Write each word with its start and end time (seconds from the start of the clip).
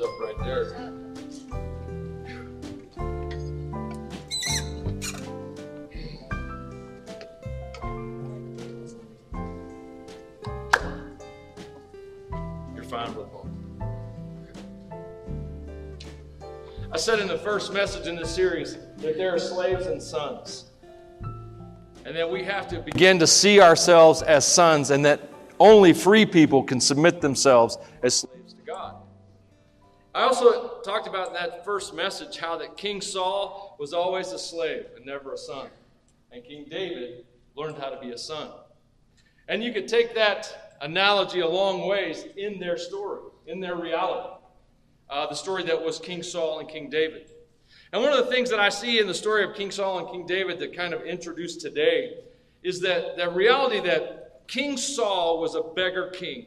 Up 0.00 0.20
right 0.20 0.38
there. 0.44 0.64
You're 12.76 12.84
fine, 12.84 13.12
Brother 13.12 13.28
Paul. 13.32 13.48
I 16.92 16.96
said 16.96 17.18
in 17.18 17.26
the 17.26 17.38
first 17.38 17.72
message 17.72 18.06
in 18.06 18.14
this 18.14 18.32
series 18.32 18.76
that 18.98 19.16
there 19.16 19.34
are 19.34 19.38
slaves 19.40 19.86
and 19.86 20.00
sons. 20.00 20.66
And 22.04 22.14
that 22.14 22.30
we 22.30 22.44
have 22.44 22.68
to 22.68 22.78
begin 22.78 23.18
to 23.18 23.26
see 23.26 23.60
ourselves 23.60 24.22
as 24.22 24.46
sons, 24.46 24.90
and 24.90 25.04
that 25.04 25.28
only 25.58 25.92
free 25.92 26.24
people 26.24 26.62
can 26.62 26.80
submit 26.80 27.20
themselves 27.20 27.78
as 28.04 28.14
slaves 28.14 28.37
first 31.78 31.94
message 31.94 32.38
how 32.38 32.58
that 32.58 32.76
King 32.76 33.00
Saul 33.00 33.76
was 33.78 33.92
always 33.92 34.32
a 34.32 34.38
slave 34.40 34.86
and 34.96 35.06
never 35.06 35.34
a 35.34 35.38
son. 35.38 35.68
And 36.32 36.42
King 36.42 36.66
David 36.68 37.24
learned 37.54 37.78
how 37.78 37.88
to 37.88 38.00
be 38.00 38.10
a 38.10 38.18
son. 38.18 38.50
And 39.46 39.62
you 39.62 39.72
could 39.72 39.86
take 39.86 40.12
that 40.16 40.74
analogy 40.80 41.38
a 41.38 41.46
long 41.46 41.86
ways 41.86 42.24
in 42.36 42.58
their 42.58 42.76
story, 42.78 43.20
in 43.46 43.60
their 43.60 43.76
reality. 43.76 44.28
Uh, 45.08 45.28
the 45.28 45.36
story 45.36 45.62
that 45.66 45.80
was 45.80 46.00
King 46.00 46.20
Saul 46.24 46.58
and 46.58 46.68
King 46.68 46.90
David. 46.90 47.30
And 47.92 48.02
one 48.02 48.12
of 48.12 48.26
the 48.26 48.32
things 48.32 48.50
that 48.50 48.58
I 48.58 48.70
see 48.70 48.98
in 48.98 49.06
the 49.06 49.14
story 49.14 49.44
of 49.44 49.54
King 49.54 49.70
Saul 49.70 50.00
and 50.00 50.08
King 50.08 50.26
David 50.26 50.58
that 50.58 50.74
kind 50.74 50.92
of 50.92 51.02
introduced 51.02 51.60
today 51.60 52.24
is 52.64 52.80
that 52.80 53.16
the 53.16 53.30
reality 53.30 53.78
that 53.82 54.48
King 54.48 54.76
Saul 54.76 55.40
was 55.40 55.54
a 55.54 55.62
beggar 55.62 56.08
king. 56.08 56.46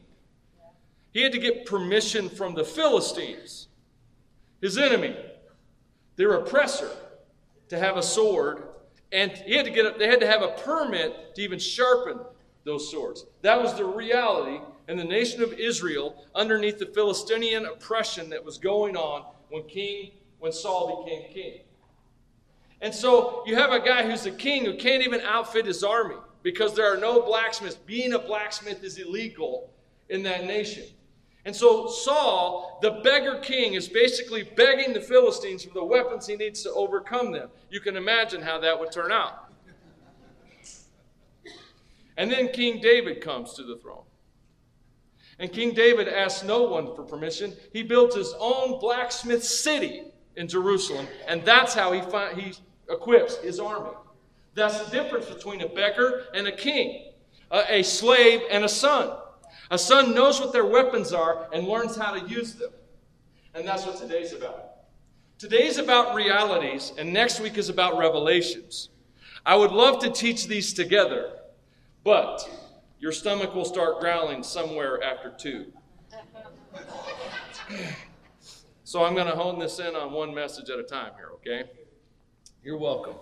He 1.13 1.21
had 1.21 1.31
to 1.31 1.39
get 1.39 1.65
permission 1.65 2.27
from 2.27 2.53
the 2.53 2.65
Philistines, 2.65 3.69
his 4.61 4.77
enemy, 4.77 5.15
their 6.21 6.33
oppressor, 6.33 6.91
to 7.67 7.79
have 7.79 7.97
a 7.97 8.03
sword, 8.03 8.61
and 9.11 9.31
he 9.31 9.55
had 9.55 9.65
to 9.65 9.71
get 9.71 9.97
they 9.97 10.05
had 10.05 10.19
to 10.19 10.27
have 10.27 10.43
a 10.43 10.49
permit 10.49 11.33
to 11.33 11.41
even 11.41 11.57
sharpen 11.57 12.19
those 12.63 12.91
swords. 12.91 13.25
That 13.41 13.59
was 13.59 13.73
the 13.73 13.85
reality 13.85 14.63
in 14.87 14.97
the 14.97 15.03
nation 15.03 15.41
of 15.41 15.53
Israel 15.53 16.23
underneath 16.35 16.77
the 16.77 16.85
Philistinian 16.85 17.65
oppression 17.65 18.29
that 18.29 18.45
was 18.45 18.59
going 18.59 18.95
on 18.95 19.25
when 19.49 19.63
King 19.63 20.11
when 20.37 20.51
Saul 20.51 21.03
became 21.03 21.33
king. 21.33 21.61
And 22.81 22.93
so 22.93 23.43
you 23.47 23.55
have 23.55 23.71
a 23.71 23.79
guy 23.79 24.07
who's 24.07 24.27
a 24.27 24.31
king 24.31 24.65
who 24.65 24.75
can't 24.75 25.01
even 25.01 25.21
outfit 25.21 25.65
his 25.65 25.83
army 25.83 26.17
because 26.43 26.75
there 26.75 26.85
are 26.85 26.97
no 26.97 27.23
blacksmiths. 27.23 27.77
Being 27.77 28.13
a 28.13 28.19
blacksmith 28.19 28.83
is 28.83 28.99
illegal 28.99 29.71
in 30.09 30.21
that 30.23 30.45
nation. 30.45 30.83
And 31.45 31.55
so 31.55 31.87
Saul, 31.87 32.77
the 32.81 33.01
beggar 33.03 33.39
king, 33.39 33.73
is 33.73 33.87
basically 33.87 34.43
begging 34.43 34.93
the 34.93 35.01
Philistines 35.01 35.63
for 35.63 35.73
the 35.73 35.83
weapons 35.83 36.27
he 36.27 36.35
needs 36.35 36.61
to 36.63 36.71
overcome 36.73 37.31
them. 37.31 37.49
You 37.69 37.79
can 37.79 37.97
imagine 37.97 38.41
how 38.41 38.59
that 38.59 38.79
would 38.79 38.91
turn 38.91 39.11
out. 39.11 39.51
And 42.17 42.31
then 42.31 42.49
King 42.49 42.79
David 42.81 43.21
comes 43.21 43.53
to 43.53 43.63
the 43.63 43.77
throne. 43.77 44.03
And 45.39 45.51
King 45.51 45.73
David 45.73 46.07
asks 46.07 46.43
no 46.43 46.63
one 46.63 46.95
for 46.95 47.01
permission. 47.01 47.53
He 47.73 47.81
built 47.81 48.13
his 48.13 48.35
own 48.39 48.79
blacksmith 48.79 49.43
city 49.43 50.03
in 50.35 50.47
Jerusalem, 50.47 51.07
and 51.27 51.43
that's 51.43 51.73
how 51.73 51.91
he, 51.91 52.01
he 52.39 52.53
equips 52.89 53.37
his 53.37 53.59
army. 53.59 53.89
That's 54.53 54.79
the 54.83 54.91
difference 54.91 55.25
between 55.25 55.61
a 55.61 55.67
beggar 55.67 56.25
and 56.35 56.47
a 56.47 56.51
king, 56.51 57.11
a, 57.49 57.79
a 57.79 57.83
slave 57.83 58.41
and 58.51 58.63
a 58.63 58.69
son. 58.69 59.17
A 59.71 59.77
son 59.77 60.13
knows 60.13 60.41
what 60.41 60.51
their 60.51 60.65
weapons 60.65 61.13
are 61.13 61.47
and 61.53 61.65
learns 61.65 61.95
how 61.95 62.11
to 62.11 62.29
use 62.29 62.55
them. 62.55 62.71
And 63.55 63.65
that's 63.65 63.85
what 63.85 63.97
today's 63.97 64.33
about. 64.33 64.65
Today's 65.39 65.77
about 65.77 66.13
realities, 66.13 66.91
and 66.97 67.11
next 67.11 67.39
week 67.39 67.57
is 67.57 67.69
about 67.69 67.97
revelations. 67.97 68.89
I 69.45 69.55
would 69.55 69.71
love 69.71 69.99
to 70.03 70.11
teach 70.11 70.47
these 70.47 70.73
together, 70.73 71.39
but 72.03 72.47
your 72.99 73.13
stomach 73.13 73.55
will 73.55 73.65
start 73.65 74.01
growling 74.01 74.43
somewhere 74.43 75.01
after 75.01 75.31
two. 75.31 75.71
So 78.83 79.05
I'm 79.05 79.15
going 79.15 79.27
to 79.27 79.35
hone 79.35 79.57
this 79.57 79.79
in 79.79 79.95
on 79.95 80.11
one 80.11 80.35
message 80.35 80.69
at 80.69 80.79
a 80.79 80.83
time 80.83 81.13
here, 81.15 81.29
okay? 81.35 81.69
You're 82.61 82.77
welcome. 82.77 83.15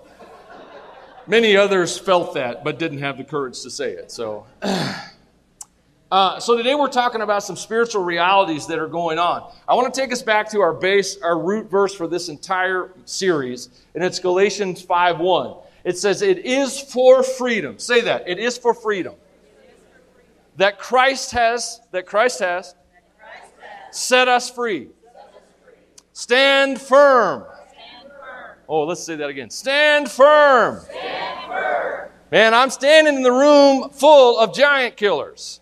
Many 1.28 1.56
others 1.56 1.98
felt 1.98 2.34
that, 2.34 2.64
but 2.64 2.80
didn't 2.80 2.98
have 3.00 3.18
the 3.18 3.24
courage 3.24 3.62
to 3.62 3.70
say 3.70 3.92
it. 3.92 4.12
So, 4.12 4.48
uh, 6.12 6.40
so 6.40 6.58
today 6.58 6.74
we're 6.74 6.88
talking 6.88 7.22
about 7.22 7.44
some 7.44 7.56
spiritual 7.56 8.04
realities 8.04 8.66
that 8.66 8.80
are 8.80 8.88
going 8.88 9.20
on. 9.20 9.52
I 9.68 9.76
want 9.76 9.94
to 9.94 10.02
take 10.02 10.12
us 10.12 10.24
back 10.24 10.50
to 10.52 10.60
our 10.60 10.74
base, 10.74 11.18
our 11.22 11.38
root 11.38 11.70
verse 11.70 11.94
for 11.94 12.08
this 12.08 12.30
entire 12.30 12.92
series, 13.06 13.70
and 13.94 14.04
it's 14.04 14.18
Galatians 14.18 14.82
5:1. 14.82 15.58
It 15.84 15.98
says, 15.98 16.24
"It 16.24 16.40
is 16.40 16.80
for 16.80 17.22
freedom." 17.22 17.78
Say 17.78 18.02
that. 18.02 18.28
It 18.28 18.40
is 18.40 18.58
for 18.58 18.74
freedom. 18.74 19.16
That 20.58 20.80
Christ 20.80 21.32
has. 21.32 21.80
That 21.92 22.08
Christ 22.08 22.40
has. 22.40 22.74
Set 23.92 24.28
us 24.28 24.50
free. 24.50 24.90
Stand 26.14 26.82
firm. 26.82 27.46
Oh, 28.68 28.84
let's 28.84 29.04
say 29.04 29.16
that 29.16 29.30
again. 29.30 29.50
Stand 29.50 30.10
firm. 30.10 30.82
Stand 30.82 31.48
firm. 31.48 32.10
Man, 32.32 32.54
I'm 32.54 32.70
standing 32.72 33.16
in 33.16 33.24
the 33.24 33.32
room 33.32 33.90
full 33.92 34.38
of 34.38 34.54
giant 34.54 34.98
killers. 34.98 35.60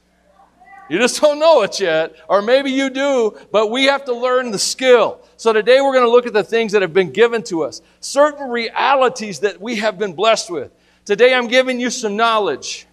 You 0.89 0.97
just 0.99 1.19
don't 1.19 1.39
know 1.39 1.63
it 1.63 1.79
yet, 1.79 2.15
or 2.29 2.41
maybe 2.41 2.71
you 2.71 2.89
do, 2.89 3.37
but 3.51 3.71
we 3.71 3.85
have 3.85 4.05
to 4.05 4.13
learn 4.13 4.51
the 4.51 4.59
skill. 4.59 5.21
So 5.35 5.51
today 5.51 5.81
we're 5.81 5.93
going 5.93 6.05
to 6.05 6.11
look 6.11 6.25
at 6.25 6.33
the 6.33 6.43
things 6.43 6.71
that 6.71 6.81
have 6.81 6.93
been 6.93 7.11
given 7.11 7.43
to 7.43 7.63
us, 7.63 7.81
certain 7.99 8.49
realities 8.49 9.39
that 9.41 9.59
we 9.59 9.75
have 9.77 9.97
been 9.99 10.13
blessed 10.13 10.49
with. 10.49 10.71
Today 11.03 11.33
I'm 11.33 11.47
giving 11.47 11.79
you 11.79 11.89
some 11.89 12.15
knowledge. 12.15 12.87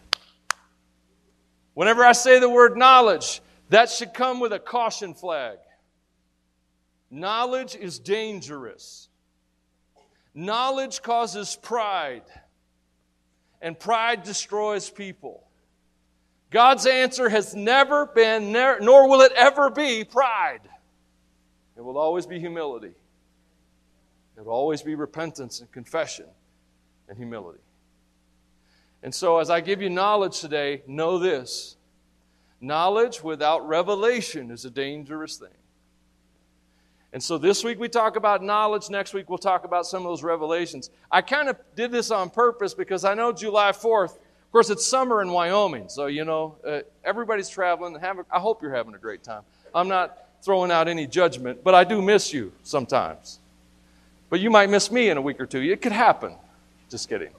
Whenever 1.74 2.04
I 2.04 2.12
say 2.12 2.40
the 2.40 2.48
word 2.50 2.76
knowledge, 2.76 3.40
that 3.70 3.90
should 3.90 4.12
come 4.12 4.40
with 4.40 4.52
a 4.52 4.58
caution 4.58 5.14
flag. 5.14 5.58
Knowledge 7.10 7.76
is 7.76 8.00
dangerous. 8.00 9.08
Knowledge 10.34 11.00
causes 11.00 11.56
pride, 11.62 12.24
and 13.62 13.78
pride 13.78 14.24
destroys 14.24 14.90
people. 14.90 15.43
God's 16.54 16.86
answer 16.86 17.28
has 17.28 17.56
never 17.56 18.06
been, 18.06 18.52
nor 18.52 19.08
will 19.08 19.22
it 19.22 19.32
ever 19.32 19.70
be, 19.70 20.04
pride. 20.04 20.60
It 21.76 21.80
will 21.80 21.98
always 21.98 22.26
be 22.26 22.38
humility. 22.38 22.94
It 24.36 24.44
will 24.44 24.52
always 24.52 24.80
be 24.80 24.94
repentance 24.94 25.58
and 25.58 25.72
confession 25.72 26.26
and 27.08 27.18
humility. 27.18 27.58
And 29.02 29.12
so, 29.12 29.40
as 29.40 29.50
I 29.50 29.60
give 29.62 29.82
you 29.82 29.90
knowledge 29.90 30.40
today, 30.40 30.82
know 30.86 31.18
this 31.18 31.76
knowledge 32.60 33.20
without 33.20 33.66
revelation 33.66 34.52
is 34.52 34.64
a 34.64 34.70
dangerous 34.70 35.36
thing. 35.36 35.48
And 37.12 37.22
so 37.22 37.36
this 37.36 37.62
week 37.62 37.78
we 37.78 37.88
talk 37.88 38.16
about 38.16 38.42
knowledge. 38.42 38.90
Next 38.90 39.12
week 39.12 39.28
we'll 39.28 39.38
talk 39.38 39.64
about 39.64 39.86
some 39.86 40.02
of 40.02 40.08
those 40.10 40.22
revelations. 40.22 40.90
I 41.10 41.20
kind 41.20 41.48
of 41.48 41.56
did 41.76 41.92
this 41.92 42.10
on 42.10 42.30
purpose 42.30 42.74
because 42.74 43.04
I 43.04 43.14
know 43.14 43.32
July 43.32 43.70
4th, 43.70 44.14
of 44.14 44.18
course, 44.54 44.70
it's 44.70 44.86
summer 44.86 45.20
in 45.20 45.30
Wyoming. 45.30 45.88
So, 45.88 46.06
you 46.06 46.24
know, 46.24 46.54
uh, 46.64 46.82
everybody's 47.04 47.48
traveling. 47.48 47.96
Have 47.96 48.20
a, 48.20 48.26
I 48.30 48.38
hope 48.38 48.62
you're 48.62 48.72
having 48.72 48.94
a 48.94 48.98
great 48.98 49.24
time. 49.24 49.42
I'm 49.74 49.88
not 49.88 50.16
throwing 50.42 50.70
out 50.70 50.86
any 50.86 51.08
judgment, 51.08 51.64
but 51.64 51.74
I 51.74 51.82
do 51.82 52.00
miss 52.00 52.32
you 52.32 52.52
sometimes. 52.62 53.40
But 54.30 54.38
you 54.38 54.50
might 54.50 54.70
miss 54.70 54.92
me 54.92 55.10
in 55.10 55.16
a 55.16 55.20
week 55.20 55.40
or 55.40 55.46
two. 55.46 55.60
It 55.60 55.82
could 55.82 55.90
happen. 55.90 56.36
Just 56.88 57.08
kidding. 57.08 57.30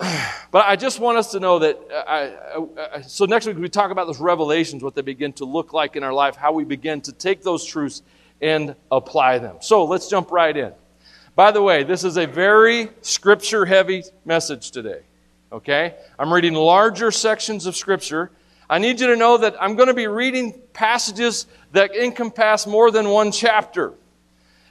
But 0.52 0.66
I 0.66 0.74
just 0.74 0.98
want 0.98 1.16
us 1.16 1.30
to 1.30 1.38
know 1.38 1.60
that. 1.60 1.78
uh, 1.94 2.02
I, 2.08 2.96
I, 2.96 3.00
so 3.02 3.24
next 3.24 3.46
week 3.46 3.56
we 3.56 3.68
talk 3.68 3.92
about 3.92 4.08
those 4.08 4.18
revelations, 4.18 4.82
what 4.82 4.96
they 4.96 5.02
begin 5.02 5.32
to 5.34 5.44
look 5.44 5.72
like 5.72 5.94
in 5.94 6.02
our 6.02 6.12
life, 6.12 6.34
how 6.34 6.50
we 6.50 6.64
begin 6.64 7.00
to 7.02 7.12
take 7.12 7.44
those 7.44 7.64
truths 7.64 8.02
and 8.40 8.74
apply 8.90 9.38
them. 9.38 9.58
So 9.60 9.84
let's 9.84 10.08
jump 10.08 10.32
right 10.32 10.56
in. 10.56 10.72
By 11.34 11.52
the 11.52 11.62
way, 11.62 11.84
this 11.84 12.04
is 12.04 12.16
a 12.16 12.26
very 12.26 12.88
scripture 13.02 13.64
heavy 13.64 14.04
message 14.24 14.70
today. 14.70 15.00
Okay? 15.52 15.94
I'm 16.18 16.32
reading 16.32 16.54
larger 16.54 17.10
sections 17.10 17.66
of 17.66 17.76
scripture. 17.76 18.30
I 18.68 18.78
need 18.78 19.00
you 19.00 19.08
to 19.08 19.16
know 19.16 19.38
that 19.38 19.56
I'm 19.60 19.74
going 19.74 19.88
to 19.88 19.94
be 19.94 20.06
reading 20.06 20.60
passages 20.72 21.46
that 21.72 21.94
encompass 21.94 22.66
more 22.66 22.90
than 22.90 23.08
one 23.08 23.32
chapter. 23.32 23.94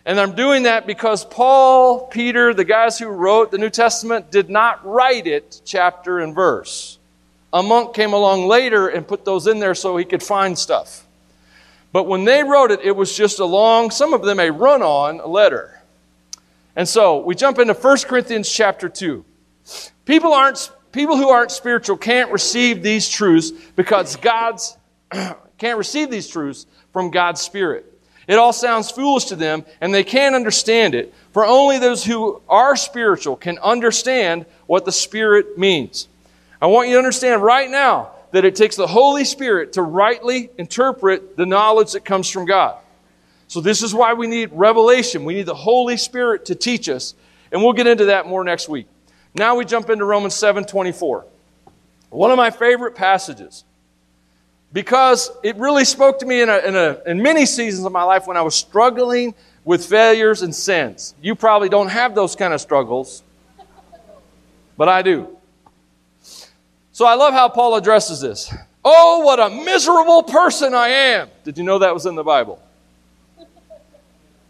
And 0.06 0.20
I'm 0.20 0.36
doing 0.36 0.64
that 0.64 0.88
because 0.88 1.26
Paul, 1.26 2.08
Peter, 2.08 2.54
the 2.54 2.64
guys 2.64 2.98
who 2.98 3.08
wrote 3.08 3.52
the 3.52 3.58
New 3.58 3.70
Testament, 3.70 4.32
did 4.32 4.50
not 4.50 4.86
write 4.86 5.28
it 5.28 5.62
chapter 5.66 6.20
and 6.20 6.34
verse. 6.34 6.98
A 7.52 7.62
monk 7.64 7.94
came 7.94 8.14
along 8.14 8.48
later 8.48 8.88
and 8.88 9.08
put 9.08 9.26
those 9.26 9.48
in 9.48 9.60
there 9.60 9.76
so 9.76 9.98
he 9.98 10.06
could 10.06 10.24
find 10.24 10.58
stuff. 10.58 11.06
But 11.92 12.04
when 12.08 12.24
they 12.24 12.44
wrote 12.44 12.72
it, 12.72 12.82
it 12.84 12.96
was 12.96 13.16
just 13.16 13.40
a 13.40 13.46
long, 13.46 13.92
some 13.92 14.14
of 14.14 14.22
them 14.22 14.40
a 14.40 14.52
run 14.52 14.82
on 14.82 15.30
letter. 15.30 15.79
And 16.80 16.88
so 16.88 17.20
we 17.20 17.36
jump 17.36 17.60
into 17.60 17.74
1 17.74 17.98
Corinthians 18.06 18.50
chapter 18.50 18.88
2. 18.88 19.26
People, 20.06 20.32
aren't, 20.32 20.72
people 20.94 21.18
who 21.18 21.28
aren't 21.28 21.52
spiritual 21.52 21.98
can't 21.98 22.32
receive 22.32 22.82
these 22.82 23.10
truths 23.10 23.52
because 23.52 24.16
God's 24.16 24.78
can't 25.58 25.78
receive 25.78 26.10
these 26.10 26.30
truths 26.30 26.68
from 26.94 27.12
God's 27.12 27.42
Spirit. 27.42 27.86
It 28.30 28.36
all 28.36 28.54
sounds 28.54 28.92
foolish 28.92 29.26
to 29.26 29.36
them, 29.36 29.66
and 29.82 29.94
they 29.94 30.06
can't 30.06 30.36
understand 30.36 30.96
it, 30.96 31.14
for 31.34 31.46
only 31.46 31.80
those 31.80 32.06
who 32.06 32.42
are 32.48 32.78
spiritual 32.78 33.36
can 33.36 33.60
understand 33.60 34.46
what 34.66 34.86
the 34.86 34.94
Spirit 34.94 35.58
means. 35.58 36.08
I 36.62 36.68
want 36.68 36.88
you 36.88 36.94
to 36.94 37.00
understand 37.00 37.44
right 37.44 37.70
now 37.70 38.12
that 38.32 38.46
it 38.46 38.56
takes 38.56 38.78
the 38.78 38.88
Holy 38.88 39.26
Spirit 39.26 39.74
to 39.74 39.82
rightly 39.82 40.50
interpret 40.58 41.36
the 41.36 41.46
knowledge 41.46 41.92
that 41.92 42.06
comes 42.06 42.30
from 42.30 42.46
God. 42.46 42.78
So, 43.50 43.60
this 43.60 43.84
is 43.84 43.94
why 43.94 44.14
we 44.14 44.28
need 44.28 44.52
revelation. 44.54 45.26
We 45.26 45.34
need 45.34 45.46
the 45.46 45.56
Holy 45.56 45.98
Spirit 45.98 46.46
to 46.46 46.56
teach 46.56 46.88
us, 46.88 47.16
and 47.52 47.62
we'll 47.62 47.74
get 47.74 47.88
into 47.88 48.06
that 48.06 48.26
more 48.26 48.46
next 48.46 48.70
week. 48.70 48.88
Now 49.34 49.56
we 49.56 49.66
jump 49.66 49.90
into 49.90 50.06
Romans 50.06 50.36
7 50.36 50.64
24. 50.64 51.26
One 52.10 52.32
of 52.32 52.38
my 52.38 52.50
favorite 52.50 52.96
passages 52.96 53.66
because 54.72 55.32
it 55.44 55.56
really 55.58 55.86
spoke 55.86 56.20
to 56.20 56.26
me 56.26 56.42
in, 56.42 56.50
a, 56.50 56.58
in, 56.60 56.76
a, 56.76 57.00
in 57.08 57.22
many 57.22 57.46
seasons 57.46 57.86
of 57.86 57.92
my 57.92 58.04
life 58.04 58.28
when 58.28 58.38
I 58.38 58.42
was 58.42 58.56
struggling 58.56 59.34
with 59.64 59.86
failures 59.86 60.42
and 60.42 60.54
sins. 60.54 61.16
You 61.22 61.36
probably 61.36 61.70
don't 61.70 61.90
have 61.90 62.16
those 62.16 62.36
kind 62.36 62.54
of 62.54 62.62
struggles, 62.62 63.24
but 64.78 64.88
I 64.88 65.02
do. 65.02 65.36
So 66.92 67.06
I 67.06 67.16
love 67.16 67.34
how 67.34 67.50
Paul 67.50 67.76
addresses 67.76 68.22
this. 68.22 68.54
Oh, 68.84 69.22
what 69.26 69.40
a 69.40 69.50
miserable 69.50 70.24
person 70.24 70.74
I 70.74 70.90
am. 70.90 71.30
Did 71.44 71.58
you 71.58 71.64
know 71.64 71.80
that 71.80 71.94
was 71.94 72.06
in 72.06 72.16
the 72.16 72.24
Bible? 72.24 72.62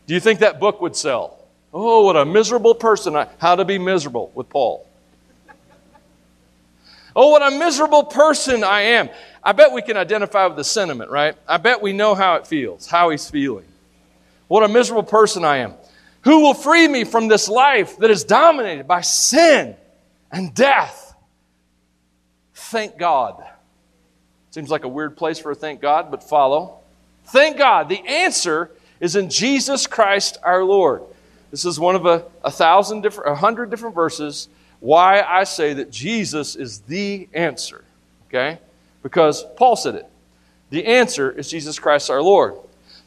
Do 0.10 0.16
you 0.16 0.20
think 0.20 0.40
that 0.40 0.60
book 0.60 0.82
would 0.82 0.96
sell? 0.96 1.38
Oh, 1.72 2.04
what 2.04 2.18
a 2.18 2.26
miserable 2.26 2.74
person. 2.74 3.16
I, 3.16 3.28
how 3.38 3.56
to 3.56 3.64
be 3.64 3.78
miserable 3.78 4.32
with 4.34 4.50
Paul. 4.50 4.84
Oh, 7.16 7.28
what 7.28 7.44
a 7.44 7.56
miserable 7.56 8.06
person 8.06 8.64
I 8.64 8.82
am. 8.82 9.12
I 9.44 9.52
bet 9.52 9.72
we 9.72 9.84
can 9.84 9.98
identify 9.98 10.48
with 10.48 10.58
the 10.58 10.64
sentiment, 10.64 11.12
right? 11.12 11.36
I 11.48 11.58
bet 11.58 11.84
we 11.84 11.94
know 11.94 12.16
how 12.16 12.38
it 12.38 12.48
feels, 12.48 12.88
how 12.88 13.12
he's 13.12 13.30
feeling. 13.30 13.66
What 14.48 14.64
a 14.64 14.68
miserable 14.68 15.04
person 15.04 15.46
I 15.46 15.58
am. 15.58 15.76
Who 16.22 16.42
will 16.42 16.56
free 16.56 16.88
me 16.88 17.04
from 17.04 17.28
this 17.28 17.48
life 17.48 17.98
that 17.98 18.10
is 18.10 18.24
dominated 18.24 18.88
by 18.88 19.02
sin 19.02 19.76
and 20.32 20.56
death? 20.56 21.14
Thank 22.56 22.98
God. 22.98 23.44
Seems 24.50 24.72
like 24.72 24.86
a 24.86 24.90
weird 24.90 25.18
place 25.18 25.38
for 25.38 25.52
a 25.52 25.56
thank 25.56 25.82
God, 25.82 26.10
but 26.10 26.24
follow. 26.24 26.80
Thank 27.26 27.60
God. 27.60 27.90
The 27.90 28.04
answer 28.08 28.72
is 29.00 29.16
in 29.16 29.30
Jesus 29.30 29.88
Christ 29.88 30.38
our 30.44 30.64
Lord. 30.64 31.04
This 31.52 31.66
is 31.66 31.80
one 31.80 31.96
of 31.96 32.06
a, 32.06 32.26
a 32.44 32.52
thousand 32.52 33.02
different, 33.02 33.32
a 33.32 33.36
hundred 33.36 33.70
different 33.70 33.96
verses 33.96 34.50
why 34.80 35.22
I 35.22 35.44
say 35.44 35.74
that 35.74 35.92
Jesus 35.92 36.56
is 36.56 36.80
the 36.82 37.28
answer. 37.34 37.84
Okay? 38.28 38.60
Because 39.04 39.44
Paul 39.58 39.76
said 39.76 39.96
it. 39.96 40.06
The 40.70 40.86
answer 40.86 41.32
is 41.32 41.50
Jesus 41.50 41.80
Christ 41.80 42.10
our 42.10 42.22
Lord. 42.22 42.56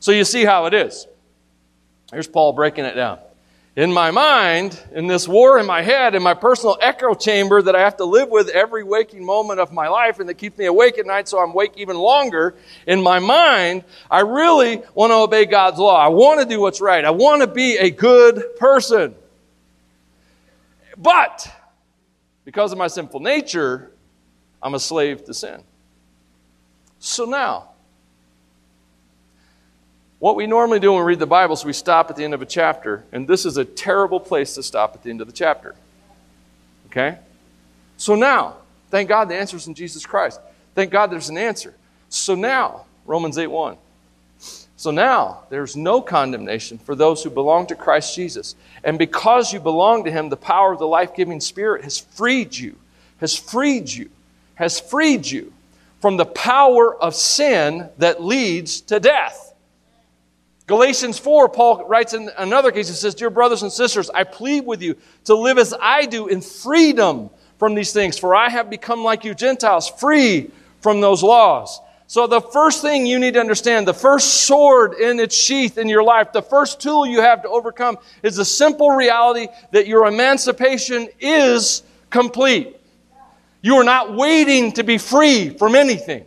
So 0.01 0.13
you 0.13 0.25
see 0.25 0.45
how 0.45 0.67
it 0.67 0.75
is. 0.75 1.07
Here's 2.13 2.27
Paul 2.27 2.53
breaking 2.53 2.85
it 2.85 2.95
down. 2.95 3.19
In 3.75 3.91
my 3.91 4.11
mind, 4.11 4.79
in 4.93 5.07
this 5.07 5.27
war 5.27 5.59
in 5.59 5.65
my 5.65 5.81
head, 5.81 6.15
in 6.15 6.23
my 6.23 6.35
personal 6.35 6.77
echo 6.83 7.15
chamber 7.15 7.63
that 7.63 7.75
I 7.75 7.81
have 7.81 7.97
to 7.97 8.05
live 8.05 8.29
with 8.29 8.51
every 8.51 8.85
waking 8.85 9.25
moment 9.25 9.61
of 9.61 9.73
my 9.73 9.89
life 9.89 10.21
and 10.21 10.29
that 10.29 10.35
keeps 10.35 10.59
me 10.59 10.67
awake 10.67 10.99
at 10.99 11.07
night 11.07 11.27
so 11.27 11.39
I'm 11.39 11.53
awake 11.53 11.73
even 11.77 11.97
longer, 11.97 12.55
in 12.87 13.03
my 13.03 13.19
mind, 13.19 13.85
I 14.11 14.21
really 14.21 14.83
want 14.95 15.11
to 15.13 15.15
obey 15.15 15.47
God's 15.47 15.79
law. 15.79 15.97
I 15.97 16.09
want 16.09 16.41
to 16.41 16.47
do 16.47 16.61
what's 16.61 16.83
right. 16.83 17.03
I 17.03 17.13
want 17.13 17.41
to 17.41 17.47
be 17.47 17.79
a 17.79 17.89
good 17.89 18.57
person. 18.57 19.15
But 20.99 21.51
because 22.45 22.73
of 22.73 22.79
my 22.79 22.89
sinful 22.89 23.21
nature, 23.21 23.91
I'm 24.63 24.75
a 24.75 24.81
slave 24.81 25.25
to 25.25 25.33
sin. 25.33 25.65
So 26.99 27.25
now, 27.25 27.72
what 30.23 30.37
we 30.37 30.47
normally 30.47 30.79
do 30.79 30.93
when 30.93 31.01
we 31.01 31.09
read 31.09 31.19
the 31.19 31.27
Bible 31.27 31.55
is 31.55 31.65
we 31.65 31.73
stop 31.73 32.09
at 32.09 32.15
the 32.15 32.23
end 32.23 32.33
of 32.33 32.41
a 32.41 32.47
chapter, 32.47 33.03
and 33.11 33.27
this 33.27 33.45
is 33.45 33.57
a 33.57 33.65
terrible 33.65 34.21
place 34.21 34.55
to 34.55 34.63
stop 34.63 34.95
at 34.95 35.03
the 35.03 35.11
end 35.11 35.21
of 35.21 35.27
the 35.27 35.33
chapter. 35.33 35.75
Okay? 36.87 37.19
So 37.97 38.15
now, 38.15 38.55
thank 38.89 39.09
God 39.09 39.29
the 39.29 39.35
answer 39.35 39.57
is 39.57 39.67
in 39.67 39.75
Jesus 39.75 40.07
Christ. 40.07 40.39
Thank 40.77 40.93
God 40.93 41.11
there's 41.11 41.29
an 41.29 41.37
answer. 41.37 41.75
So 42.09 42.37
now, 42.37 42.85
Romans 43.05 43.37
8 43.37 43.49
1. 43.49 43.77
So 44.77 44.93
now, 44.93 45.43
there's 45.51 45.75
no 45.75 46.01
condemnation 46.01 46.79
for 46.79 46.95
those 46.95 47.25
who 47.25 47.31
belong 47.31 47.67
to 47.67 47.75
Christ 47.75 48.15
Jesus. 48.15 48.55
And 48.85 48.99
because 48.99 49.53
you 49.53 49.59
belong 49.59 50.05
to 50.05 50.13
Him, 50.13 50.29
the 50.29 50.37
power 50.37 50.73
of 50.73 50.79
the 50.79 50.87
life 50.87 51.17
giving 51.17 51.41
Spirit 51.41 51.83
has 51.83 51.99
freed 51.99 52.57
you, 52.57 52.77
has 53.19 53.37
freed 53.37 53.91
you, 53.91 54.09
has 54.55 54.79
freed 54.79 55.27
you 55.27 55.53
from 56.01 56.17
the 56.17 56.27
power 56.27 56.95
of 56.95 57.17
sin 57.17 57.89
that 57.99 58.23
leads 58.23 58.83
to 58.83 59.01
death. 59.01 59.42
Galatians 60.73 61.19
4, 61.19 61.51
Paul 61.51 61.85
writes 61.85 62.15
in 62.15 62.31
another 62.39 62.73
case, 62.73 62.89
he 62.89 62.95
says, 62.95 63.15
Dear 63.15 63.29
brothers 63.29 63.63
and 63.63 63.71
sisters, 63.71 64.09
I 64.09 64.25
plead 64.25 64.65
with 64.65 64.81
you 64.81 64.97
to 65.25 65.35
live 65.35 65.59
as 65.59 65.75
I 65.79 66.07
do 66.07 66.29
in 66.29 66.41
freedom 66.41 67.29
from 67.59 67.75
these 67.75 67.93
things, 67.93 68.19
for 68.19 68.35
I 68.35 68.49
have 68.49 68.71
become 68.71 69.05
like 69.05 69.23
you 69.23 69.35
Gentiles, 69.35 69.91
free 69.91 70.51
from 70.81 71.03
those 71.03 71.23
laws. 71.23 71.79
So, 72.07 72.27
the 72.27 72.41
first 72.41 72.81
thing 72.81 73.05
you 73.05 73.19
need 73.19 73.35
to 73.35 73.41
understand, 73.41 73.87
the 73.87 73.93
first 73.93 74.47
sword 74.47 74.95
in 74.95 75.21
its 75.21 75.37
sheath 75.37 75.77
in 75.77 75.91
your 75.91 76.03
life, 76.03 76.33
the 76.33 76.41
first 76.41 76.81
tool 76.81 77.05
you 77.05 77.21
have 77.21 77.43
to 77.43 77.51
overcome 77.51 77.99
is 78.23 78.37
the 78.37 78.45
simple 78.47 78.93
reality 78.93 79.49
that 79.73 79.87
your 79.87 80.07
emancipation 80.07 81.07
is 81.21 81.83
complete. 82.09 82.79
You 83.61 83.75
are 83.77 83.85
not 83.85 84.15
waiting 84.15 84.73
to 84.73 84.85
be 84.85 84.97
free 84.97 85.51
from 85.51 85.75
anything. 85.75 86.25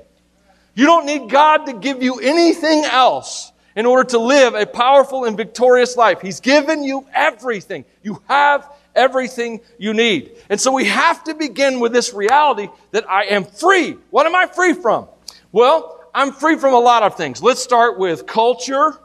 You 0.76 0.86
don't 0.86 1.08
need 1.08 1.32
God 1.32 1.66
to 1.66 1.74
give 1.74 2.04
you 2.04 2.20
anything 2.20 2.86
else 2.86 3.52
in 3.76 3.86
order 3.86 4.10
to 4.12 4.20
live 4.20 4.54
a 4.54 4.66
powerful 4.66 5.26
and 5.26 5.36
victorious 5.36 5.98
life. 5.98 6.22
He's 6.22 6.40
given 6.40 6.84
you 6.84 7.06
everything. 7.14 7.86
You 8.04 8.22
have 8.28 8.70
everything 8.96 9.60
you 9.78 9.94
need. 9.94 10.32
And 10.50 10.60
so 10.60 10.72
we 10.72 10.86
have 10.86 11.24
to 11.26 11.34
begin 11.34 11.80
with 11.80 11.92
this 11.92 12.14
reality 12.14 12.70
that 12.92 13.10
I 13.10 13.26
am 13.26 13.44
free. 13.44 13.98
What 14.10 14.26
am 14.26 14.36
I 14.36 14.48
free 14.48 14.74
from? 14.74 15.08
Well, 15.52 16.00
I'm 16.14 16.32
free 16.32 16.58
from 16.58 16.74
a 16.74 16.80
lot 16.80 17.04
of 17.04 17.18
things. 17.18 17.44
Let's 17.44 17.62
start 17.62 18.00
with 18.00 18.26
culture, 18.26 18.98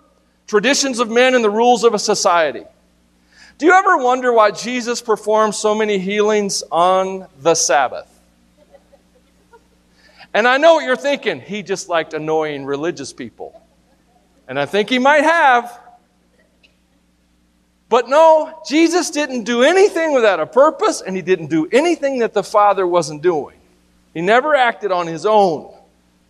traditions 0.47 1.01
of 1.01 1.11
men, 1.11 1.35
and 1.35 1.43
the 1.43 1.51
rules 1.51 1.83
of 1.83 1.93
a 1.93 1.99
society. 1.99 2.65
Do 3.59 3.67
you 3.67 3.73
ever 3.73 3.99
wonder 3.99 4.33
why 4.33 4.53
Jesus 4.53 5.03
performed 5.03 5.55
so 5.55 5.75
many 5.75 5.99
healings 5.99 6.63
on 6.71 7.27
the 7.41 7.55
Sabbath? 7.55 8.07
And 10.33 10.47
I 10.47 10.59
know 10.59 10.75
what 10.75 10.85
you're 10.85 10.97
thinking. 10.97 11.41
He 11.41 11.63
just 11.65 11.89
liked 11.89 12.15
annoying 12.15 12.65
religious 12.65 13.13
people. 13.13 13.61
And 14.51 14.59
I 14.59 14.67
think 14.67 14.91
he 14.91 14.99
might 14.99 15.23
have. 15.23 15.79
But 17.89 18.09
no, 18.09 18.61
Jesus 18.69 19.11
didn't 19.11 19.45
do 19.45 19.63
anything 19.63 20.13
without 20.13 20.41
a 20.41 20.47
purpose, 20.47 21.01
and 21.01 21.15
he 21.15 21.23
didn't 21.23 21.51
do 21.51 21.69
anything 21.71 22.19
that 22.19 22.35
the 22.35 22.43
Father 22.43 22.85
wasn't 22.85 23.23
doing. 23.23 23.57
He 24.13 24.23
never 24.23 24.57
acted 24.57 24.91
on 24.91 25.07
his 25.07 25.25
own, 25.25 25.73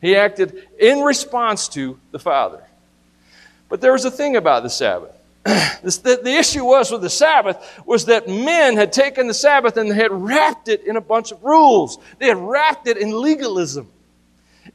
he 0.03 0.17
acted 0.17 0.69
in 0.79 1.01
response 1.01 1.67
to 1.69 1.99
the 2.11 2.19
Father. 2.19 2.63
But 3.71 3.81
there 3.81 3.93
was 3.93 4.05
a 4.05 4.11
thing 4.11 4.37
about 4.37 4.65
the 4.65 4.71
Sabbath. 4.71 5.17
the, 5.45 6.21
the 6.23 6.35
issue 6.37 6.65
was 6.65 6.91
with 6.91 7.01
the 7.01 7.09
Sabbath 7.09 7.81
was 7.87 8.05
that 8.05 8.29
men 8.29 8.77
had 8.77 8.93
taken 8.93 9.29
the 9.29 9.35
Sabbath 9.35 9.79
and 9.79 9.91
they 9.91 9.95
had 9.95 10.13
wrapped 10.13 10.69
it 10.69 10.85
in 10.85 10.97
a 10.97 11.01
bunch 11.01 11.33
of 11.33 11.43
rules. 11.43 11.97
They 12.19 12.27
had 12.27 12.37
wrapped 12.37 12.87
it 12.87 12.99
in 12.99 13.19
legalism. 13.19 13.89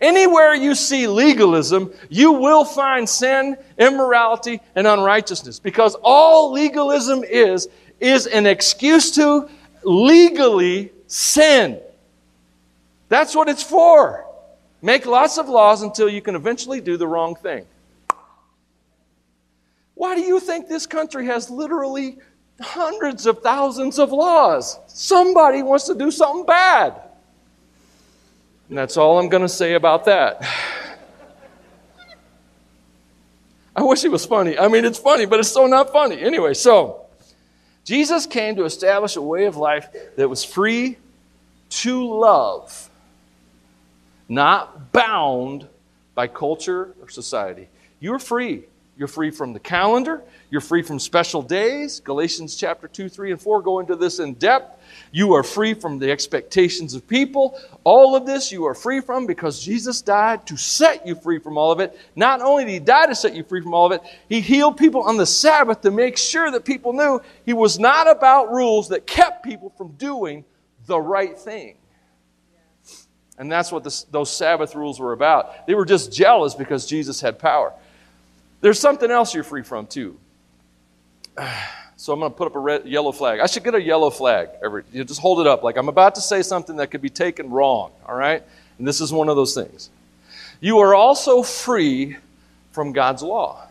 Anywhere 0.02 0.54
you 0.54 0.76
see 0.76 1.08
legalism, 1.08 1.92
you 2.10 2.34
will 2.34 2.66
find 2.66 3.08
sin, 3.08 3.58
immorality, 3.78 4.60
and 4.76 4.86
unrighteousness 4.86 5.60
because 5.60 5.96
all 6.04 6.52
legalism 6.52 7.24
is, 7.24 7.70
is 8.00 8.28
an 8.28 8.46
excuse 8.46 9.12
to 9.12 9.50
legally 9.84 10.92
sin. 11.08 11.80
That's 13.10 13.36
what 13.36 13.48
it's 13.48 13.64
for. 13.64 14.26
Make 14.82 15.06
lots 15.06 15.38
of 15.38 15.48
laws 15.48 15.82
until 15.82 16.10
you 16.10 16.22
can 16.22 16.36
eventually 16.36 16.82
do 16.82 16.98
the 16.98 17.08
wrong 17.08 17.36
thing. 17.36 17.66
Why 19.94 20.16
do 20.16 20.22
you 20.22 20.40
think 20.40 20.68
this 20.68 20.86
country 20.86 21.26
has 21.28 21.50
literally 21.50 22.18
hundreds 22.60 23.26
of 23.26 23.42
thousands 23.42 23.98
of 23.98 24.12
laws? 24.12 24.78
Somebody 24.88 25.64
wants 25.64 25.86
to 25.86 25.96
do 25.96 26.12
something 26.12 26.46
bad. 26.46 27.02
And 28.70 28.78
that's 28.78 28.98
all 28.98 29.20
I'm 29.20 29.30
going 29.30 29.44
to 29.44 29.50
say 29.50 29.74
about 29.74 30.06
that. 30.06 30.42
I 33.76 33.84
wish 33.84 34.04
it 34.06 34.12
was 34.12 34.26
funny. 34.26 34.58
I 34.58 34.70
mean, 34.70 34.86
it's 34.86 34.98
funny, 34.98 35.26
but 35.26 35.40
it's 35.40 35.52
so 35.52 35.68
not 35.68 35.92
funny. 35.92 36.20
Anyway, 36.22 36.54
so 36.54 37.06
Jesus 37.84 38.26
came 38.26 38.56
to 38.56 38.64
establish 38.64 39.16
a 39.16 39.22
way 39.22 39.46
of 39.46 39.58
life 39.58 39.88
that 40.16 40.30
was 40.30 40.44
free 40.44 40.98
to 41.70 42.08
love, 42.08 42.90
not 44.30 44.92
bound 44.92 45.68
by 46.16 46.28
culture 46.28 46.96
or 47.02 47.10
society. 47.10 47.68
You're 48.00 48.20
free 48.20 48.64
You're 48.98 49.10
free 49.10 49.30
from 49.30 49.52
the 49.52 49.60
calendar. 49.60 50.24
You're 50.50 50.62
free 50.62 50.82
from 50.82 51.00
special 51.00 51.42
days. 51.42 52.00
Galatians 52.00 52.56
chapter 52.56 52.88
2, 52.88 53.10
3, 53.10 53.32
and 53.32 53.42
4 53.42 53.62
go 53.62 53.80
into 53.80 53.98
this 53.98 54.20
in 54.20 54.36
depth. 54.36 54.82
You 55.16 55.36
are 55.36 55.44
free 55.44 55.74
from 55.76 55.98
the 55.98 56.12
expectations 56.12 56.94
of 56.94 57.08
people. 57.08 57.58
All 57.86 58.18
of 58.18 58.26
this 58.26 58.52
you 58.52 58.66
are 58.66 58.76
free 58.76 59.00
from 59.00 59.26
because 59.26 59.64
Jesus 59.64 60.02
died 60.02 60.46
to 60.48 60.58
set 60.58 61.08
you 61.08 61.16
free 61.16 61.40
from 61.40 61.58
all 61.58 61.72
of 61.72 61.80
it. 61.80 61.98
Not 62.18 62.42
only 62.42 62.66
did 62.66 62.72
He 62.72 62.80
die 62.80 63.06
to 63.06 63.16
set 63.16 63.34
you 63.34 63.46
free 63.46 63.62
from 63.62 63.74
all 63.74 63.86
of 63.86 63.94
it, 63.94 64.02
He 64.28 64.42
healed 64.42 64.76
people 64.76 65.04
on 65.04 65.16
the 65.16 65.26
Sabbath 65.26 65.80
to 65.84 65.92
make 65.92 66.18
sure 66.18 66.52
that 66.52 66.66
people 66.66 66.92
knew 66.92 67.22
He 67.46 67.54
was 67.54 67.80
not 67.80 68.12
about 68.12 68.52
rules 68.52 68.90
that 68.90 69.08
kept 69.08 69.46
people 69.46 69.70
from 69.78 69.92
doing 69.92 70.44
the 70.86 71.00
right 71.00 71.40
thing. 71.40 71.78
And 73.38 73.50
that's 73.50 73.72
what 73.72 73.86
this, 73.86 74.04
those 74.12 74.30
Sabbath 74.30 74.76
rules 74.76 75.00
were 75.00 75.14
about. 75.14 75.66
They 75.66 75.76
were 75.76 75.86
just 75.86 76.12
jealous 76.12 76.56
because 76.56 76.86
Jesus 76.86 77.22
had 77.22 77.40
power. 77.40 77.72
There's 78.60 78.82
something 78.82 79.10
else 79.10 79.34
you're 79.34 79.46
free 79.46 79.64
from, 79.64 79.88
too. 79.88 80.20
So 81.98 82.12
I'm 82.12 82.20
going 82.20 82.32
to 82.32 82.38
put 82.38 82.48
up 82.48 82.56
a 82.56 82.60
red, 82.60 82.86
yellow 82.86 83.12
flag. 83.12 83.40
I 83.40 83.46
should 83.46 83.64
get 83.64 83.74
a 83.74 83.82
yellow 83.82 84.10
flag. 84.10 84.50
Every, 84.64 84.84
you 84.92 85.04
just 85.04 85.22
hold 85.22 85.40
it 85.40 85.48
up 85.48 85.64
like 85.64 85.78
I'm 85.78 85.88
about 85.88 86.16
to 86.16 86.22
say 86.22 86.42
something 86.42 86.76
that 86.78 86.92
could 86.92 87.02
be 87.02 87.10
taken 87.10 87.50
wrong, 87.50 87.92
all 88.06 88.16
right? 88.16 88.44
And 88.78 88.88
this 88.88 89.00
is 89.00 89.14
one 89.14 89.30
of 89.30 89.36
those 89.36 89.54
things. 89.54 89.90
You 90.60 90.80
are 90.80 90.94
also 90.94 91.42
free 91.42 92.18
from 92.72 92.92
God's 92.92 93.22
law. 93.22 93.68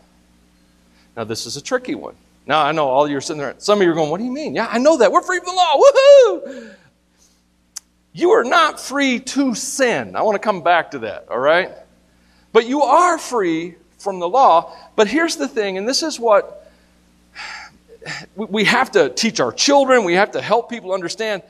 Now, 1.15 1.23
this 1.23 1.45
is 1.45 1.55
a 1.55 1.61
tricky 1.61 1.95
one. 1.95 2.15
Now, 2.47 2.61
I 2.61 2.71
know 2.71 2.87
all 2.87 3.07
you're 3.07 3.21
sitting 3.21 3.41
there, 3.41 3.55
some 3.57 3.79
of 3.79 3.85
you 3.85 3.91
are 3.91 3.95
going, 3.95 4.09
What 4.09 4.19
do 4.19 4.23
you 4.23 4.31
mean? 4.31 4.55
Yeah, 4.55 4.67
I 4.69 4.77
know 4.77 4.97
that. 4.97 5.11
We're 5.11 5.21
free 5.21 5.39
from 5.39 5.47
the 5.47 5.53
law. 5.53 5.77
Woohoo! 5.77 6.75
You 8.13 8.31
are 8.31 8.43
not 8.43 8.79
free 8.79 9.19
to 9.19 9.55
sin. 9.55 10.15
I 10.15 10.21
want 10.21 10.35
to 10.35 10.39
come 10.39 10.61
back 10.61 10.91
to 10.91 10.99
that, 10.99 11.27
all 11.29 11.39
right? 11.39 11.71
But 12.53 12.67
you 12.67 12.81
are 12.83 13.17
free 13.17 13.75
from 13.97 14.19
the 14.19 14.29
law. 14.29 14.73
But 14.95 15.07
here's 15.07 15.35
the 15.35 15.47
thing, 15.47 15.77
and 15.77 15.87
this 15.87 16.01
is 16.03 16.19
what 16.19 16.64
we 18.35 18.63
have 18.63 18.91
to 18.91 19.09
teach 19.09 19.39
our 19.39 19.51
children, 19.51 20.03
we 20.03 20.13
have 20.13 20.31
to 20.31 20.41
help 20.41 20.69
people 20.69 20.93
understand 20.93 21.43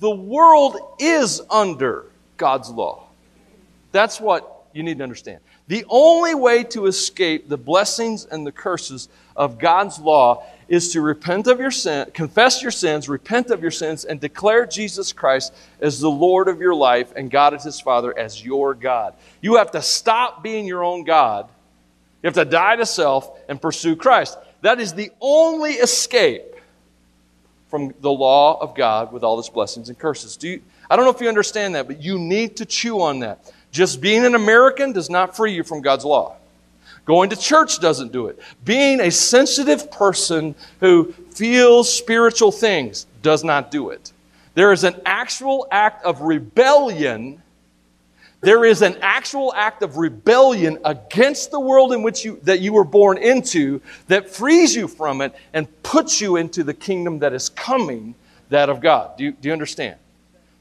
the 0.00 0.10
world 0.10 0.76
is 0.98 1.40
under 1.48 2.06
God's 2.36 2.70
law. 2.70 3.04
That's 3.92 4.20
what 4.20 4.66
you 4.72 4.82
need 4.82 4.98
to 4.98 5.04
understand. 5.04 5.40
The 5.68 5.84
only 5.88 6.34
way 6.34 6.64
to 6.64 6.86
escape 6.86 7.48
the 7.48 7.56
blessings 7.56 8.24
and 8.24 8.44
the 8.44 8.50
curses 8.50 9.08
of 9.36 9.58
God's 9.58 10.00
law 10.00 10.44
is 10.68 10.92
to 10.92 11.02
repent 11.02 11.46
of 11.46 11.60
your 11.60 11.70
sin, 11.70 12.10
confess 12.12 12.62
your 12.62 12.70
sins, 12.70 13.08
repent 13.08 13.50
of 13.50 13.62
your 13.62 13.70
sins, 13.70 14.04
and 14.04 14.18
declare 14.18 14.66
Jesus 14.66 15.12
Christ 15.12 15.54
as 15.80 16.00
the 16.00 16.10
Lord 16.10 16.48
of 16.48 16.60
your 16.60 16.74
life 16.74 17.12
and 17.14 17.30
God 17.30 17.54
as 17.54 17.62
his 17.62 17.80
Father 17.80 18.16
as 18.18 18.44
your 18.44 18.74
God. 18.74 19.14
You 19.40 19.56
have 19.56 19.70
to 19.72 19.82
stop 19.82 20.42
being 20.42 20.66
your 20.66 20.82
own 20.82 21.04
God. 21.04 21.48
You 22.22 22.26
have 22.26 22.34
to 22.34 22.44
die 22.44 22.76
to 22.76 22.86
self 22.86 23.38
and 23.48 23.60
pursue 23.60 23.94
Christ. 23.94 24.36
That 24.62 24.80
is 24.80 24.94
the 24.94 25.10
only 25.20 25.72
escape 25.72 26.54
from 27.68 27.94
the 28.00 28.10
law 28.12 28.60
of 28.60 28.74
God 28.74 29.12
with 29.12 29.22
all 29.22 29.38
its 29.38 29.48
blessings 29.48 29.88
and 29.88 29.98
curses. 29.98 30.36
Do 30.36 30.48
you, 30.48 30.62
I 30.88 30.96
don't 30.96 31.04
know 31.04 31.10
if 31.10 31.20
you 31.20 31.28
understand 31.28 31.74
that, 31.74 31.86
but 31.86 32.02
you 32.02 32.18
need 32.18 32.56
to 32.56 32.64
chew 32.64 33.00
on 33.00 33.20
that. 33.20 33.52
Just 33.70 34.00
being 34.00 34.24
an 34.24 34.34
American 34.34 34.92
does 34.92 35.10
not 35.10 35.36
free 35.36 35.52
you 35.52 35.62
from 35.62 35.80
God's 35.80 36.04
law. 36.04 36.36
Going 37.04 37.30
to 37.30 37.36
church 37.36 37.80
doesn't 37.80 38.12
do 38.12 38.28
it. 38.28 38.38
Being 38.64 39.00
a 39.00 39.10
sensitive 39.10 39.90
person 39.90 40.54
who 40.80 41.12
feels 41.34 41.92
spiritual 41.92 42.52
things 42.52 43.06
does 43.22 43.42
not 43.42 43.70
do 43.70 43.90
it. 43.90 44.12
There 44.54 44.72
is 44.72 44.84
an 44.84 45.00
actual 45.04 45.66
act 45.70 46.04
of 46.04 46.20
rebellion 46.20 47.42
there 48.42 48.64
is 48.64 48.82
an 48.82 48.96
actual 49.00 49.54
act 49.54 49.82
of 49.82 49.96
rebellion 49.96 50.78
against 50.84 51.52
the 51.52 51.60
world 51.60 51.92
in 51.92 52.02
which 52.02 52.24
you, 52.24 52.40
that 52.42 52.60
you 52.60 52.72
were 52.72 52.84
born 52.84 53.16
into 53.16 53.80
that 54.08 54.28
frees 54.28 54.74
you 54.74 54.88
from 54.88 55.20
it 55.20 55.32
and 55.52 55.68
puts 55.84 56.20
you 56.20 56.36
into 56.36 56.64
the 56.64 56.74
kingdom 56.74 57.20
that 57.20 57.32
is 57.32 57.48
coming, 57.48 58.16
that 58.48 58.68
of 58.68 58.80
God. 58.80 59.16
Do 59.16 59.24
you, 59.24 59.32
do 59.32 59.48
you 59.48 59.52
understand? 59.52 59.96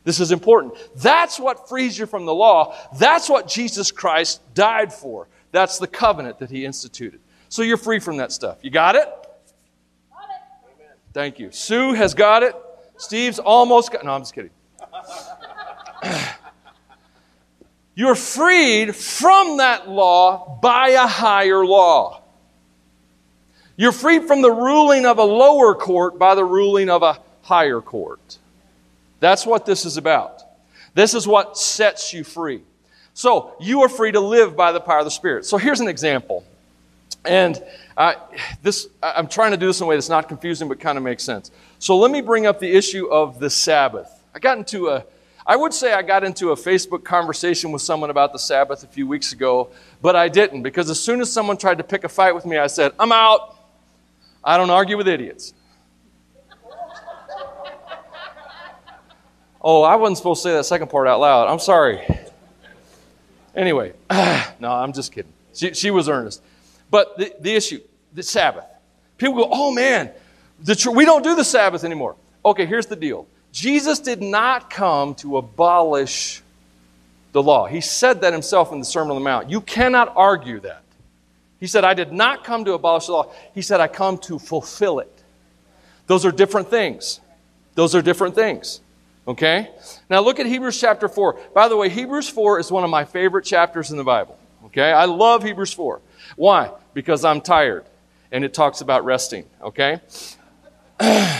This 0.04 0.20
is 0.20 0.32
important. 0.32 0.76
That's 0.96 1.40
what 1.40 1.68
frees 1.68 1.98
you 1.98 2.06
from 2.06 2.28
the 2.28 2.34
law. 2.34 2.76
That's 3.00 3.28
what 3.28 3.48
Jesus 3.48 3.90
Christ 3.92 4.42
died 4.54 4.94
for. 4.94 5.28
That's 5.52 5.80
the 5.80 5.88
covenant 5.88 6.38
that 6.40 6.52
he 6.52 6.66
instituted. 6.66 7.20
So 7.50 7.64
you're 7.64 7.78
free 7.78 8.00
from 8.00 8.18
that 8.18 8.32
stuff. 8.32 8.60
You 8.62 8.70
got 8.70 8.96
it? 8.96 9.08
Got 9.08 10.30
it. 10.30 10.88
Thank 11.14 11.40
you. 11.40 11.52
Sue 11.52 11.94
has 11.94 12.14
got 12.14 12.44
it. 12.44 12.56
Steve's 12.98 13.40
almost 13.40 13.92
got 13.92 14.06
No, 14.06 14.12
I'm 14.12 14.22
just 14.22 14.36
kidding. 14.36 14.52
You're 17.94 18.16
freed 18.16 18.96
from 18.96 19.58
that 19.58 19.90
law 19.90 20.60
by 20.62 20.90
a 20.90 21.08
higher 21.08 21.66
law. 21.66 22.22
You're 23.76 23.92
freed 23.92 24.28
from 24.28 24.42
the 24.42 24.52
ruling 24.52 25.06
of 25.06 25.18
a 25.18 25.24
lower 25.24 25.76
court 25.76 26.18
by 26.20 26.36
the 26.36 26.46
ruling 26.46 26.90
of 26.90 27.04
a 27.04 27.20
higher 27.42 27.82
court. 27.82 28.38
That's 29.20 29.46
what 29.46 29.66
this 29.66 29.86
is 29.86 29.98
about. 29.98 30.42
This 30.94 31.14
is 31.14 31.28
what 31.28 31.58
sets 31.58 32.14
you 32.14 32.24
free. 32.24 32.62
So, 33.14 33.56
you 33.60 33.82
are 33.82 33.90
free 33.90 34.12
to 34.12 34.20
live 34.20 34.56
by 34.56 34.72
the 34.72 34.80
power 34.80 35.00
of 35.00 35.06
the 35.06 35.12
Spirit. 35.12 35.46
So, 35.46 35.58
here's 35.58 35.80
an 35.80 35.88
example. 35.88 36.46
And 37.26 37.62
uh, 37.98 38.14
this, 38.64 38.88
I'm 39.04 39.28
trying 39.28 39.52
to 39.52 39.58
do 39.58 39.68
this 39.68 39.80
in 39.80 39.84
a 39.86 39.88
way 39.88 39.96
that's 39.96 40.10
not 40.10 40.28
confusing 40.28 40.68
but 40.68 40.80
kind 40.80 40.98
of 40.98 41.04
makes 41.04 41.24
sense. 41.24 41.52
So, 41.80 41.98
let 41.98 42.10
me 42.10 42.22
bring 42.22 42.46
up 42.46 42.60
the 42.60 42.72
issue 42.72 43.08
of 43.08 43.40
the 43.40 43.50
Sabbath. 43.50 44.10
I 44.34 44.40
got 44.40 44.58
into 44.58 44.90
a 44.90 45.06
I 45.52 45.56
would 45.58 45.74
say 45.74 45.92
I 45.92 46.02
got 46.02 46.24
into 46.24 46.52
a 46.52 46.56
Facebook 46.56 47.04
conversation 47.04 47.74
with 47.74 47.82
someone 47.82 48.10
about 48.10 48.32
the 48.32 48.40
Sabbath 48.40 48.86
a 48.86 48.88
few 48.88 49.06
weeks 49.06 49.34
ago, 49.34 49.70
but 50.02 50.16
I 50.16 50.30
didn't 50.30 50.64
because 50.64 50.90
as 50.90 50.98
soon 50.98 51.20
as 51.20 51.30
someone 51.30 51.58
tried 51.58 51.80
to 51.80 51.84
pick 51.84 52.06
a 52.06 52.08
fight 52.08 52.34
with 52.34 52.46
me, 52.46 52.58
I 52.58 52.68
said, 52.68 52.94
I'm 52.98 53.12
out. 53.12 53.58
I 54.46 54.56
don't 54.56 54.70
argue 54.70 54.96
with 54.96 55.10
idiots. 55.10 55.54
oh, 59.62 59.82
I 59.82 59.96
wasn't 59.96 60.20
supposed 60.20 60.42
to 60.44 60.48
say 60.48 60.54
that 60.54 60.64
second 60.64 60.88
part 60.88 61.10
out 61.10 61.20
loud. 61.20 61.50
I'm 61.50 61.60
sorry. 61.60 62.00
Anyway, 63.54 63.92
no, 64.10 64.72
I'm 64.72 64.94
just 64.94 65.12
kidding. 65.12 65.34
She, 65.54 65.74
she 65.74 65.92
was 65.92 66.08
earnest. 66.08 66.42
But 66.90 67.18
the, 67.18 67.36
the 67.42 67.54
issue, 67.54 67.82
the 68.14 68.24
Sabbath. 68.24 68.64
People 69.18 69.36
go, 69.36 69.50
oh 69.52 69.74
man, 69.74 70.12
the, 70.62 70.94
we 70.96 71.04
don't 71.04 71.26
do 71.26 71.36
the 71.36 71.44
Sabbath 71.44 71.84
anymore. 71.84 72.16
Okay, 72.46 72.66
here's 72.66 72.86
the 72.86 72.96
deal 72.96 73.28
Jesus 73.52 74.00
did 74.00 74.22
not 74.22 74.70
come 74.70 75.16
to 75.16 75.38
abolish 75.38 76.42
the 77.32 77.42
law. 77.42 77.66
He 77.66 77.82
said 77.82 78.22
that 78.22 78.34
himself 78.34 78.72
in 78.72 78.80
the 78.80 78.86
Sermon 78.86 79.12
on 79.12 79.16
the 79.16 79.24
Mount. 79.24 79.50
You 79.50 79.62
cannot 79.62 80.14
argue 80.16 80.60
that. 80.62 80.84
He 81.60 81.68
said, 81.68 81.84
I 81.84 81.94
did 81.94 82.12
not 82.12 82.44
come 82.44 82.66
to 82.66 82.74
abolish 82.74 83.06
the 83.06 83.12
law. 83.14 83.32
He 83.54 83.62
said, 83.62 83.80
I 83.80 83.88
come 83.88 84.18
to 84.20 84.40
fulfill 84.40 85.00
it. 85.00 85.24
Those 86.08 86.26
are 86.26 86.32
different 86.32 86.70
things. 86.70 87.22
Those 87.76 87.96
are 87.96 88.02
different 88.02 88.36
things. 88.36 88.82
Okay? 89.28 89.70
Now 90.10 90.22
look 90.22 90.40
at 90.40 90.46
Hebrews 90.46 90.80
chapter 90.80 91.08
4. 91.08 91.40
By 91.54 91.68
the 91.68 91.78
way, 91.78 91.90
Hebrews 91.90 92.30
4 92.30 92.60
is 92.60 92.72
one 92.72 92.84
of 92.84 92.90
my 92.90 93.06
favorite 93.06 93.46
chapters 93.46 93.92
in 93.92 93.98
the 93.98 94.04
Bible. 94.04 94.38
Okay? 94.66 94.92
I 94.92 95.06
love 95.06 95.44
Hebrews 95.44 95.74
4. 95.74 96.02
Why? 96.36 96.72
Because 96.94 97.24
I'm 97.24 97.42
tired 97.42 97.86
and 98.32 98.44
it 98.44 98.54
talks 98.54 98.82
about 98.82 99.06
resting. 99.06 99.46
Okay? 99.62 100.00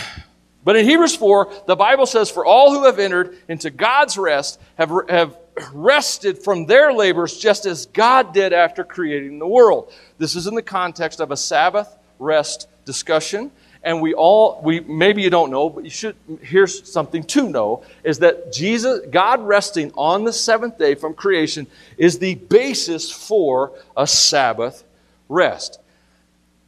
But 0.64 0.76
in 0.76 0.86
Hebrews 0.86 1.16
4, 1.16 1.52
the 1.66 1.76
Bible 1.76 2.06
says, 2.06 2.30
For 2.30 2.46
all 2.46 2.72
who 2.72 2.84
have 2.84 2.98
entered 2.98 3.36
into 3.48 3.70
God's 3.70 4.16
rest 4.16 4.60
have, 4.76 4.92
have 5.08 5.36
rested 5.72 6.38
from 6.38 6.66
their 6.66 6.92
labors 6.92 7.36
just 7.36 7.66
as 7.66 7.86
God 7.86 8.32
did 8.32 8.52
after 8.52 8.84
creating 8.84 9.38
the 9.38 9.46
world. 9.46 9.92
This 10.18 10.36
is 10.36 10.46
in 10.46 10.54
the 10.54 10.62
context 10.62 11.20
of 11.20 11.30
a 11.30 11.36
Sabbath 11.36 11.96
rest 12.18 12.68
discussion. 12.84 13.50
And 13.84 14.00
we 14.00 14.14
all, 14.14 14.60
we, 14.62 14.78
maybe 14.78 15.22
you 15.22 15.30
don't 15.30 15.50
know, 15.50 15.68
but 15.68 15.82
you 15.82 15.90
should, 15.90 16.14
here's 16.40 16.88
something 16.90 17.24
to 17.24 17.48
know, 17.48 17.82
is 18.04 18.20
that 18.20 18.52
Jesus, 18.52 19.00
God 19.10 19.44
resting 19.44 19.90
on 19.96 20.22
the 20.22 20.32
seventh 20.32 20.78
day 20.78 20.94
from 20.94 21.14
creation 21.14 21.66
is 21.98 22.20
the 22.20 22.36
basis 22.36 23.10
for 23.10 23.72
a 23.96 24.06
Sabbath 24.06 24.84
rest. 25.28 25.80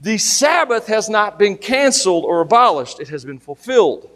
The 0.00 0.18
Sabbath 0.18 0.86
has 0.88 1.08
not 1.08 1.38
been 1.38 1.56
canceled 1.56 2.24
or 2.24 2.40
abolished, 2.40 3.00
it 3.00 3.08
has 3.08 3.24
been 3.24 3.38
fulfilled. 3.38 4.10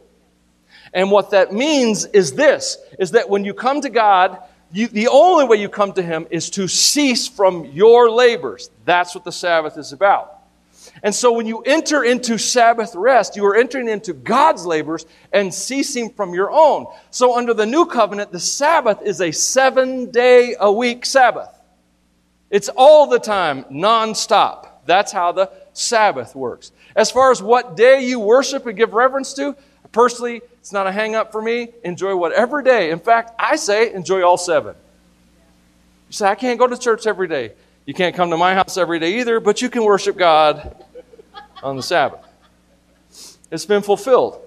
And 0.92 1.10
what 1.10 1.30
that 1.30 1.52
means 1.52 2.06
is 2.06 2.32
this 2.32 2.78
is 2.98 3.12
that 3.12 3.28
when 3.28 3.44
you 3.44 3.54
come 3.54 3.80
to 3.82 3.90
God, 3.90 4.42
you, 4.72 4.88
the 4.88 5.08
only 5.08 5.44
way 5.46 5.56
you 5.56 5.68
come 5.68 5.92
to 5.92 6.02
Him 6.02 6.26
is 6.30 6.50
to 6.50 6.68
cease 6.68 7.26
from 7.26 7.64
your 7.66 8.10
labors. 8.10 8.70
That's 8.84 9.14
what 9.14 9.24
the 9.24 9.32
Sabbath 9.32 9.78
is 9.78 9.92
about. 9.92 10.34
And 11.02 11.14
so 11.14 11.32
when 11.32 11.46
you 11.46 11.60
enter 11.62 12.02
into 12.02 12.38
Sabbath 12.38 12.94
rest, 12.94 13.36
you 13.36 13.44
are 13.46 13.54
entering 13.54 13.88
into 13.88 14.12
God's 14.12 14.66
labors 14.66 15.06
and 15.32 15.52
ceasing 15.52 16.10
from 16.10 16.34
your 16.34 16.50
own. 16.50 16.86
So 17.10 17.36
under 17.36 17.54
the 17.54 17.66
new 17.66 17.86
covenant, 17.86 18.32
the 18.32 18.40
Sabbath 18.40 19.02
is 19.02 19.20
a 19.20 19.30
seven 19.30 20.10
day 20.10 20.56
a 20.58 20.72
week 20.72 21.06
Sabbath. 21.06 21.50
It's 22.50 22.68
all 22.70 23.06
the 23.06 23.18
time, 23.18 23.64
nonstop. 23.64 24.68
That's 24.86 25.12
how 25.12 25.32
the 25.32 25.50
Sabbath 25.78 26.34
works. 26.34 26.72
As 26.96 27.10
far 27.10 27.30
as 27.30 27.42
what 27.42 27.76
day 27.76 28.04
you 28.04 28.18
worship 28.18 28.66
and 28.66 28.76
give 28.76 28.92
reverence 28.92 29.32
to, 29.34 29.56
personally, 29.92 30.40
it's 30.60 30.72
not 30.72 30.86
a 30.86 30.92
hang 30.92 31.14
up 31.14 31.30
for 31.30 31.40
me. 31.40 31.68
Enjoy 31.84 32.16
whatever 32.16 32.62
day. 32.62 32.90
In 32.90 32.98
fact, 32.98 33.32
I 33.38 33.56
say 33.56 33.92
enjoy 33.92 34.22
all 34.22 34.36
seven. 34.36 34.74
You 36.08 36.12
say, 36.12 36.26
I 36.26 36.34
can't 36.34 36.58
go 36.58 36.66
to 36.66 36.76
church 36.76 37.06
every 37.06 37.28
day. 37.28 37.52
You 37.86 37.94
can't 37.94 38.14
come 38.14 38.30
to 38.30 38.36
my 38.36 38.54
house 38.54 38.76
every 38.76 38.98
day 38.98 39.20
either, 39.20 39.40
but 39.40 39.62
you 39.62 39.70
can 39.70 39.84
worship 39.84 40.16
God 40.16 40.84
on 41.62 41.76
the 41.76 41.82
Sabbath. 41.82 42.26
It's 43.50 43.64
been 43.64 43.82
fulfilled. 43.82 44.40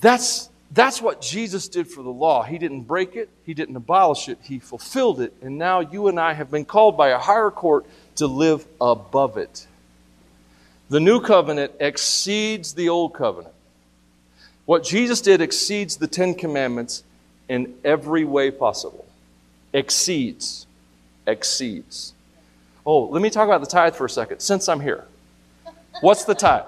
That's, 0.00 0.50
that's 0.70 1.00
what 1.00 1.20
Jesus 1.20 1.68
did 1.68 1.88
for 1.88 2.02
the 2.02 2.10
law. 2.10 2.42
He 2.42 2.58
didn't 2.58 2.82
break 2.82 3.16
it, 3.16 3.30
He 3.44 3.54
didn't 3.54 3.76
abolish 3.76 4.28
it, 4.28 4.38
He 4.42 4.58
fulfilled 4.58 5.20
it. 5.20 5.32
And 5.40 5.58
now 5.58 5.80
you 5.80 6.08
and 6.08 6.20
I 6.20 6.34
have 6.34 6.50
been 6.50 6.64
called 6.64 6.96
by 6.96 7.08
a 7.08 7.18
higher 7.18 7.50
court 7.50 7.86
to 8.16 8.26
live 8.26 8.66
above 8.80 9.36
it. 9.36 9.66
The 10.88 11.00
new 11.00 11.20
covenant 11.20 11.72
exceeds 11.80 12.74
the 12.74 12.88
old 12.88 13.14
covenant. 13.14 13.54
What 14.66 14.84
Jesus 14.84 15.20
did 15.20 15.40
exceeds 15.40 15.96
the 15.96 16.06
Ten 16.06 16.34
Commandments 16.34 17.02
in 17.48 17.74
every 17.84 18.24
way 18.24 18.50
possible. 18.50 19.06
Exceeds. 19.72 20.66
Exceeds. 21.26 22.12
Oh, 22.84 23.04
let 23.04 23.22
me 23.22 23.30
talk 23.30 23.46
about 23.46 23.60
the 23.60 23.66
tithe 23.66 23.94
for 23.94 24.04
a 24.04 24.10
second, 24.10 24.40
since 24.40 24.68
I'm 24.68 24.80
here. 24.80 25.04
What's 26.00 26.24
the 26.24 26.34
tithe? 26.34 26.64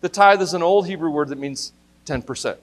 The 0.00 0.08
tithe 0.08 0.42
is 0.42 0.54
an 0.54 0.62
old 0.62 0.86
Hebrew 0.86 1.10
word 1.10 1.28
that 1.28 1.38
means 1.38 1.72
10%. 2.06 2.56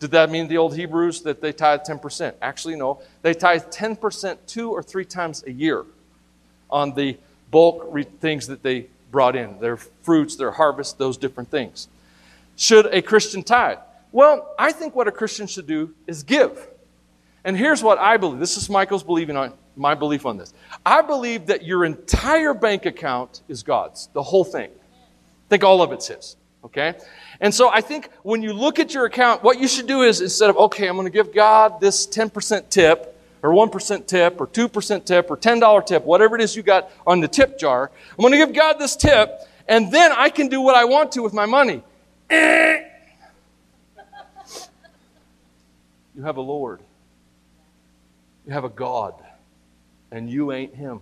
Did 0.00 0.10
that 0.12 0.30
mean 0.30 0.48
the 0.48 0.56
old 0.56 0.76
Hebrews 0.76 1.22
that 1.22 1.40
they 1.40 1.52
tithe 1.52 1.80
10%? 1.80 2.34
Actually, 2.40 2.76
no. 2.76 3.02
They 3.22 3.34
tithe 3.34 3.64
10% 3.64 4.38
two 4.46 4.70
or 4.70 4.82
three 4.82 5.04
times 5.04 5.44
a 5.46 5.52
year 5.52 5.84
on 6.70 6.94
the 6.94 7.16
bulk 7.50 7.86
re- 7.90 8.04
things 8.04 8.46
that 8.48 8.62
they 8.62 8.86
brought 9.10 9.36
in 9.36 9.58
their 9.60 9.76
fruits, 9.76 10.36
their 10.36 10.50
harvest, 10.50 10.98
those 10.98 11.16
different 11.16 11.50
things. 11.50 11.88
Should 12.56 12.86
a 12.86 13.02
Christian 13.02 13.42
tithe? 13.42 13.78
Well, 14.12 14.54
I 14.58 14.72
think 14.72 14.94
what 14.94 15.08
a 15.08 15.12
Christian 15.12 15.46
should 15.46 15.66
do 15.66 15.94
is 16.06 16.22
give. 16.22 16.66
And 17.44 17.56
here's 17.56 17.82
what 17.82 17.98
I 17.98 18.16
believe. 18.16 18.40
This 18.40 18.56
is 18.56 18.68
Michael's 18.68 19.02
believing 19.02 19.36
on 19.36 19.52
my 19.76 19.94
belief 19.94 20.26
on 20.26 20.36
this. 20.36 20.52
I 20.84 21.02
believe 21.02 21.46
that 21.46 21.64
your 21.64 21.84
entire 21.84 22.52
bank 22.52 22.84
account 22.84 23.42
is 23.48 23.62
God's, 23.62 24.08
the 24.12 24.22
whole 24.22 24.44
thing. 24.44 24.70
Think 25.48 25.64
all 25.64 25.80
of 25.80 25.92
it's 25.92 26.08
his. 26.08 26.36
Okay? 26.64 26.94
And 27.40 27.54
so 27.54 27.70
I 27.70 27.80
think 27.80 28.10
when 28.22 28.42
you 28.42 28.52
look 28.52 28.78
at 28.78 28.92
your 28.92 29.04
account, 29.04 29.42
what 29.42 29.60
you 29.60 29.68
should 29.68 29.86
do 29.86 30.02
is 30.02 30.20
instead 30.20 30.50
of, 30.50 30.56
okay, 30.56 30.88
I'm 30.88 30.96
going 30.96 31.06
to 31.06 31.12
give 31.12 31.32
God 31.32 31.80
this 31.80 32.06
10% 32.06 32.68
tip, 32.68 33.17
or 33.42 33.50
1% 33.50 34.06
tip, 34.06 34.40
or 34.40 34.46
2% 34.46 35.04
tip, 35.04 35.30
or 35.30 35.36
$10 35.36 35.86
tip, 35.86 36.04
whatever 36.04 36.36
it 36.36 36.42
is 36.42 36.56
you 36.56 36.62
got 36.62 36.90
on 37.06 37.20
the 37.20 37.28
tip 37.28 37.58
jar, 37.58 37.90
I'm 38.10 38.16
going 38.22 38.32
to 38.32 38.38
give 38.38 38.52
God 38.52 38.74
this 38.74 38.96
tip, 38.96 39.40
and 39.68 39.92
then 39.92 40.12
I 40.12 40.28
can 40.28 40.48
do 40.48 40.60
what 40.60 40.74
I 40.74 40.84
want 40.84 41.12
to 41.12 41.22
with 41.22 41.32
my 41.32 41.46
money. 41.46 41.82
you 42.30 42.84
have 46.22 46.36
a 46.36 46.40
Lord, 46.40 46.80
you 48.46 48.52
have 48.52 48.64
a 48.64 48.68
God, 48.68 49.14
and 50.10 50.28
you 50.28 50.52
ain't 50.52 50.74
Him. 50.74 51.00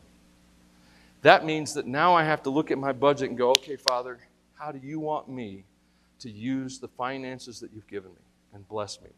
That 1.23 1.45
means 1.45 1.75
that 1.75 1.87
now 1.87 2.15
I 2.15 2.23
have 2.23 2.43
to 2.45 2.51
look 2.51 2.71
at 2.71 2.79
my 2.79 2.93
budget 2.93 3.31
and 3.31 3.39
go, 3.39 3.51
okay, 3.51 3.77
Father, 3.77 4.19
how 4.55 4.71
do 4.73 4.79
you 4.79 5.01
want 5.01 5.29
me 5.29 5.65
to 6.21 6.31
use 6.31 6.79
the 6.79 6.89
finances 6.89 7.61
that 7.61 7.73
you've 7.75 7.89
given 7.89 8.11
me 8.11 8.21
and 8.55 8.67
bless 8.69 9.01
me? 9.01 9.11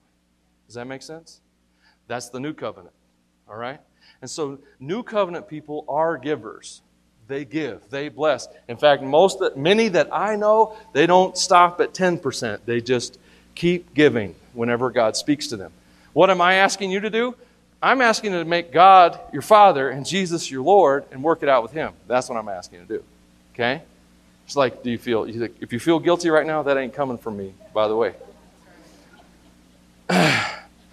Does 0.67 0.75
that 0.75 0.87
make 0.87 1.03
sense? 1.03 1.41
That's 2.07 2.29
the 2.29 2.41
new 2.41 2.53
covenant. 2.55 2.95
All 3.49 3.57
right? 3.57 3.81
And 4.21 4.31
so, 4.31 4.59
new 4.81 5.02
covenant 5.02 5.49
people 5.49 5.85
are 5.88 6.17
givers. 6.19 6.83
They 7.28 7.45
give, 7.45 7.88
they 7.90 8.09
bless. 8.09 8.49
In 8.69 8.78
fact, 8.78 9.02
most 9.02 9.43
many 9.55 9.88
that 9.88 10.09
I 10.12 10.37
know, 10.37 10.76
they 10.95 11.07
don't 11.07 11.37
stop 11.37 11.81
at 11.81 11.93
10%. 11.93 12.61
They 12.64 12.81
just 12.81 13.19
keep 13.55 13.93
giving 13.93 14.35
whenever 14.55 14.90
God 14.90 15.17
speaks 15.17 15.49
to 15.49 15.57
them. 15.57 15.71
What 16.14 16.31
am 16.31 16.40
I 16.40 16.55
asking 16.55 16.90
you 16.90 17.00
to 17.00 17.11
do? 17.11 17.35
I'm 17.83 18.00
asking 18.00 18.33
you 18.33 18.38
to 18.38 18.45
make 18.45 18.73
God 18.73 19.21
your 19.33 19.43
Father 19.43 19.90
and 19.90 20.07
Jesus 20.07 20.50
your 20.50 20.62
Lord 20.62 21.05
and 21.12 21.23
work 21.23 21.43
it 21.43 21.49
out 21.49 21.62
with 21.62 21.73
Him. 21.73 21.93
That's 22.07 22.28
what 22.28 22.37
I'm 22.38 22.49
asking 22.49 22.81
you 22.81 22.87
to 22.87 22.99
do. 22.99 23.05
Okay? 23.55 23.83
It's 24.47 24.57
like, 24.57 24.83
do 24.83 24.90
you 24.90 24.99
feel, 24.99 25.25
if 25.61 25.73
you 25.73 25.78
feel 25.78 25.99
guilty 25.99 26.31
right 26.31 26.47
now, 26.47 26.62
that 26.62 26.78
ain't 26.78 26.95
coming 26.95 27.19
from 27.19 27.37
me, 27.37 27.52
by 27.75 27.87
the 27.87 27.95
way. 27.95 28.14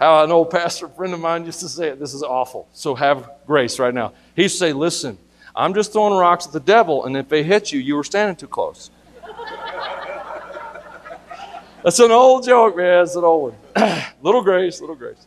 How 0.06 0.24
an 0.24 0.32
old 0.32 0.52
pastor 0.52 0.88
friend 0.88 1.16
of 1.16 1.20
mine 1.20 1.48
used 1.48 1.62
to 1.62 1.68
say 1.68 1.88
it, 1.88 2.00
this 2.00 2.14
is 2.14 2.22
awful. 2.22 2.68
So 2.74 2.94
have 2.94 3.28
grace 3.48 3.80
right 3.80 3.92
now. 3.92 4.14
He 4.36 4.44
used 4.44 4.54
to 4.54 4.60
say, 4.60 4.72
listen, 4.72 5.18
I'm 5.56 5.74
just 5.74 5.94
throwing 5.94 6.14
rocks 6.14 6.46
at 6.46 6.54
the 6.54 6.60
devil, 6.60 7.06
and 7.06 7.18
if 7.18 7.28
they 7.28 7.42
hit 7.42 7.72
you, 7.72 7.80
you 7.80 7.96
were 7.96 8.04
standing 8.04 8.36
too 8.36 8.48
close. 8.48 8.92
That's 11.84 11.98
an 11.98 12.12
old 12.12 12.46
joke, 12.46 12.78
man. 12.78 13.02
It's 13.02 13.16
an 13.16 13.24
old 13.24 13.56
one. 13.76 14.04
little 14.22 14.44
grace, 14.44 14.80
little 14.80 14.96
grace. 14.96 15.26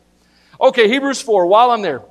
Okay, 0.60 0.88
Hebrews 0.88 1.20
4. 1.22 1.46
While 1.46 1.72
I'm 1.72 1.82
there, 1.82 2.02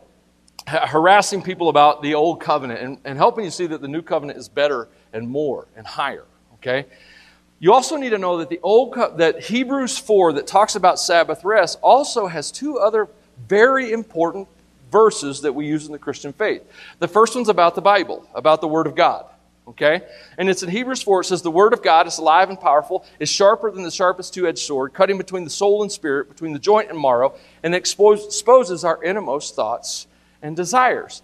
harassing 0.67 1.41
people 1.41 1.69
about 1.69 2.01
the 2.01 2.15
old 2.15 2.41
covenant 2.41 2.81
and, 2.81 2.97
and 3.05 3.17
helping 3.17 3.45
you 3.45 3.51
see 3.51 3.67
that 3.67 3.79
the 3.79 3.87
new 3.87 4.01
covenant 4.01 4.37
is 4.37 4.49
better 4.49 4.89
and 5.13 5.29
more 5.29 5.69
and 5.77 5.87
higher. 5.87 6.25
Okay? 6.55 6.85
You 7.59 7.73
also 7.73 7.97
need 7.97 8.11
to 8.11 8.17
know 8.17 8.37
that 8.37 8.49
the 8.49 8.59
old 8.61 8.95
that 9.17 9.43
Hebrews 9.43 9.97
4 9.97 10.33
that 10.33 10.47
talks 10.47 10.75
about 10.75 10.99
Sabbath 10.99 11.43
rest 11.43 11.79
also 11.81 12.27
has 12.27 12.51
two 12.51 12.77
other 12.77 13.07
very 13.47 13.91
important 13.91 14.47
verses 14.91 15.41
that 15.41 15.53
we 15.53 15.65
use 15.65 15.85
in 15.85 15.91
the 15.91 15.99
Christian 15.99 16.33
faith. 16.33 16.63
The 16.99 17.07
first 17.07 17.35
one's 17.35 17.49
about 17.49 17.75
the 17.75 17.81
Bible, 17.81 18.27
about 18.35 18.61
the 18.61 18.67
Word 18.67 18.87
of 18.87 18.95
God. 18.95 19.25
Okay? 19.67 20.01
And 20.37 20.49
it's 20.49 20.63
in 20.63 20.69
Hebrews 20.69 21.01
4, 21.01 21.21
it 21.21 21.25
says, 21.25 21.41
The 21.41 21.51
Word 21.51 21.73
of 21.73 21.83
God 21.83 22.07
is 22.07 22.19
alive 22.19 22.49
and 22.49 22.59
powerful, 22.59 23.05
is 23.19 23.27
sharper 23.27 23.69
than 23.69 23.83
the 23.83 23.91
sharpest 23.91 24.33
two 24.33 24.47
edged 24.47 24.59
sword, 24.59 24.93
cutting 24.93 25.17
between 25.17 25.43
the 25.43 25.49
soul 25.49 25.81
and 25.81 25.91
spirit, 25.91 26.29
between 26.29 26.53
the 26.53 26.59
joint 26.59 26.89
and 26.89 26.99
marrow, 26.99 27.35
and 27.63 27.75
exposes 27.75 28.85
our 28.85 29.03
innermost 29.03 29.55
thoughts 29.55 30.07
and 30.41 30.55
desires. 30.55 31.21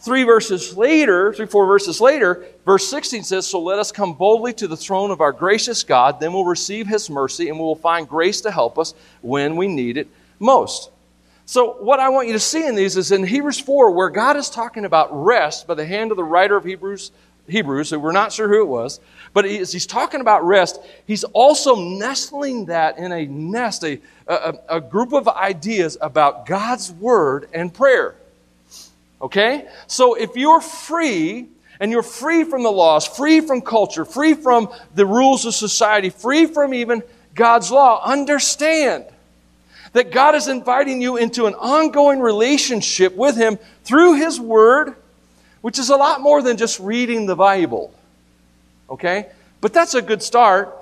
Three 0.00 0.22
verses 0.22 0.74
later, 0.78 1.34
three, 1.34 1.44
four 1.44 1.66
verses 1.66 2.00
later, 2.00 2.46
verse 2.64 2.88
16 2.88 3.22
says, 3.22 3.46
So 3.46 3.60
let 3.60 3.78
us 3.78 3.92
come 3.92 4.14
boldly 4.14 4.54
to 4.54 4.66
the 4.66 4.76
throne 4.76 5.10
of 5.10 5.20
our 5.20 5.32
gracious 5.32 5.82
God, 5.84 6.20
then 6.20 6.32
we'll 6.32 6.46
receive 6.46 6.86
his 6.86 7.10
mercy 7.10 7.50
and 7.50 7.58
we 7.58 7.64
will 7.64 7.76
find 7.76 8.08
grace 8.08 8.40
to 8.42 8.50
help 8.50 8.78
us 8.78 8.94
when 9.20 9.56
we 9.56 9.68
need 9.68 9.98
it 9.98 10.08
most. 10.38 10.90
So, 11.44 11.72
what 11.80 12.00
I 12.00 12.08
want 12.08 12.28
you 12.28 12.32
to 12.32 12.40
see 12.40 12.66
in 12.66 12.76
these 12.76 12.96
is 12.96 13.12
in 13.12 13.24
Hebrews 13.24 13.60
4, 13.60 13.90
where 13.90 14.08
God 14.08 14.36
is 14.36 14.48
talking 14.48 14.86
about 14.86 15.08
rest 15.12 15.66
by 15.66 15.74
the 15.74 15.84
hand 15.84 16.12
of 16.12 16.16
the 16.16 16.24
writer 16.24 16.56
of 16.56 16.64
Hebrews, 16.64 17.10
Hebrews, 17.46 17.88
so 17.90 17.98
we're 17.98 18.12
not 18.12 18.32
sure 18.32 18.48
who 18.48 18.62
it 18.62 18.68
was, 18.68 19.00
but 19.34 19.44
as 19.44 19.72
he's 19.72 19.86
talking 19.86 20.20
about 20.20 20.44
rest, 20.44 20.80
he's 21.06 21.24
also 21.24 21.74
nestling 21.74 22.66
that 22.66 22.96
in 22.96 23.12
a 23.12 23.26
nest, 23.26 23.84
a, 23.84 24.00
a, 24.28 24.54
a 24.68 24.80
group 24.80 25.12
of 25.12 25.28
ideas 25.28 25.98
about 26.00 26.46
God's 26.46 26.90
word 26.92 27.48
and 27.52 27.74
prayer. 27.74 28.14
Okay? 29.20 29.68
So 29.86 30.14
if 30.14 30.36
you're 30.36 30.60
free, 30.60 31.48
and 31.80 31.90
you're 31.90 32.02
free 32.02 32.44
from 32.44 32.62
the 32.62 32.70
laws, 32.70 33.06
free 33.06 33.40
from 33.40 33.62
culture, 33.62 34.04
free 34.04 34.34
from 34.34 34.68
the 34.94 35.06
rules 35.06 35.46
of 35.46 35.54
society, 35.54 36.10
free 36.10 36.44
from 36.44 36.74
even 36.74 37.02
God's 37.34 37.70
law, 37.70 38.04
understand 38.04 39.06
that 39.94 40.12
God 40.12 40.34
is 40.34 40.46
inviting 40.46 41.00
you 41.00 41.16
into 41.16 41.46
an 41.46 41.54
ongoing 41.54 42.20
relationship 42.20 43.16
with 43.16 43.36
Him 43.36 43.58
through 43.82 44.14
His 44.14 44.38
Word, 44.38 44.94
which 45.62 45.78
is 45.78 45.88
a 45.88 45.96
lot 45.96 46.20
more 46.20 46.42
than 46.42 46.58
just 46.58 46.78
reading 46.80 47.26
the 47.26 47.34
Bible. 47.34 47.92
Okay? 48.90 49.28
But 49.62 49.72
that's 49.72 49.94
a 49.94 50.02
good 50.02 50.22
start. 50.22 50.76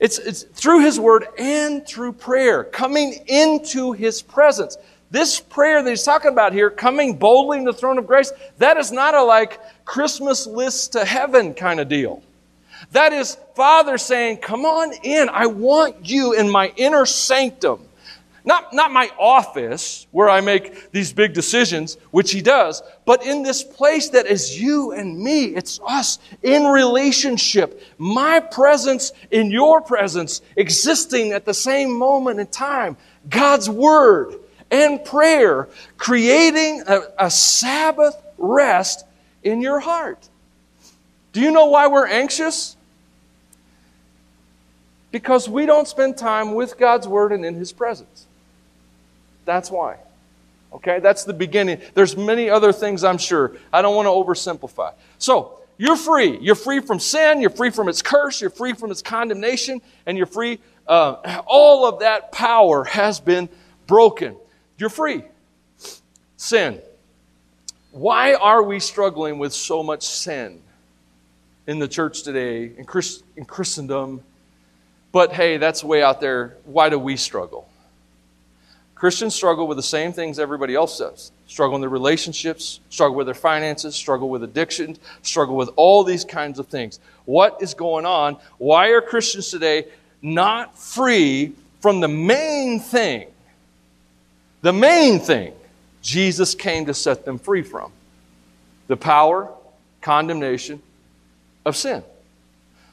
It's, 0.00 0.18
it's 0.18 0.42
through 0.42 0.80
His 0.80 0.98
Word 0.98 1.26
and 1.38 1.86
through 1.86 2.14
prayer, 2.14 2.64
coming 2.64 3.22
into 3.26 3.92
His 3.92 4.22
presence. 4.22 4.78
This 5.10 5.40
prayer 5.40 5.82
that 5.82 5.88
he's 5.88 6.02
talking 6.02 6.30
about 6.30 6.52
here, 6.52 6.68
coming 6.68 7.16
boldly 7.16 7.58
in 7.58 7.64
the 7.64 7.72
throne 7.72 7.98
of 7.98 8.06
grace, 8.06 8.32
that 8.58 8.76
is 8.76 8.92
not 8.92 9.14
a 9.14 9.22
like 9.22 9.58
Christmas 9.84 10.46
list 10.46 10.92
to 10.92 11.04
heaven 11.04 11.54
kind 11.54 11.80
of 11.80 11.88
deal. 11.88 12.22
That 12.92 13.12
is 13.12 13.38
Father 13.54 13.98
saying, 13.98 14.38
Come 14.38 14.64
on 14.64 14.92
in. 15.02 15.28
I 15.30 15.46
want 15.46 16.08
you 16.08 16.34
in 16.34 16.50
my 16.50 16.72
inner 16.76 17.06
sanctum. 17.06 17.80
Not, 18.44 18.72
not 18.72 18.90
my 18.90 19.10
office 19.18 20.06
where 20.10 20.30
I 20.30 20.40
make 20.40 20.90
these 20.90 21.12
big 21.12 21.34
decisions, 21.34 21.98
which 22.12 22.32
he 22.32 22.40
does, 22.40 22.82
but 23.04 23.26
in 23.26 23.42
this 23.42 23.62
place 23.62 24.08
that 24.10 24.26
is 24.26 24.58
you 24.58 24.92
and 24.92 25.18
me. 25.18 25.46
It's 25.46 25.78
us 25.86 26.18
in 26.42 26.64
relationship. 26.64 27.82
My 27.98 28.40
presence 28.40 29.12
in 29.30 29.50
your 29.50 29.82
presence, 29.82 30.40
existing 30.56 31.32
at 31.32 31.44
the 31.44 31.52
same 31.52 31.92
moment 31.92 32.40
in 32.40 32.46
time. 32.46 32.96
God's 33.28 33.68
Word 33.68 34.36
and 34.70 35.04
prayer, 35.04 35.68
creating 35.96 36.84
a, 36.86 37.00
a 37.18 37.30
Sabbath 37.30 38.16
rest 38.36 39.04
in 39.42 39.60
your 39.60 39.80
heart. 39.80 40.28
Do 41.32 41.40
you 41.40 41.50
know 41.50 41.66
why 41.66 41.86
we're 41.86 42.06
anxious? 42.06 42.76
Because 45.10 45.48
we 45.48 45.66
don't 45.66 45.88
spend 45.88 46.16
time 46.16 46.54
with 46.54 46.78
God's 46.78 47.08
Word 47.08 47.32
and 47.32 47.44
in 47.44 47.54
His 47.54 47.72
presence. 47.72 48.26
That's 49.44 49.70
why. 49.70 49.96
Okay, 50.72 51.00
that's 51.00 51.24
the 51.24 51.32
beginning. 51.32 51.80
There's 51.94 52.16
many 52.16 52.50
other 52.50 52.72
things 52.72 53.04
I'm 53.04 53.16
sure. 53.16 53.56
I 53.72 53.80
don't 53.80 53.96
want 53.96 54.06
to 54.06 54.10
oversimplify. 54.10 54.92
So, 55.18 55.58
you're 55.78 55.96
free. 55.96 56.38
You're 56.40 56.56
free 56.56 56.80
from 56.80 56.98
sin. 56.98 57.40
You're 57.40 57.50
free 57.50 57.70
from 57.70 57.88
its 57.88 58.02
curse. 58.02 58.40
You're 58.40 58.50
free 58.50 58.72
from 58.74 58.90
its 58.90 59.00
condemnation. 59.00 59.80
And 60.06 60.18
you're 60.18 60.26
free. 60.26 60.58
Uh, 60.86 61.42
all 61.46 61.86
of 61.86 62.00
that 62.00 62.32
power 62.32 62.84
has 62.84 63.20
been 63.20 63.48
broken. 63.86 64.36
You're 64.78 64.90
free. 64.90 65.24
Sin. 66.36 66.80
why 67.90 68.34
are 68.34 68.62
we 68.62 68.78
struggling 68.78 69.38
with 69.38 69.52
so 69.52 69.82
much 69.82 70.06
sin 70.06 70.62
in 71.66 71.80
the 71.80 71.88
church 71.88 72.22
today, 72.22 72.70
in, 72.76 72.84
Christ, 72.84 73.24
in 73.36 73.44
Christendom? 73.44 74.22
But 75.10 75.32
hey, 75.32 75.56
that's 75.56 75.82
way 75.82 76.02
out 76.02 76.20
there. 76.20 76.56
Why 76.64 76.90
do 76.90 76.98
we 76.98 77.16
struggle? 77.16 77.68
Christians 78.94 79.34
struggle 79.34 79.66
with 79.66 79.76
the 79.76 79.82
same 79.82 80.12
things 80.12 80.38
everybody 80.38 80.74
else 80.74 80.98
does 80.98 81.32
struggle 81.46 81.76
in 81.76 81.80
their 81.80 81.90
relationships, 81.90 82.80
struggle 82.90 83.16
with 83.16 83.26
their 83.26 83.34
finances, 83.34 83.96
struggle 83.96 84.28
with 84.28 84.42
addiction, 84.42 84.96
struggle 85.22 85.56
with 85.56 85.70
all 85.76 86.04
these 86.04 86.24
kinds 86.24 86.58
of 86.58 86.68
things. 86.68 87.00
What 87.24 87.62
is 87.62 87.74
going 87.74 88.06
on? 88.06 88.36
Why 88.58 88.88
are 88.88 89.00
Christians 89.00 89.48
today 89.50 89.86
not 90.20 90.78
free 90.78 91.54
from 91.80 92.00
the 92.00 92.08
main 92.08 92.80
thing? 92.80 93.28
The 94.60 94.72
main 94.72 95.20
thing 95.20 95.52
Jesus 96.02 96.54
came 96.54 96.86
to 96.86 96.94
set 96.94 97.24
them 97.24 97.38
free 97.38 97.62
from 97.62 97.92
the 98.86 98.96
power, 98.96 99.50
condemnation 100.00 100.82
of 101.64 101.76
sin. 101.76 102.02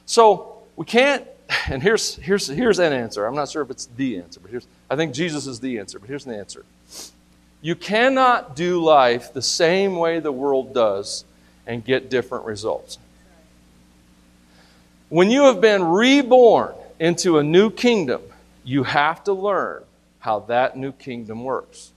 So 0.04 0.58
we 0.76 0.84
can't, 0.84 1.26
and 1.68 1.82
here's, 1.82 2.16
here's, 2.16 2.46
here's 2.46 2.78
an 2.78 2.92
answer. 2.92 3.24
I'm 3.24 3.34
not 3.34 3.48
sure 3.48 3.62
if 3.62 3.70
it's 3.70 3.86
the 3.86 4.18
answer, 4.18 4.40
but 4.40 4.50
here's, 4.50 4.66
I 4.90 4.96
think 4.96 5.14
Jesus 5.14 5.46
is 5.46 5.58
the 5.58 5.78
answer, 5.78 5.98
but 5.98 6.08
here's 6.08 6.24
the 6.24 6.36
answer. 6.36 6.64
You 7.62 7.74
cannot 7.74 8.54
do 8.54 8.84
life 8.84 9.32
the 9.32 9.42
same 9.42 9.96
way 9.96 10.20
the 10.20 10.30
world 10.30 10.74
does 10.74 11.24
and 11.66 11.84
get 11.84 12.10
different 12.10 12.44
results. 12.44 12.98
When 15.08 15.30
you 15.30 15.44
have 15.44 15.60
been 15.60 15.82
reborn 15.82 16.74
into 17.00 17.38
a 17.38 17.42
new 17.42 17.70
kingdom, 17.70 18.22
you 18.64 18.82
have 18.82 19.24
to 19.24 19.32
learn 19.32 19.82
how 20.26 20.40
that 20.40 20.76
new 20.76 20.90
kingdom 20.90 21.44
works. 21.44 21.92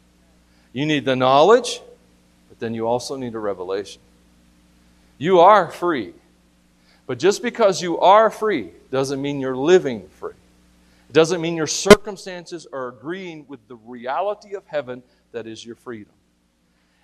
You 0.72 0.86
need 0.86 1.04
the 1.04 1.16
knowledge, 1.16 1.82
but 2.48 2.60
then 2.60 2.76
you 2.76 2.86
also 2.86 3.16
need 3.16 3.34
a 3.34 3.40
revelation. 3.40 4.04
You 5.18 5.40
are 5.40 5.72
free. 5.72 6.14
But 7.08 7.18
just 7.18 7.42
because 7.42 7.82
you 7.82 7.98
are 7.98 8.30
free 8.30 8.70
doesn't 8.92 9.20
mean 9.20 9.40
you're 9.40 9.58
living 9.58 10.08
free. 10.20 10.36
It 11.10 11.14
doesn't 11.14 11.42
mean 11.42 11.56
your 11.56 11.66
circumstances 11.66 12.68
are 12.72 12.90
agreeing 12.90 13.46
with 13.48 13.68
the 13.68 13.78
reality 13.78 14.54
of 14.54 14.64
heaven 14.68 15.02
that 15.32 15.48
is 15.48 15.66
your 15.66 15.76
freedom. 15.76 16.14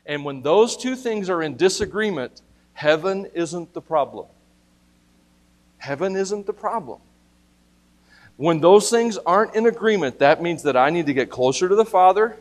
And 0.05 0.23
when 0.23 0.43
those 0.43 0.77
two 0.77 0.95
things 0.95 1.27
are 1.27 1.41
in 1.41 1.57
disagreement, 1.57 2.43
heaven 2.73 3.25
isn't 3.33 3.73
the 3.73 3.81
problem. 3.81 4.27
Heaven 5.79 6.15
isn't 6.15 6.45
the 6.45 6.53
problem. 6.53 6.99
When 8.37 8.59
those 8.59 8.89
things 8.89 9.17
aren't 9.17 9.55
in 9.55 9.65
agreement, 9.65 10.19
that 10.19 10.41
means 10.41 10.63
that 10.63 10.75
I 10.75 10.89
need 10.89 11.05
to 11.05 11.13
get 11.13 11.29
closer 11.29 11.69
to 11.69 11.75
the 11.75 11.85
Father. 11.85 12.37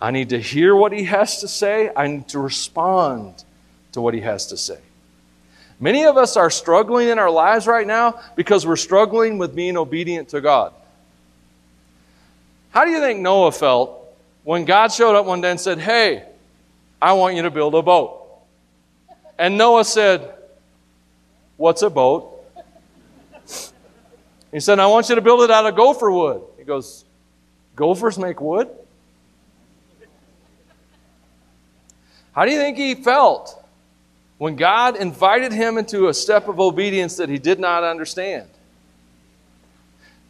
I 0.00 0.10
need 0.10 0.30
to 0.30 0.40
hear 0.40 0.76
what 0.76 0.92
He 0.92 1.04
has 1.04 1.40
to 1.40 1.48
say. 1.48 1.90
I 1.96 2.06
need 2.08 2.28
to 2.28 2.38
respond 2.38 3.44
to 3.92 4.00
what 4.00 4.12
He 4.12 4.20
has 4.20 4.46
to 4.48 4.56
say. 4.56 4.78
Many 5.80 6.04
of 6.04 6.16
us 6.16 6.36
are 6.36 6.50
struggling 6.50 7.08
in 7.08 7.18
our 7.18 7.30
lives 7.30 7.66
right 7.66 7.86
now 7.86 8.20
because 8.36 8.66
we're 8.66 8.76
struggling 8.76 9.38
with 9.38 9.54
being 9.54 9.76
obedient 9.76 10.28
to 10.30 10.40
God. 10.40 10.72
How 12.70 12.84
do 12.84 12.90
you 12.90 13.00
think 13.00 13.20
Noah 13.20 13.52
felt 13.52 14.14
when 14.42 14.64
God 14.64 14.92
showed 14.92 15.16
up 15.16 15.26
one 15.26 15.40
day 15.40 15.50
and 15.50 15.60
said, 15.60 15.78
Hey, 15.78 16.24
I 17.00 17.14
want 17.14 17.36
you 17.36 17.42
to 17.42 17.50
build 17.50 17.74
a 17.74 17.82
boat? 17.82 18.26
And 19.38 19.56
Noah 19.56 19.84
said, 19.84 20.34
What's 21.56 21.82
a 21.82 21.90
boat? 21.90 22.33
He 24.54 24.60
said, 24.60 24.78
I 24.78 24.86
want 24.86 25.08
you 25.08 25.16
to 25.16 25.20
build 25.20 25.42
it 25.42 25.50
out 25.50 25.66
of 25.66 25.74
gopher 25.74 26.12
wood. 26.12 26.40
He 26.56 26.62
goes, 26.62 27.04
Gophers 27.74 28.16
make 28.16 28.40
wood? 28.40 28.70
How 32.30 32.44
do 32.44 32.52
you 32.52 32.58
think 32.58 32.76
he 32.76 32.94
felt 32.94 33.60
when 34.38 34.54
God 34.54 34.94
invited 34.94 35.50
him 35.50 35.76
into 35.76 36.06
a 36.06 36.14
step 36.14 36.46
of 36.46 36.60
obedience 36.60 37.16
that 37.16 37.28
he 37.28 37.36
did 37.36 37.58
not 37.58 37.82
understand? 37.82 38.48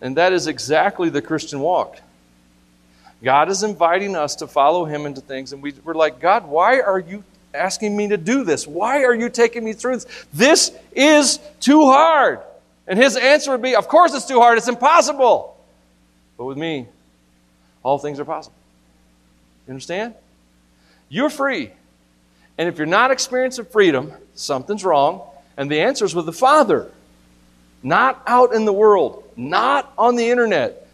And 0.01 0.17
that 0.17 0.33
is 0.33 0.47
exactly 0.47 1.11
the 1.11 1.21
Christian 1.21 1.61
walk. 1.61 1.99
God 3.23 3.51
is 3.51 3.63
inviting 3.63 4.17
us 4.17 4.37
to 4.37 4.47
follow 4.47 4.87
him 4.87 5.05
into 5.05 5.21
things, 5.21 5.53
and 5.53 5.63
we, 5.63 5.75
we're 5.85 5.93
like, 5.93 6.19
God, 6.19 6.47
why 6.47 6.81
are 6.81 6.99
you 6.99 7.25
asking 7.53 7.95
me 7.95 8.09
to 8.09 8.17
do 8.17 8.43
this? 8.43 8.67
Why 8.67 9.05
are 9.05 9.15
you 9.15 9.29
taking 9.29 9.65
me 9.65 9.75
through 9.75 9.97
this? 9.97 10.27
This 10.33 10.73
is 10.95 11.41
too 11.61 11.85
hard. 11.85 12.41
And 12.87 12.99
his 12.99 13.17
answer 13.17 13.53
would 13.53 13.63
be, 13.63 13.77
Of 13.77 13.89
course 13.89 14.15
it's 14.15 14.27
too 14.27 14.41
hard, 14.41 14.59
it's 14.59 14.69
impossible. 14.69 15.57
But 16.37 16.45
with 16.45 16.59
me, 16.59 16.87
all 17.83 17.99
things 17.99 18.19
are 18.19 18.25
possible. 18.25 18.57
You 19.67 19.73
understand? 19.73 20.15
You're 21.09 21.31
free. 21.31 21.71
And 22.59 22.69
if 22.69 22.79
you're 22.79 22.87
not 22.87 23.11
experiencing 23.11 23.67
freedom, 23.67 24.13
something's 24.35 24.85
wrong. 24.85 25.23
And 25.57 25.71
the 25.71 25.81
answer 25.81 26.05
is 26.05 26.15
with 26.15 26.27
the 26.27 26.33
Father, 26.33 26.91
not 27.83 28.23
out 28.27 28.55
in 28.55 28.65
the 28.65 28.73
world, 28.73 29.25
not 29.37 29.93
on 29.97 30.17
the 30.17 30.29
internet. 30.29 30.89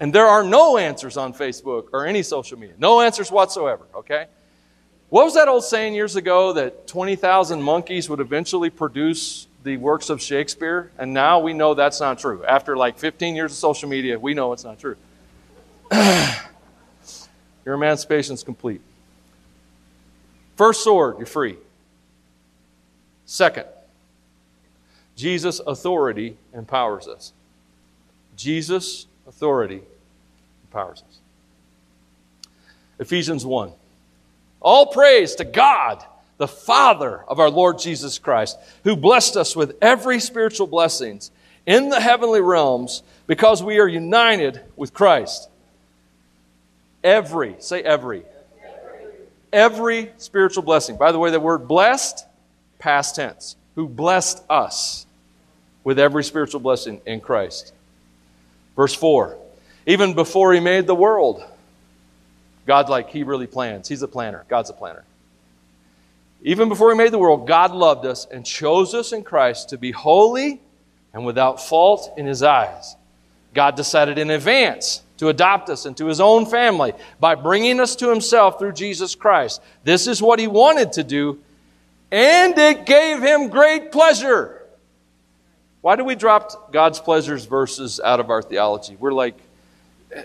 And 0.00 0.12
there 0.12 0.26
are 0.26 0.44
no 0.44 0.76
answers 0.78 1.16
on 1.16 1.32
Facebook 1.32 1.88
or 1.92 2.06
any 2.06 2.22
social 2.22 2.58
media. 2.58 2.74
No 2.78 3.00
answers 3.00 3.30
whatsoever, 3.30 3.84
okay? 3.94 4.26
What 5.08 5.24
was 5.24 5.34
that 5.34 5.48
old 5.48 5.64
saying 5.64 5.94
years 5.94 6.16
ago 6.16 6.52
that 6.54 6.86
20,000 6.86 7.62
monkeys 7.62 8.10
would 8.10 8.20
eventually 8.20 8.70
produce 8.70 9.45
the 9.66 9.76
works 9.78 10.10
of 10.10 10.22
Shakespeare, 10.22 10.92
and 10.96 11.12
now 11.12 11.40
we 11.40 11.52
know 11.52 11.74
that's 11.74 12.00
not 12.00 12.20
true. 12.20 12.44
After 12.44 12.76
like 12.76 12.98
15 12.98 13.34
years 13.34 13.50
of 13.50 13.58
social 13.58 13.88
media, 13.88 14.16
we 14.16 14.32
know 14.32 14.52
it's 14.52 14.62
not 14.62 14.78
true. 14.78 14.96
Your 17.64 17.74
emancipation 17.74 18.34
is 18.34 18.44
complete. 18.44 18.80
First 20.54 20.84
sword, 20.84 21.16
you're 21.18 21.26
free. 21.26 21.56
Second, 23.26 23.66
Jesus' 25.16 25.60
authority 25.66 26.36
empowers 26.54 27.08
us. 27.08 27.32
Jesus' 28.36 29.06
authority 29.26 29.82
empowers 30.62 31.02
us. 31.08 31.18
Ephesians 33.00 33.44
1. 33.44 33.72
All 34.60 34.86
praise 34.86 35.34
to 35.34 35.44
God 35.44 36.04
the 36.38 36.48
Father 36.48 37.24
of 37.28 37.40
our 37.40 37.50
Lord 37.50 37.78
Jesus 37.78 38.18
Christ, 38.18 38.58
who 38.84 38.96
blessed 38.96 39.36
us 39.36 39.56
with 39.56 39.76
every 39.80 40.20
spiritual 40.20 40.66
blessings 40.66 41.30
in 41.64 41.88
the 41.88 42.00
heavenly 42.00 42.40
realms 42.40 43.02
because 43.26 43.62
we 43.62 43.78
are 43.78 43.88
united 43.88 44.60
with 44.76 44.92
Christ. 44.94 45.48
Every, 47.02 47.56
say 47.58 47.82
every. 47.82 48.24
Every, 49.52 50.10
spiritual 50.18 50.62
blessing. 50.62 50.96
By 50.96 51.12
the 51.12 51.18
way, 51.18 51.30
the 51.30 51.40
word 51.40 51.66
blessed, 51.68 52.26
past 52.78 53.16
tense. 53.16 53.56
Who 53.74 53.88
blessed 53.88 54.42
us 54.50 55.06
with 55.84 55.98
every 55.98 56.24
spiritual 56.24 56.60
blessing 56.60 57.00
in 57.06 57.20
Christ. 57.20 57.72
Verse 58.74 58.94
4. 58.94 59.38
Even 59.86 60.14
before 60.14 60.52
he 60.52 60.60
made 60.60 60.86
the 60.86 60.94
world, 60.94 61.44
God, 62.66 62.88
like, 62.88 63.10
he 63.10 63.22
really 63.22 63.46
plans. 63.46 63.88
He's 63.88 64.02
a 64.02 64.08
planner. 64.08 64.44
God's 64.48 64.70
a 64.70 64.72
planner. 64.72 65.04
Even 66.46 66.68
before 66.68 66.92
He 66.92 66.96
made 66.96 67.10
the 67.10 67.18
world, 67.18 67.48
God 67.48 67.72
loved 67.72 68.06
us 68.06 68.24
and 68.30 68.46
chose 68.46 68.94
us 68.94 69.12
in 69.12 69.24
Christ 69.24 69.70
to 69.70 69.78
be 69.78 69.90
holy 69.90 70.60
and 71.12 71.26
without 71.26 71.60
fault 71.60 72.14
in 72.16 72.24
His 72.24 72.44
eyes. 72.44 72.94
God 73.52 73.74
decided 73.74 74.16
in 74.16 74.30
advance 74.30 75.02
to 75.16 75.28
adopt 75.28 75.68
us 75.70 75.86
into 75.86 76.06
His 76.06 76.20
own 76.20 76.46
family 76.46 76.92
by 77.18 77.34
bringing 77.34 77.80
us 77.80 77.96
to 77.96 78.08
Himself 78.08 78.60
through 78.60 78.74
Jesus 78.74 79.16
Christ. 79.16 79.60
This 79.82 80.06
is 80.06 80.22
what 80.22 80.38
He 80.38 80.46
wanted 80.46 80.92
to 80.92 81.02
do, 81.02 81.40
and 82.12 82.56
it 82.56 82.86
gave 82.86 83.20
Him 83.20 83.48
great 83.48 83.90
pleasure. 83.90 84.62
Why 85.80 85.96
do 85.96 86.04
we 86.04 86.14
drop 86.14 86.72
God's 86.72 87.00
pleasures 87.00 87.44
verses 87.44 87.98
out 87.98 88.20
of 88.20 88.30
our 88.30 88.40
theology? 88.40 88.96
We're 89.00 89.12
like, 89.12 89.34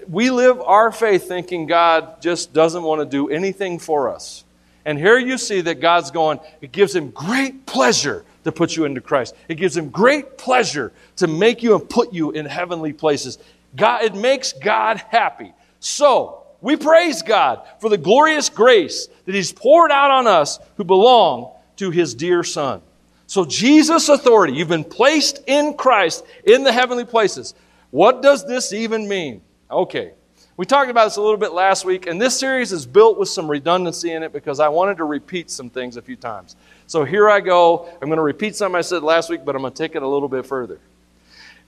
we 0.08 0.30
live 0.30 0.62
our 0.62 0.92
faith 0.92 1.28
thinking 1.28 1.66
God 1.66 2.22
just 2.22 2.54
doesn't 2.54 2.84
want 2.84 3.02
to 3.02 3.06
do 3.06 3.28
anything 3.30 3.80
for 3.80 4.14
us. 4.14 4.44
And 4.86 4.98
here 4.98 5.18
you 5.18 5.38
see 5.38 5.62
that 5.62 5.80
God's 5.80 6.12
going, 6.12 6.40
it 6.62 6.72
gives 6.72 6.96
him 6.96 7.12
great 7.12 7.66
pleasure 7.66 8.26
to 8.44 8.52
put 8.52 8.76
you 8.76 8.86
into 8.86 9.02
Christ. 9.02 9.36
It 9.48 9.56
gives 9.56 9.78
him 9.78 9.90
great 9.90 10.38
pleasure 10.38 10.92
to 11.18 11.28
make 11.28 11.62
you 11.62 11.76
and 11.76 11.88
put 11.88 12.14
you 12.14 12.32
in 12.32 12.46
heavenly 12.46 12.94
places. 12.94 13.38
God, 13.76 14.04
it 14.04 14.16
makes 14.16 14.54
God 14.54 14.98
happy. 15.10 15.54
So, 15.80 16.38
we 16.62 16.76
praise 16.76 17.24
God 17.24 17.66
for 17.80 17.90
the 17.90 17.98
glorious 17.98 18.50
grace 18.50 19.08
that 19.26 19.34
he's 19.34 19.52
poured 19.52 19.92
out 19.92 20.12
on 20.12 20.28
us 20.28 20.60
who 20.78 20.84
belong 20.84 21.52
to 21.78 21.90
his 21.90 22.14
dear 22.14 22.44
son. 22.44 22.82
So, 23.26 23.46
Jesus' 23.46 24.10
authority, 24.10 24.54
you've 24.54 24.68
been 24.68 24.84
placed 24.84 25.42
in 25.48 25.74
Christ 25.76 26.24
in 26.44 26.64
the 26.64 26.72
heavenly 26.72 27.06
places. 27.06 27.56
What 27.90 28.22
does 28.22 28.46
this 28.46 28.74
even 28.74 29.08
mean? 29.08 29.42
Okay, 29.70 30.14
we 30.58 30.66
talked 30.66 30.90
about 30.90 31.06
this 31.06 31.16
a 31.16 31.22
little 31.22 31.38
bit 31.38 31.54
last 31.54 31.86
week, 31.86 32.08
and 32.08 32.22
this 32.22 32.38
series 32.38 32.72
is 32.72 32.86
built 32.86 33.18
with 33.18 33.30
some 33.30 33.50
redundancy 33.50 34.12
in 34.12 34.22
it 34.22 34.34
because 34.34 34.60
I 34.60 34.68
wanted 34.68 34.98
to 34.98 35.06
repeat 35.06 35.50
some 35.50 35.70
things 35.70 35.98
a 35.98 36.02
few 36.02 36.16
times. 36.16 36.56
So 36.88 37.06
here 37.06 37.30
I 37.30 37.40
go. 37.40 37.90
I'm 38.02 38.10
going 38.10 38.18
to 38.18 38.24
repeat 38.24 38.56
something 38.56 38.78
I 38.78 38.82
said 38.82 39.02
last 39.02 39.30
week, 39.30 39.46
but 39.46 39.56
I'm 39.56 39.62
going 39.62 39.74
to 39.74 39.78
take 39.78 39.96
it 39.96 40.04
a 40.04 40.08
little 40.08 40.28
bit 40.28 40.46
further. 40.46 40.80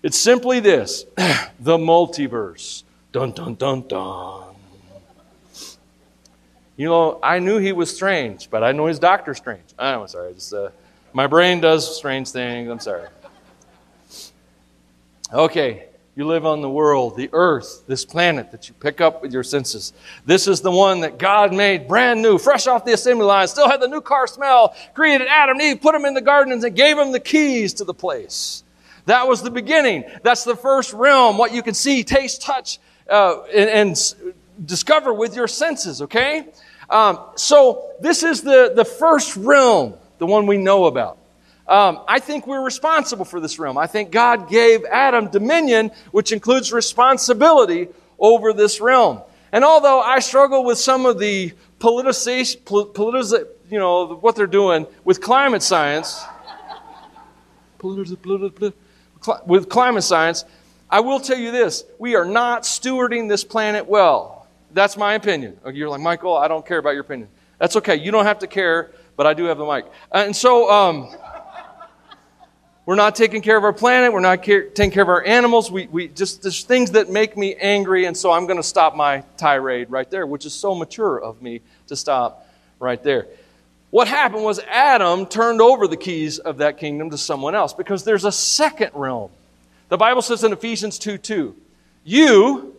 It's 0.03 0.19
simply 0.19 0.59
this 0.59 1.05
the 1.59 1.77
multiverse. 1.77 2.83
Dun, 3.13 3.31
dun, 3.31 3.55
dun, 3.55 3.87
dun. 3.87 4.55
You 6.75 6.87
know, 6.87 7.19
I 7.21 7.39
knew 7.39 7.59
he 7.59 7.71
was 7.71 7.95
strange, 7.95 8.49
but 8.49 8.63
I 8.63 8.71
know 8.71 8.87
his 8.87 8.99
doctor 8.99 9.33
strange. 9.33 9.63
I'm 9.77 10.07
sorry. 10.07 10.33
Just, 10.33 10.53
uh, 10.53 10.69
my 11.13 11.27
brain 11.27 11.61
does 11.61 11.95
strange 11.95 12.29
things. 12.31 12.69
I'm 12.69 12.79
sorry. 12.79 13.07
Okay, 15.31 15.85
you 16.15 16.27
live 16.27 16.45
on 16.45 16.61
the 16.61 16.69
world, 16.69 17.17
the 17.17 17.29
earth, 17.33 17.83
this 17.87 18.05
planet 18.05 18.51
that 18.51 18.67
you 18.67 18.75
pick 18.75 19.01
up 19.01 19.23
with 19.23 19.33
your 19.33 19.43
senses. 19.43 19.93
This 20.25 20.47
is 20.47 20.61
the 20.61 20.69
one 20.69 20.99
that 21.01 21.17
God 21.17 21.53
made 21.53 21.87
brand 21.87 22.21
new, 22.21 22.37
fresh 22.37 22.67
off 22.67 22.85
the 22.85 22.93
assembly 22.93 23.25
line, 23.25 23.47
still 23.47 23.67
had 23.67 23.81
the 23.81 23.87
new 23.87 24.01
car 24.01 24.27
smell, 24.27 24.75
created 24.93 25.27
Adam 25.27 25.57
and 25.59 25.61
Eve, 25.61 25.81
put 25.81 25.93
them 25.93 26.05
in 26.05 26.13
the 26.13 26.21
garden, 26.21 26.53
and 26.53 26.75
gave 26.75 26.97
them 26.97 27.11
the 27.11 27.19
keys 27.19 27.73
to 27.75 27.83
the 27.83 27.95
place. 27.95 28.63
That 29.07 29.27
was 29.27 29.41
the 29.41 29.49
beginning. 29.49 30.03
That's 30.21 30.43
the 30.43 30.55
first 30.55 30.93
realm, 30.93 31.37
what 31.37 31.51
you 31.51 31.63
can 31.63 31.73
see, 31.73 32.03
taste, 32.03 32.41
touch, 32.43 32.79
uh, 33.09 33.43
and, 33.53 33.69
and, 33.69 34.33
discover 34.65 35.11
with 35.11 35.35
your 35.35 35.47
senses, 35.47 36.03
okay? 36.03 36.45
Um, 36.87 37.19
so 37.35 37.91
this 37.99 38.21
is 38.21 38.43
the, 38.43 38.71
the 38.75 38.85
first 38.85 39.35
realm, 39.35 39.95
the 40.19 40.27
one 40.27 40.45
we 40.45 40.57
know 40.57 40.85
about. 40.85 41.17
Um, 41.73 42.01
I 42.07 42.19
think 42.19 42.45
we're 42.45 42.63
responsible 42.63 43.25
for 43.25 43.39
this 43.39 43.57
realm. 43.57 43.79
I 43.79 43.87
think 43.87 44.11
God 44.11 44.47
gave 44.47 44.85
Adam 44.85 45.27
dominion, 45.27 45.89
which 46.11 46.31
includes 46.31 46.71
responsibility 46.71 47.87
over 48.19 48.53
this 48.53 48.79
realm. 48.79 49.23
And 49.51 49.63
although 49.63 49.99
I 49.99 50.19
struggle 50.19 50.63
with 50.63 50.77
some 50.77 51.07
of 51.07 51.17
the 51.17 51.51
politicization, 51.79 53.47
you 53.71 53.79
know, 53.79 54.13
what 54.17 54.35
they're 54.35 54.45
doing 54.45 54.85
with 55.03 55.19
climate 55.19 55.63
science, 55.63 56.23
with 59.47 59.67
climate 59.67 60.03
science, 60.03 60.45
I 60.91 60.99
will 60.99 61.19
tell 61.19 61.39
you 61.39 61.51
this 61.51 61.85
we 61.97 62.13
are 62.13 62.25
not 62.25 62.65
stewarding 62.65 63.27
this 63.27 63.43
planet 63.43 63.87
well. 63.87 64.47
That's 64.73 64.95
my 64.95 65.15
opinion. 65.15 65.57
You're 65.73 65.89
like, 65.89 66.01
Michael, 66.01 66.37
I 66.37 66.47
don't 66.47 66.67
care 66.67 66.77
about 66.77 66.91
your 66.91 67.01
opinion. 67.01 67.29
That's 67.57 67.75
okay. 67.77 67.95
You 67.95 68.11
don't 68.11 68.25
have 68.25 68.37
to 68.39 68.47
care, 68.47 68.91
but 69.15 69.25
I 69.25 69.33
do 69.33 69.45
have 69.45 69.57
the 69.57 69.65
mic. 69.65 69.85
And 70.11 70.35
so, 70.35 70.69
um, 70.69 71.09
we're 72.85 72.95
not 72.95 73.15
taking 73.15 73.41
care 73.41 73.55
of 73.55 73.63
our 73.63 73.73
planet. 73.73 74.11
We're 74.11 74.19
not 74.19 74.43
care- 74.43 74.67
taking 74.69 74.91
care 74.91 75.03
of 75.03 75.09
our 75.09 75.23
animals. 75.23 75.71
We, 75.71 75.87
we 75.87 76.09
just, 76.09 76.41
there's 76.41 76.63
things 76.63 76.91
that 76.91 77.09
make 77.09 77.37
me 77.37 77.55
angry, 77.55 78.05
and 78.05 78.15
so 78.15 78.31
I'm 78.31 78.45
going 78.45 78.57
to 78.57 78.63
stop 78.63 78.95
my 78.95 79.23
tirade 79.37 79.89
right 79.89 80.09
there, 80.09 80.27
which 80.27 80.45
is 80.45 80.53
so 80.53 80.75
mature 80.75 81.17
of 81.17 81.41
me 81.41 81.61
to 81.87 81.95
stop 81.95 82.47
right 82.79 83.01
there. 83.01 83.27
What 83.89 84.07
happened 84.07 84.43
was 84.43 84.59
Adam 84.59 85.25
turned 85.25 85.61
over 85.61 85.87
the 85.87 85.95
keys 85.95 86.39
of 86.39 86.57
that 86.57 86.77
kingdom 86.77 87.09
to 87.11 87.17
someone 87.17 87.55
else 87.55 87.73
because 87.73 88.03
there's 88.03 88.25
a 88.25 88.31
second 88.31 88.91
realm. 88.95 89.29
The 89.89 89.97
Bible 89.97 90.21
says 90.21 90.43
in 90.43 90.51
Ephesians 90.51 90.99
2 90.99 91.19
2, 91.19 91.55
you, 92.03 92.75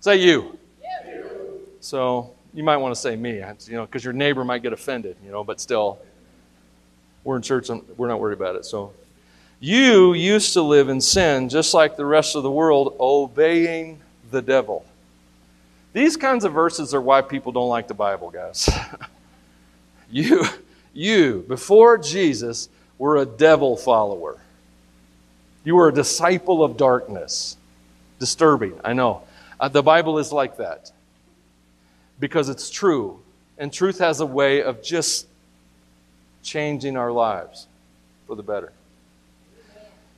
say 0.00 0.16
you. 0.16 0.58
you. 1.06 1.60
So 1.80 2.32
you 2.54 2.64
might 2.64 2.78
want 2.78 2.94
to 2.94 3.00
say 3.00 3.14
me, 3.14 3.42
you 3.66 3.74
know, 3.74 3.84
because 3.84 4.02
your 4.02 4.14
neighbor 4.14 4.44
might 4.44 4.62
get 4.62 4.72
offended, 4.72 5.16
you 5.24 5.30
know, 5.30 5.44
but 5.44 5.60
still, 5.60 5.98
we're 7.22 7.36
in 7.36 7.42
church, 7.42 7.68
and 7.68 7.82
we're 7.96 8.08
not 8.08 8.18
worried 8.18 8.38
about 8.38 8.56
it. 8.56 8.64
So 8.64 8.92
you 9.64 10.12
used 10.12 10.52
to 10.52 10.60
live 10.60 10.90
in 10.90 11.00
sin 11.00 11.48
just 11.48 11.72
like 11.72 11.96
the 11.96 12.04
rest 12.04 12.36
of 12.36 12.42
the 12.42 12.50
world, 12.50 12.94
obeying 13.00 13.98
the 14.30 14.42
devil. 14.42 14.84
These 15.94 16.18
kinds 16.18 16.44
of 16.44 16.52
verses 16.52 16.92
are 16.92 17.00
why 17.00 17.22
people 17.22 17.50
don't 17.50 17.70
like 17.70 17.88
the 17.88 17.94
Bible, 17.94 18.30
guys. 18.30 18.68
you, 20.10 20.44
you, 20.92 21.46
before 21.48 21.96
Jesus, 21.96 22.68
were 22.98 23.16
a 23.16 23.24
devil 23.24 23.74
follower. 23.74 24.38
You 25.64 25.76
were 25.76 25.88
a 25.88 25.94
disciple 25.94 26.62
of 26.62 26.76
darkness. 26.76 27.56
Disturbing, 28.18 28.78
I 28.84 28.92
know. 28.92 29.22
Uh, 29.58 29.68
the 29.68 29.82
Bible 29.82 30.18
is 30.18 30.30
like 30.30 30.58
that 30.58 30.92
because 32.20 32.50
it's 32.50 32.68
true. 32.68 33.18
And 33.56 33.72
truth 33.72 33.98
has 34.00 34.20
a 34.20 34.26
way 34.26 34.62
of 34.62 34.82
just 34.82 35.26
changing 36.42 36.98
our 36.98 37.10
lives 37.10 37.66
for 38.26 38.36
the 38.36 38.42
better. 38.42 38.70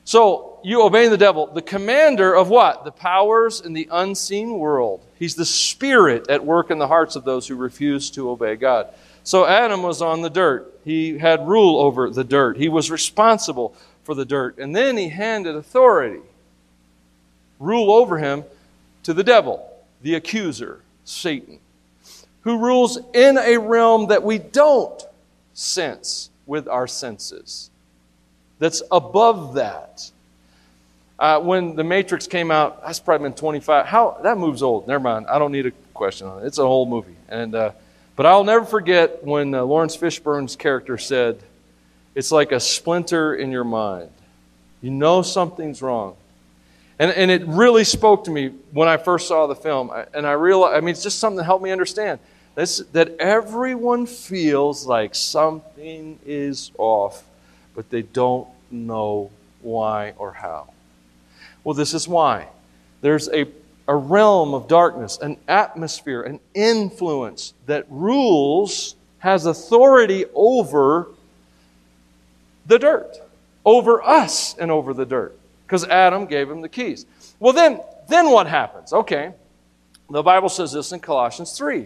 So, 0.07 0.61
you 0.63 0.83
obeying 0.83 1.11
the 1.11 1.17
devil, 1.17 1.47
the 1.47 1.61
commander 1.61 2.33
of 2.33 2.47
what? 2.47 2.85
The 2.85 2.93
powers 2.93 3.59
in 3.59 3.73
the 3.73 3.89
unseen 3.91 4.57
world. 4.57 5.01
He's 5.19 5.35
the 5.35 5.43
spirit 5.43 6.29
at 6.29 6.45
work 6.45 6.71
in 6.71 6.77
the 6.77 6.87
hearts 6.87 7.17
of 7.17 7.25
those 7.25 7.45
who 7.45 7.57
refuse 7.57 8.09
to 8.11 8.29
obey 8.29 8.55
God. 8.55 8.87
So, 9.25 9.45
Adam 9.45 9.83
was 9.83 10.01
on 10.01 10.21
the 10.21 10.29
dirt. 10.29 10.79
He 10.85 11.17
had 11.17 11.45
rule 11.45 11.81
over 11.81 12.09
the 12.09 12.23
dirt. 12.23 12.55
He 12.55 12.69
was 12.69 12.89
responsible 12.89 13.75
for 14.05 14.15
the 14.15 14.23
dirt. 14.23 14.59
And 14.59 14.73
then 14.73 14.95
he 14.95 15.09
handed 15.09 15.57
authority, 15.57 16.21
rule 17.59 17.91
over 17.91 18.17
him, 18.17 18.45
to 19.03 19.13
the 19.13 19.25
devil, 19.25 19.69
the 20.03 20.15
accuser, 20.15 20.79
Satan, 21.03 21.59
who 22.43 22.59
rules 22.59 22.97
in 23.13 23.37
a 23.37 23.57
realm 23.57 24.07
that 24.07 24.23
we 24.23 24.37
don't 24.37 25.03
sense 25.53 26.29
with 26.45 26.65
our 26.69 26.87
senses, 26.87 27.71
that's 28.59 28.81
above 28.91 29.55
that. 29.55 30.09
Uh, 31.19 31.39
when 31.39 31.75
the 31.75 31.83
Matrix 31.83 32.27
came 32.27 32.51
out, 32.51 32.83
that's 32.85 32.99
probably 32.99 33.29
been 33.29 33.35
25. 33.35 33.85
How 33.85 34.19
that 34.23 34.37
move's 34.37 34.61
old. 34.61 34.87
Never 34.87 34.99
mind. 34.99 35.25
I 35.27 35.39
don't 35.39 35.51
need 35.51 35.65
a 35.65 35.71
question 35.93 36.27
on 36.27 36.43
it. 36.43 36.45
It's 36.45 36.59
a 36.59 36.65
whole 36.65 36.85
movie. 36.85 37.15
And 37.27 37.55
uh, 37.55 37.71
but 38.15 38.25
I'll 38.25 38.43
never 38.43 38.65
forget 38.65 39.23
when 39.23 39.53
uh, 39.53 39.63
Laurence 39.63 39.95
Fishburne's 39.95 40.55
character 40.55 40.97
said, 40.97 41.39
it's 42.15 42.31
like 42.31 42.51
a 42.51 42.59
splinter 42.59 43.35
in 43.35 43.51
your 43.51 43.63
mind. 43.63 44.09
You 44.81 44.89
know 44.89 45.21
something's 45.21 45.83
wrong. 45.83 46.15
And, 46.97 47.11
and 47.11 47.29
it 47.29 47.45
really 47.45 47.83
spoke 47.83 48.23
to 48.23 48.31
me 48.31 48.49
when 48.71 48.87
I 48.87 48.97
first 48.97 49.27
saw 49.27 49.45
the 49.45 49.55
film. 49.55 49.91
And 50.15 50.25
I 50.25 50.31
realized, 50.31 50.75
I 50.75 50.79
mean, 50.79 50.89
it's 50.89 51.03
just 51.03 51.19
something 51.19 51.37
that 51.37 51.43
helped 51.43 51.63
me 51.63 51.69
understand 51.69 52.19
this, 52.55 52.79
that 52.93 53.15
everyone 53.19 54.07
feels 54.07 54.87
like 54.87 55.13
something 55.13 56.17
is 56.25 56.71
off, 56.79 57.23
but 57.77 57.91
they 57.91 58.01
don't 58.01 58.47
know 58.71 59.29
why 59.61 60.15
or 60.17 60.33
how. 60.33 60.67
Well, 61.63 61.75
this 61.75 61.93
is 61.93 62.07
why. 62.07 62.47
There's 63.01 63.29
a, 63.29 63.45
a 63.87 63.95
realm 63.95 64.55
of 64.55 64.67
darkness, 64.67 65.19
an 65.21 65.37
atmosphere, 65.47 66.23
an 66.23 66.39
influence 66.55 67.53
that 67.67 67.85
rules, 67.87 68.95
has 69.19 69.45
authority 69.45 70.25
over 70.33 71.09
the 72.65 72.79
dirt, 72.79 73.19
over 73.63 74.01
us 74.01 74.57
and 74.57 74.71
over 74.71 74.91
the 74.95 75.05
dirt, 75.05 75.37
because 75.67 75.83
Adam 75.83 76.25
gave 76.25 76.49
him 76.49 76.61
the 76.61 76.69
keys. 76.69 77.05
Well, 77.39 77.53
then, 77.53 77.79
then 78.09 78.31
what 78.31 78.47
happens? 78.47 78.91
Okay, 78.91 79.33
the 80.09 80.23
Bible 80.23 80.49
says 80.49 80.71
this 80.71 80.91
in 80.93 80.99
Colossians 80.99 81.55
3. 81.55 81.85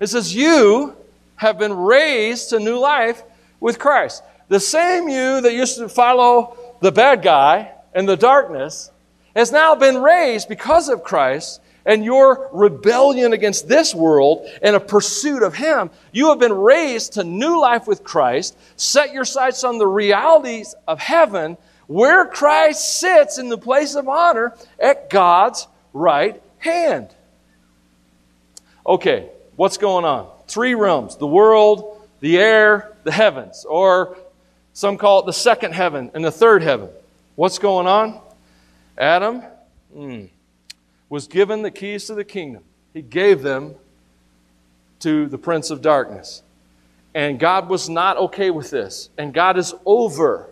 It 0.00 0.08
says, 0.08 0.34
You 0.34 0.96
have 1.36 1.56
been 1.56 1.76
raised 1.76 2.50
to 2.50 2.58
new 2.58 2.80
life 2.80 3.22
with 3.60 3.78
Christ. 3.78 4.24
The 4.50 4.58
same 4.58 5.08
you 5.08 5.40
that 5.42 5.54
used 5.54 5.78
to 5.78 5.88
follow 5.88 6.56
the 6.80 6.90
bad 6.90 7.22
guy 7.22 7.70
and 7.94 8.08
the 8.08 8.16
darkness 8.16 8.90
has 9.36 9.52
now 9.52 9.76
been 9.76 10.02
raised 10.02 10.48
because 10.48 10.88
of 10.88 11.04
Christ 11.04 11.60
and 11.86 12.04
your 12.04 12.50
rebellion 12.52 13.32
against 13.32 13.68
this 13.68 13.94
world 13.94 14.44
and 14.60 14.74
a 14.74 14.80
pursuit 14.80 15.44
of 15.44 15.54
Him, 15.54 15.90
you 16.10 16.30
have 16.30 16.40
been 16.40 16.52
raised 16.52 17.12
to 17.12 17.22
new 17.22 17.60
life 17.60 17.86
with 17.86 18.02
Christ. 18.02 18.58
Set 18.74 19.12
your 19.12 19.24
sights 19.24 19.62
on 19.62 19.78
the 19.78 19.86
realities 19.86 20.74
of 20.88 20.98
heaven, 20.98 21.56
where 21.86 22.26
Christ 22.26 22.98
sits 22.98 23.38
in 23.38 23.50
the 23.50 23.56
place 23.56 23.94
of 23.94 24.08
honor 24.08 24.56
at 24.80 25.10
God's 25.10 25.68
right 25.92 26.42
hand. 26.58 27.14
Okay, 28.84 29.28
what's 29.54 29.76
going 29.76 30.04
on? 30.04 30.28
Three 30.48 30.74
realms 30.74 31.16
the 31.18 31.26
world, 31.28 32.04
the 32.18 32.36
air, 32.36 32.96
the 33.04 33.12
heavens, 33.12 33.64
or 33.64 34.16
some 34.72 34.96
call 34.96 35.20
it 35.20 35.26
the 35.26 35.32
second 35.32 35.72
heaven 35.72 36.10
and 36.14 36.24
the 36.24 36.30
third 36.30 36.62
heaven. 36.62 36.88
What's 37.36 37.58
going 37.58 37.86
on? 37.86 38.20
Adam, 38.98 39.42
hmm 39.92 40.24
was 41.10 41.26
given 41.26 41.60
the 41.60 41.70
keys 41.70 42.06
to 42.06 42.14
the 42.14 42.24
kingdom. 42.24 42.62
He 42.94 43.02
gave 43.02 43.42
them 43.42 43.74
to 45.00 45.26
the 45.26 45.36
prince 45.36 45.70
of 45.70 45.82
darkness. 45.82 46.42
And 47.14 47.38
God 47.38 47.68
was 47.68 47.88
not 47.88 48.16
okay 48.16 48.50
with 48.50 48.70
this. 48.70 49.10
And 49.18 49.34
God 49.34 49.58
is 49.58 49.74
over 49.84 50.48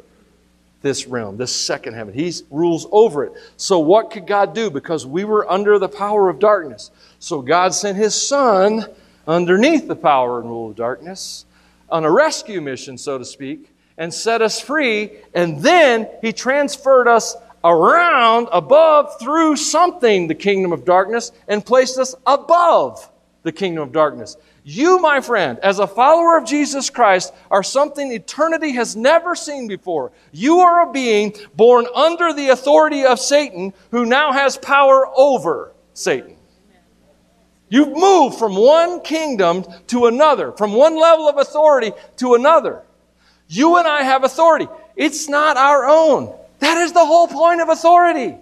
this 0.83 1.07
realm, 1.07 1.37
this 1.37 1.55
second 1.55 1.95
heaven. 1.95 2.13
He 2.13 2.33
rules 2.51 2.87
over 2.91 3.25
it. 3.25 3.33
So, 3.57 3.79
what 3.79 4.11
could 4.11 4.27
God 4.27 4.55
do? 4.55 4.71
Because 4.71 5.07
we 5.07 5.25
were 5.25 5.49
under 5.51 5.79
the 5.79 5.89
power 5.89 6.29
of 6.29 6.39
darkness. 6.39 6.91
So, 7.21 7.41
God 7.41 7.73
sent 7.73 7.97
His 7.97 8.21
Son 8.21 8.85
underneath 9.27 9.87
the 9.87 9.97
power 9.97 10.41
and 10.41 10.49
rule 10.49 10.71
of 10.71 10.77
darkness 10.77 11.45
on 11.91 12.05
a 12.05 12.11
rescue 12.11 12.61
mission, 12.61 12.99
so 12.99 13.19
to 13.19 13.25
speak, 13.25 13.71
and 13.99 14.15
set 14.15 14.41
us 14.41 14.61
free. 14.61 15.11
And 15.35 15.61
then 15.63 16.09
He 16.23 16.33
transferred 16.33 17.09
us 17.09 17.37
around, 17.63 18.49
above, 18.53 19.19
through 19.21 19.57
something, 19.57 20.29
the 20.29 20.35
kingdom 20.35 20.73
of 20.73 20.85
darkness, 20.85 21.33
and 21.49 21.65
placed 21.65 21.99
us 21.99 22.15
above 22.27 23.11
the 23.43 23.53
kingdom 23.53 23.83
of 23.83 23.93
darkness. 23.93 24.37
You, 24.65 24.99
my 24.99 25.21
friend, 25.21 25.59
as 25.61 25.79
a 25.79 25.87
follower 25.87 26.37
of 26.37 26.45
Jesus 26.45 26.91
Christ, 26.91 27.33
are 27.51 27.63
something 27.63 28.13
eternity 28.13 28.73
has 28.73 28.95
never 28.95 29.35
seen 29.35 29.67
before. 29.67 30.13
You 30.31 30.61
are 30.61 30.89
a 30.89 30.93
being 30.93 31.35
born 31.57 31.87
under 31.95 32.33
the 32.33 32.51
authority 32.51 33.05
of 33.05 33.19
Satan 33.19 33.73
who 33.91 34.05
now 34.05 34.33
has 34.33 34.59
power 34.59 35.09
over 35.17 35.73
Satan. 35.95 36.37
You've 37.71 37.97
moved 37.97 38.39
from 38.39 38.57
one 38.57 39.01
kingdom 39.01 39.65
to 39.89 40.07
another, 40.07 40.53
from 40.53 40.73
one 40.73 41.01
level 41.01 41.29
of 41.29 41.39
authority 41.39 41.93
to 42.19 42.35
another. 42.35 42.83
You 43.49 43.79
and 43.79 43.89
I 43.89 44.03
have 44.03 44.25
authority. 44.25 44.69
It's 44.95 45.29
not 45.29 45.57
our 45.57 45.89
own. 45.89 46.35
That 46.61 46.79
is 46.79 46.93
the 46.93 47.05
whole 47.05 47.29
point 47.29 47.61
of 47.61 47.69
authority. 47.69 48.37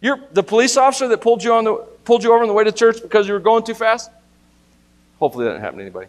You're 0.00 0.20
the 0.32 0.42
police 0.42 0.76
officer 0.76 1.08
that 1.08 1.20
pulled 1.20 1.42
you 1.42 1.52
on 1.54 1.64
the 1.64 1.74
pulled 2.04 2.24
you 2.24 2.32
over 2.32 2.42
on 2.42 2.48
the 2.48 2.54
way 2.54 2.64
to 2.64 2.72
church 2.72 3.02
because 3.02 3.26
you 3.26 3.34
were 3.34 3.40
going 3.40 3.64
too 3.64 3.74
fast. 3.74 4.10
Hopefully 5.18 5.44
that 5.44 5.52
didn't 5.52 5.62
happen 5.62 5.78
to 5.78 5.84
anybody. 5.84 6.08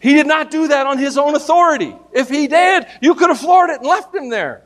He 0.00 0.12
did 0.12 0.26
not 0.26 0.50
do 0.50 0.68
that 0.68 0.86
on 0.86 0.98
his 0.98 1.16
own 1.16 1.34
authority. 1.34 1.94
If 2.12 2.28
he 2.28 2.48
did, 2.48 2.86
you 3.00 3.14
could 3.14 3.30
have 3.30 3.40
floored 3.40 3.70
it 3.70 3.78
and 3.78 3.86
left 3.86 4.14
him 4.14 4.28
there. 4.28 4.62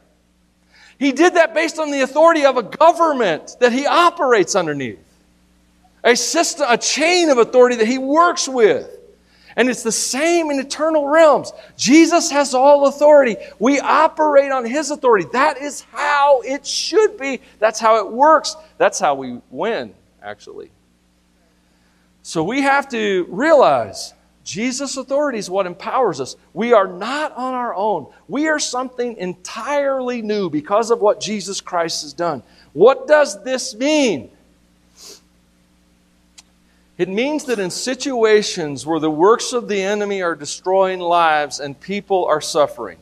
He 0.99 1.13
did 1.13 1.35
that 1.35 1.55
based 1.55 1.79
on 1.79 1.91
the 1.91 2.01
authority 2.03 2.45
of 2.45 2.57
a 2.57 2.63
government 2.63 3.57
that 3.61 3.73
he 3.73 3.87
operates 3.87 4.55
underneath. 4.55 4.99
A 6.03 6.17
system, 6.17 6.67
a 6.69 6.77
chain 6.77 7.31
of 7.31 7.39
authority 7.39 7.77
that 7.77 7.87
he 7.87 7.99
works 7.99 8.49
with. 8.49 8.91
And 9.61 9.69
it's 9.69 9.83
the 9.83 9.93
same 9.93 10.51
in 10.51 10.59
eternal 10.59 11.07
realms. 11.07 11.53
Jesus 11.77 12.31
has 12.31 12.55
all 12.55 12.87
authority. 12.87 13.37
We 13.59 13.79
operate 13.79 14.51
on 14.51 14.65
his 14.65 14.91
authority. 14.91 15.27
That 15.35 15.59
is 15.59 15.83
how 15.93 16.41
it 16.41 16.67
should 16.67 17.19
be. 17.19 17.43
That's 17.59 17.79
how 17.79 17.99
it 17.99 18.11
works. 18.11 18.57
That's 18.79 18.99
how 18.99 19.17
we 19.17 19.39
win, 19.51 19.93
actually. 20.23 20.71
So 22.23 22.43
we 22.43 22.63
have 22.63 22.89
to 22.89 23.27
realize 23.29 24.15
Jesus' 24.45 24.97
authority 24.97 25.39
is 25.39 25.51
what 25.51 25.67
empowers 25.67 26.23
us. 26.23 26.37
We 26.55 26.73
are 26.73 26.89
not 26.89 27.33
on 27.37 27.53
our 27.53 27.75
own. 27.75 28.11
We 28.29 28.49
are 28.49 28.59
something 28.59 29.19
entirely 29.19 30.23
new 30.23 30.49
because 30.49 30.91
of 30.91 31.01
what 31.01 31.21
Jesus 31.21 31.61
Christ 31.61 32.01
has 32.01 32.15
done. 32.15 32.43
What 32.73 33.07
does 33.07 33.45
this 33.45 33.75
mean? 33.75 34.31
It 37.01 37.09
means 37.09 37.45
that 37.45 37.59
in 37.59 37.71
situations 37.71 38.85
where 38.85 39.01
the 39.01 39.11
works 39.11 39.55
of 39.55 39.69
the 39.69 39.81
enemy 39.81 40.21
are 40.21 40.35
destroying 40.35 41.01
lives 41.01 41.59
and 41.59 41.81
people 41.81 42.27
are 42.27 42.43
suffering, 42.43 42.99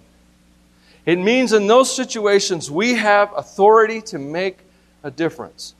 it 1.04 1.16
means 1.16 1.52
in 1.52 1.66
those 1.66 1.92
situations 1.92 2.70
we 2.70 2.94
have 2.94 3.32
authority 3.36 4.00
to 4.02 4.20
make 4.20 4.58
a 5.02 5.10
difference. 5.10 5.74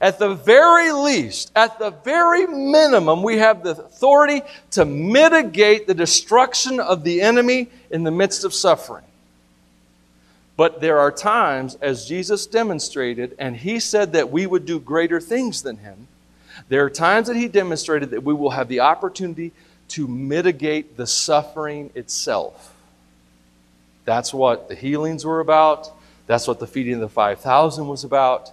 At 0.00 0.20
the 0.20 0.34
very 0.34 0.92
least, 0.92 1.50
at 1.56 1.80
the 1.80 1.90
very 1.90 2.46
minimum, 2.46 3.24
we 3.24 3.38
have 3.38 3.64
the 3.64 3.70
authority 3.70 4.42
to 4.70 4.84
mitigate 4.84 5.88
the 5.88 5.94
destruction 5.94 6.78
of 6.78 7.02
the 7.02 7.22
enemy 7.22 7.70
in 7.90 8.04
the 8.04 8.12
midst 8.12 8.44
of 8.44 8.54
suffering. 8.54 9.02
But 10.56 10.80
there 10.80 11.00
are 11.00 11.10
times, 11.10 11.74
as 11.82 12.06
Jesus 12.06 12.46
demonstrated, 12.46 13.34
and 13.36 13.56
he 13.56 13.80
said 13.80 14.12
that 14.12 14.30
we 14.30 14.46
would 14.46 14.64
do 14.64 14.78
greater 14.78 15.20
things 15.20 15.62
than 15.62 15.78
him 15.78 16.06
there 16.68 16.84
are 16.84 16.90
times 16.90 17.28
that 17.28 17.36
he 17.36 17.48
demonstrated 17.48 18.10
that 18.10 18.22
we 18.22 18.34
will 18.34 18.50
have 18.50 18.68
the 18.68 18.80
opportunity 18.80 19.52
to 19.88 20.08
mitigate 20.08 20.96
the 20.96 21.06
suffering 21.06 21.90
itself. 21.94 22.74
That's 24.04 24.34
what 24.34 24.68
the 24.68 24.74
healings 24.74 25.24
were 25.24 25.40
about. 25.40 25.90
That's 26.26 26.48
what 26.48 26.58
the 26.58 26.66
feeding 26.66 26.94
of 26.94 27.00
the 27.00 27.08
5,000 27.08 27.86
was 27.86 28.04
about. 28.04 28.50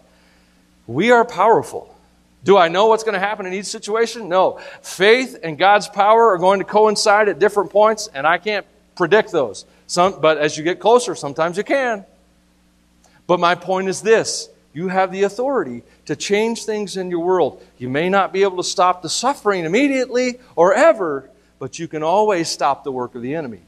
We 0.85 1.11
are 1.11 1.25
powerful. 1.25 1.95
Do 2.43 2.57
I 2.57 2.67
know 2.67 2.87
what's 2.87 3.03
going 3.03 3.13
to 3.13 3.19
happen 3.19 3.45
in 3.45 3.53
each 3.53 3.67
situation? 3.67 4.29
No. 4.29 4.59
Faith 4.81 5.39
and 5.41 5.57
God's 5.57 5.87
power 5.87 6.31
are 6.31 6.37
going 6.37 6.59
to 6.59 6.65
coincide 6.65 7.29
at 7.29 7.39
different 7.39 7.71
points, 7.71 8.09
and 8.13 8.27
I 8.27 8.37
can't 8.37 8.65
predict 8.95 9.31
those. 9.31 9.65
Some, 9.87 10.19
but 10.19 10.37
as 10.37 10.57
you 10.57 10.63
get 10.63 10.79
closer, 10.79 11.15
sometimes 11.15 11.57
you 11.57 11.63
can. 11.63 12.05
But 13.27 13.39
my 13.39 13.55
point 13.55 13.87
is 13.87 14.01
this 14.01 14.49
you 14.73 14.87
have 14.87 15.11
the 15.11 15.23
authority 15.23 15.83
to 16.05 16.15
change 16.15 16.65
things 16.65 16.97
in 16.97 17.11
your 17.11 17.19
world. 17.19 17.63
You 17.77 17.89
may 17.89 18.09
not 18.09 18.33
be 18.33 18.43
able 18.43 18.57
to 18.57 18.63
stop 18.63 19.01
the 19.01 19.09
suffering 19.09 19.65
immediately 19.65 20.39
or 20.55 20.73
ever, 20.73 21.29
but 21.59 21.77
you 21.77 21.87
can 21.87 22.03
always 22.03 22.49
stop 22.49 22.83
the 22.83 22.91
work 22.91 23.13
of 23.15 23.21
the 23.21 23.35
enemy. 23.35 23.61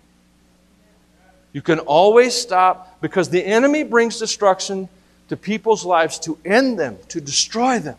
You 1.53 1.61
can 1.61 1.79
always 1.79 2.33
stop 2.33 2.99
because 3.01 3.29
the 3.29 3.45
enemy 3.45 3.83
brings 3.83 4.19
destruction 4.19 4.89
to 5.29 5.37
people's 5.37 5.85
lives 5.85 6.19
to 6.19 6.37
end 6.43 6.77
them, 6.79 6.97
to 7.09 7.21
destroy 7.21 7.79
them. 7.79 7.97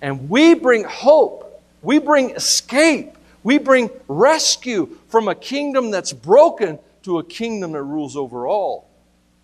And 0.00 0.28
we 0.28 0.54
bring 0.54 0.84
hope, 0.84 1.62
we 1.82 1.98
bring 1.98 2.30
escape, 2.30 3.16
we 3.42 3.58
bring 3.58 3.90
rescue 4.08 4.98
from 5.08 5.28
a 5.28 5.34
kingdom 5.34 5.90
that's 5.90 6.12
broken 6.12 6.78
to 7.04 7.18
a 7.18 7.24
kingdom 7.24 7.72
that 7.72 7.82
rules 7.82 8.16
over 8.16 8.46
all. 8.46 8.88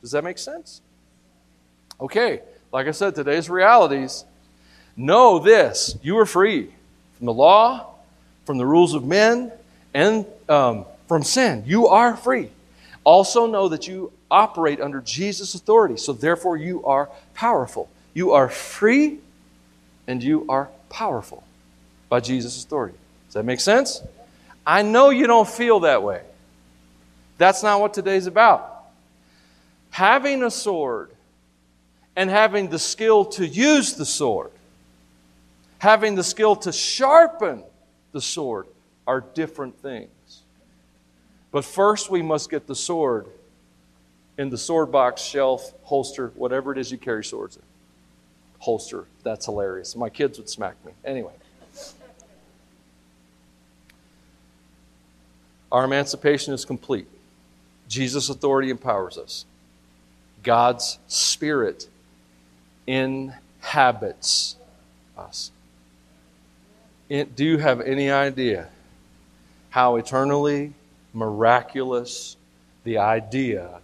Does 0.00 0.10
that 0.10 0.24
make 0.24 0.38
sense? 0.38 0.80
Okay. 2.00 2.40
Like 2.72 2.86
I 2.86 2.92
said, 2.92 3.14
today's 3.14 3.50
realities. 3.50 4.24
Know 4.96 5.38
this 5.38 5.96
you 6.02 6.18
are 6.18 6.26
free 6.26 6.70
from 7.16 7.26
the 7.26 7.32
law, 7.32 7.94
from 8.44 8.58
the 8.58 8.66
rules 8.66 8.94
of 8.94 9.04
men, 9.04 9.52
and 9.94 10.26
um, 10.48 10.86
from 11.08 11.22
sin. 11.22 11.64
You 11.66 11.88
are 11.88 12.16
free. 12.16 12.50
Also, 13.04 13.46
know 13.46 13.68
that 13.68 13.86
you 13.88 14.12
operate 14.30 14.80
under 14.80 15.00
Jesus' 15.00 15.54
authority, 15.54 15.96
so 15.96 16.12
therefore 16.12 16.56
you 16.56 16.84
are 16.84 17.10
powerful. 17.34 17.90
You 18.14 18.32
are 18.32 18.48
free 18.48 19.18
and 20.06 20.22
you 20.22 20.46
are 20.48 20.68
powerful 20.88 21.42
by 22.08 22.20
Jesus' 22.20 22.62
authority. 22.62 22.96
Does 23.28 23.34
that 23.34 23.44
make 23.44 23.60
sense? 23.60 24.02
I 24.66 24.82
know 24.82 25.10
you 25.10 25.26
don't 25.26 25.48
feel 25.48 25.80
that 25.80 26.02
way. 26.02 26.22
That's 27.38 27.62
not 27.62 27.80
what 27.80 27.94
today's 27.94 28.26
about. 28.26 28.68
Having 29.90 30.42
a 30.42 30.50
sword 30.50 31.10
and 32.16 32.28
having 32.28 32.68
the 32.68 32.78
skill 32.78 33.24
to 33.24 33.46
use 33.46 33.94
the 33.94 34.04
sword, 34.04 34.50
having 35.78 36.14
the 36.14 36.24
skill 36.24 36.56
to 36.56 36.72
sharpen 36.72 37.62
the 38.12 38.20
sword, 38.20 38.66
are 39.06 39.20
different 39.20 39.76
things. 39.80 40.42
But 41.50 41.64
first, 41.64 42.10
we 42.10 42.22
must 42.22 42.50
get 42.50 42.66
the 42.66 42.74
sword 42.74 43.26
in 44.38 44.48
the 44.48 44.58
sword 44.58 44.90
box, 44.90 45.22
shelf, 45.22 45.72
holster, 45.84 46.32
whatever 46.34 46.72
it 46.72 46.78
is 46.78 46.90
you 46.90 46.98
carry 46.98 47.24
swords 47.24 47.56
in. 47.56 47.62
Holster, 48.58 49.06
that's 49.22 49.46
hilarious. 49.46 49.96
My 49.96 50.08
kids 50.08 50.38
would 50.38 50.48
smack 50.48 50.76
me. 50.84 50.92
Anyway. 51.04 51.32
Our 55.70 55.84
emancipation 55.84 56.52
is 56.52 56.64
complete. 56.64 57.06
Jesus' 57.88 58.28
authority 58.28 58.70
empowers 58.70 59.16
us. 59.18 59.46
God's 60.42 60.98
Spirit 61.08 61.88
inhabits 62.86 64.56
us. 65.16 65.50
do 67.08 67.44
you 67.44 67.58
have 67.58 67.80
any 67.80 68.10
idea 68.10 68.68
how 69.70 69.96
eternally 69.96 70.72
miraculous 71.12 72.36
the 72.84 72.98
idea 72.98 73.80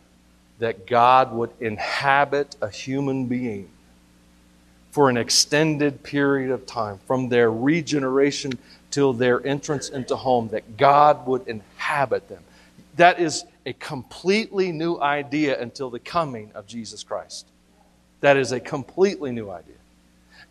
that 0.59 0.87
God 0.87 1.33
would 1.33 1.51
inhabit 1.61 2.57
a 2.61 2.69
human 2.69 3.27
being 3.27 3.69
for 4.91 5.09
an 5.09 5.17
extended 5.17 6.03
period 6.03 6.51
of 6.51 6.67
time, 6.67 6.99
from 7.07 7.29
their 7.29 7.51
regeneration 7.53 8.59
till 8.91 9.13
their 9.13 9.47
entrance 9.47 9.89
into 9.91 10.17
home, 10.17 10.49
that 10.49 10.77
God 10.77 11.27
would 11.27 11.47
inhabit 11.47 12.29
them? 12.29 12.43
That 12.97 13.21
is 13.21 13.45
a 13.65 13.75
completely 13.75 14.73
new 14.73 14.99
idea 14.99 15.61
until 15.61 15.91
the 15.91 16.01
coming 16.01 16.51
of 16.55 16.67
Jesus 16.67 17.05
Christ. 17.05 17.47
That 18.21 18.37
is 18.37 18.53
a 18.53 18.61
completely 18.61 19.33
new 19.33 19.51
idea. 19.51 19.75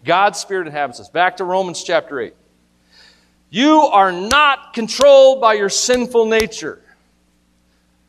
God's 0.05 0.39
Spirit 0.39 0.67
inhabits 0.67 0.99
us. 0.99 1.09
Back 1.09 1.37
to 1.37 1.43
Romans 1.43 1.83
chapter 1.83 2.19
8. 2.19 2.33
You 3.49 3.81
are 3.81 4.11
not 4.11 4.73
controlled 4.73 5.41
by 5.41 5.53
your 5.53 5.69
sinful 5.69 6.25
nature. 6.25 6.81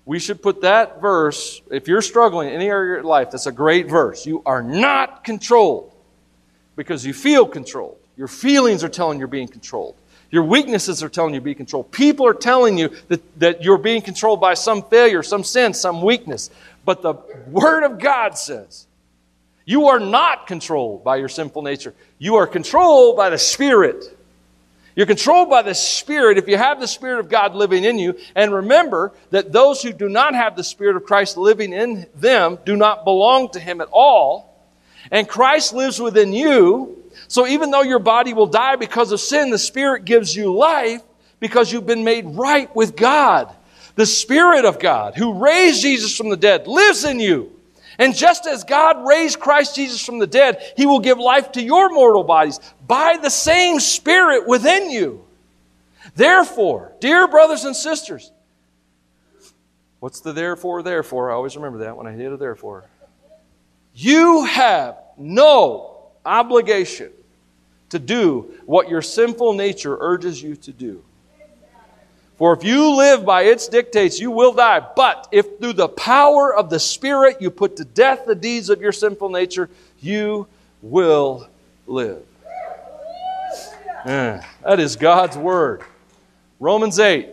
We 0.05 0.19
should 0.19 0.43
put 0.43 0.63
that 0.63 1.01
verse, 1.01 1.61
if 1.71 1.87
you're 1.87 2.03
struggling 2.03 2.49
in 2.49 2.55
any 2.55 2.69
area 2.69 2.99
of 2.99 3.05
your 3.05 3.11
life, 3.11 3.31
that's 3.31 3.47
a 3.47 3.53
great 3.53 3.89
verse. 3.89 4.27
You 4.27 4.43
are 4.47 4.63
not 4.63 5.23
controlled 5.23 5.93
because 6.77 7.05
you 7.05 7.13
feel 7.13 7.47
controlled. 7.47 7.99
Your 8.17 8.27
feelings 8.27 8.83
are 8.83 8.89
telling 8.89 9.19
you 9.19 9.21
you're 9.21 9.29
being 9.29 9.49
controlled. 9.49 9.95
Your 10.31 10.45
weaknesses 10.45 11.03
are 11.03 11.09
telling 11.09 11.35
you 11.35 11.41
to 11.41 11.45
be 11.45 11.55
controlled. 11.55 11.91
People 11.93 12.27
are 12.27 12.35
telling 12.35 12.77
you 12.77 12.91
that, 13.09 13.39
that 13.39 13.63
you're 13.63 13.79
being 13.79 14.03
controlled 14.03 14.41
by 14.41 14.55
some 14.55 14.83
failure, 14.83 15.23
some 15.23 15.45
sin, 15.45 15.73
some 15.73 16.03
weakness. 16.03 16.51
But 16.85 17.03
the 17.03 17.15
Word 17.49 17.85
of 17.85 17.99
God 17.99 18.37
says 18.37 18.88
you 19.69 19.89
are 19.89 20.01
not 20.01 20.47
controlled 20.47 21.05
by 21.05 21.17
your 21.17 21.29
sinful 21.29 21.61
nature. 21.61 21.93
You 22.17 22.37
are 22.37 22.47
controlled 22.47 23.19
by 23.19 23.29
the 23.29 23.37
Spirit. 23.37 24.03
You're 24.97 25.05
controlled 25.05 25.51
by 25.51 25.61
the 25.61 25.75
Spirit 25.75 26.39
if 26.39 26.49
you 26.49 26.57
have 26.57 26.81
the 26.81 26.89
Spirit 26.89 27.21
of 27.21 27.29
God 27.29 27.55
living 27.55 27.85
in 27.85 27.99
you. 27.99 28.17
And 28.35 28.51
remember 28.51 29.13
that 29.29 29.53
those 29.53 29.83
who 29.83 29.93
do 29.93 30.09
not 30.09 30.35
have 30.35 30.57
the 30.57 30.65
Spirit 30.65 30.97
of 30.97 31.05
Christ 31.05 31.37
living 31.37 31.75
in 31.75 32.07
them 32.15 32.59
do 32.65 32.77
not 32.77 33.05
belong 33.05 33.51
to 33.51 33.61
Him 33.61 33.83
at 33.83 33.89
all. 33.93 34.59
And 35.11 35.29
Christ 35.29 35.75
lives 35.75 36.01
within 36.01 36.33
you. 36.33 37.05
So 37.29 37.47
even 37.47 37.71
though 37.71 37.83
your 37.83 37.99
body 37.99 38.33
will 38.33 38.47
die 38.47 38.77
because 38.77 39.13
of 39.13 39.21
sin, 39.21 39.51
the 39.51 39.59
Spirit 39.59 40.07
gives 40.07 40.35
you 40.35 40.51
life 40.51 41.03
because 41.41 41.71
you've 41.71 41.85
been 41.85 42.05
made 42.05 42.25
right 42.25 42.75
with 42.75 42.97
God. 42.97 43.55
The 43.97 44.07
Spirit 44.07 44.65
of 44.65 44.79
God, 44.79 45.15
who 45.15 45.35
raised 45.35 45.83
Jesus 45.83 46.17
from 46.17 46.31
the 46.31 46.39
dead, 46.39 46.67
lives 46.67 47.05
in 47.05 47.21
you. 47.21 47.53
And 47.99 48.15
just 48.15 48.47
as 48.47 48.63
God 48.63 49.07
raised 49.07 49.41
Christ 49.41 49.75
Jesus 49.75 50.05
from 50.05 50.21
the 50.21 50.27
dead, 50.27 50.73
He 50.77 50.87
will 50.87 51.01
give 51.01 51.19
life 51.19 51.53
to 51.53 51.63
your 51.63 51.91
mortal 51.91 52.23
bodies 52.23 52.61
by 52.87 53.19
the 53.21 53.31
same 53.31 53.81
Spirit 53.81 54.47
within 54.47 54.91
you. 54.91 55.25
Therefore, 56.15 56.93
dear 57.01 57.27
brothers 57.27 57.65
and 57.65 57.75
sisters, 57.75 58.31
what's 59.99 60.21
the 60.21 60.33
therefore, 60.33 60.83
therefore? 60.83 61.31
I 61.31 61.35
always 61.35 61.57
remember 61.57 61.79
that 61.81 61.97
when 61.97 62.07
I 62.07 62.15
hear 62.15 62.31
the 62.31 62.37
therefore. 62.37 62.85
You 63.95 64.45
have 64.45 64.97
no 65.17 66.11
obligation 66.25 67.11
to 67.89 67.99
do 67.99 68.55
what 68.65 68.89
your 68.89 69.03
sinful 69.03 69.55
nature 69.55 69.97
urges 70.01 70.41
you 70.41 70.55
to 70.57 70.73
do. 70.73 71.03
For 72.39 72.53
if 72.53 72.63
you 72.63 72.97
live 72.97 73.25
by 73.25 73.43
its 73.43 73.67
dictates, 73.67 74.21
you 74.21 74.31
will 74.31 74.53
die. 74.53 74.81
But 74.95 75.29
if 75.33 75.59
through 75.59 75.73
the 75.73 75.89
power 75.89 76.55
of 76.55 76.71
the 76.71 76.79
Spirit 76.79 77.43
you 77.43 77.51
put 77.51 77.77
to 77.77 77.85
death 77.85 78.27
the 78.27 78.37
deeds 78.37 78.71
of 78.71 78.81
your 78.81 78.93
sinful 78.93 79.29
nature, 79.29 79.69
you 80.01 80.47
will 80.81 81.49
live. 81.89 82.25
Yeah, 84.07 84.47
that 84.63 84.79
is 84.79 84.95
God's 84.95 85.37
Word. 85.37 85.83
Romans 86.61 87.01
8. 87.01 87.29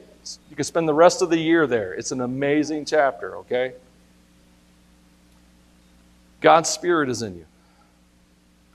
You 0.49 0.55
can 0.55 0.65
spend 0.65 0.87
the 0.87 0.93
rest 0.93 1.21
of 1.21 1.29
the 1.29 1.37
year 1.37 1.67
there. 1.67 1.93
It's 1.93 2.11
an 2.11 2.21
amazing 2.21 2.85
chapter, 2.85 3.37
okay? 3.37 3.73
God's 6.41 6.69
Spirit 6.69 7.09
is 7.09 7.21
in 7.21 7.35
you. 7.35 7.45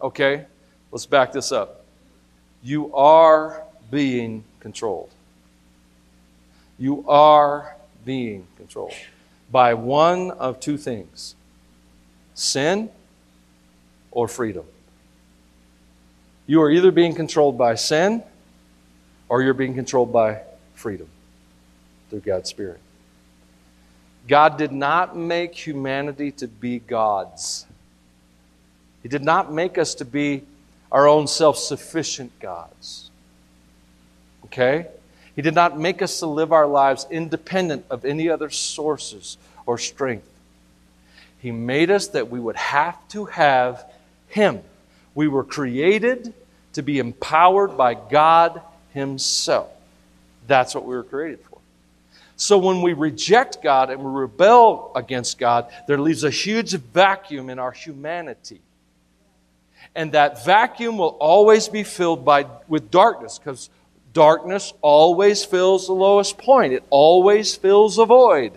Okay? 0.01 0.45
Let's 0.93 1.07
back 1.07 1.33
this 1.33 1.51
up. 1.51 1.85
You 2.63 2.95
are 2.95 3.65
being 3.91 4.45
controlled. 4.61 5.11
You 6.81 7.05
are 7.07 7.77
being 8.07 8.47
controlled 8.57 8.95
by 9.53 9.75
one 9.75 10.31
of 10.31 10.59
two 10.61 10.79
things 10.79 11.37
sin 12.35 12.89
or 14.11 14.27
freedom. 14.27 14.65
You 16.47 16.63
are 16.63 16.71
either 16.71 16.91
being 16.91 17.15
controlled 17.15 17.59
by 17.59 17.75
sin 17.75 18.23
or 19.29 19.43
you're 19.43 19.55
being 19.55 19.75
controlled 19.75 20.11
by 20.11 20.41
freedom 20.75 21.07
through 22.09 22.21
God's 22.21 22.49
Spirit. 22.49 22.81
God 24.27 24.57
did 24.57 24.73
not 24.73 25.15
make 25.15 25.55
humanity 25.55 26.33
to 26.33 26.49
be 26.49 26.79
gods. 26.79 27.67
He 29.03 29.09
did 29.11 29.23
not 29.23 29.53
make 29.53 29.77
us 29.77 29.95
to 29.97 30.07
be 30.07 30.45
our 30.91 31.07
own 31.07 31.27
self 31.27 31.59
sufficient 31.59 32.41
gods. 32.41 33.11
Okay? 34.47 34.87
He 35.37 35.43
did 35.43 35.55
not 35.55 35.79
make 35.79 36.03
us 36.03 36.19
to 36.21 36.27
live 36.27 36.53
our 36.53 36.67
lives 36.67 37.07
independent 37.11 37.87
of 37.91 38.05
any 38.05 38.29
other 38.29 38.51
sources 38.51 39.39
or 39.67 39.79
strength. 39.79 40.29
He 41.39 41.51
made 41.51 41.91
us 41.91 42.09
that 42.09 42.31
we 42.31 42.41
would 42.41 42.57
have 42.57 42.97
to 43.09 43.27
have 43.27 43.91
Him. 44.29 44.61
We 45.15 45.29
were 45.29 45.45
created 45.45 46.35
to 46.75 46.83
be 46.83 46.99
empowered 46.99 47.77
by 47.77 47.95
God 47.95 48.61
Himself. 48.93 49.71
That's 50.47 50.75
what 50.75 50.85
we 50.85 50.95
were 50.95 51.05
created 51.05 51.41
for. 51.41 51.59
So 52.37 52.59
when 52.59 52.83
we 52.83 52.95
reject 52.95 53.63
God 53.63 53.91
and 53.91 54.03
we 54.03 54.11
rebel 54.11 54.93
against 54.95 55.39
God, 55.39 55.71
there 55.87 55.99
leaves 55.99 56.25
a 56.25 56.31
huge 56.31 56.73
vacuum 56.73 57.51
in 57.51 57.59
our 57.59 57.73
humanity. 57.73 58.61
And 59.95 60.13
that 60.13 60.45
vacuum 60.45 60.97
will 60.97 61.17
always 61.21 61.69
be 61.69 61.83
filled 61.83 62.25
by, 62.25 62.47
with 62.69 62.91
darkness 62.91 63.39
because 63.39 63.69
Darkness 64.13 64.73
always 64.81 65.45
fills 65.45 65.87
the 65.87 65.93
lowest 65.93 66.39
point, 66.39 66.73
it 66.73 66.85
always 66.91 67.55
fills 67.55 67.99
a 67.99 68.05
void. 68.05 68.53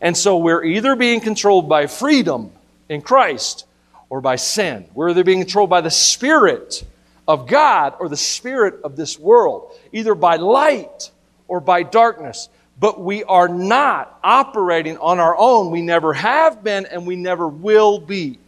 And 0.00 0.16
so 0.16 0.38
we're 0.38 0.64
either 0.64 0.96
being 0.96 1.20
controlled 1.20 1.68
by 1.68 1.86
freedom 1.86 2.52
in 2.88 3.02
Christ 3.02 3.66
or 4.08 4.20
by 4.20 4.36
sin. 4.36 4.86
We're 4.94 5.10
either 5.10 5.24
being 5.24 5.40
controlled 5.40 5.70
by 5.70 5.82
the 5.82 5.90
Spirit 5.90 6.84
of 7.28 7.46
God 7.46 7.94
or 8.00 8.08
the 8.08 8.16
Spirit 8.16 8.80
of 8.82 8.96
this 8.96 9.18
world, 9.18 9.72
either 9.92 10.14
by 10.14 10.36
light 10.36 11.10
or 11.48 11.60
by 11.60 11.82
darkness. 11.82 12.48
But 12.78 12.98
we 13.00 13.24
are 13.24 13.48
not 13.48 14.18
operating 14.24 14.96
on 14.98 15.20
our 15.20 15.36
own. 15.36 15.70
We 15.70 15.82
never 15.82 16.14
have 16.14 16.64
been 16.64 16.86
and 16.86 17.06
we 17.06 17.16
never 17.16 17.46
will 17.46 17.98
be. 17.98 18.38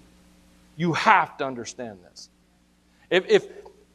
You 0.76 0.94
have 0.94 1.36
to 1.38 1.44
understand 1.44 1.98
this. 2.10 2.30
If, 3.10 3.28
if, 3.28 3.46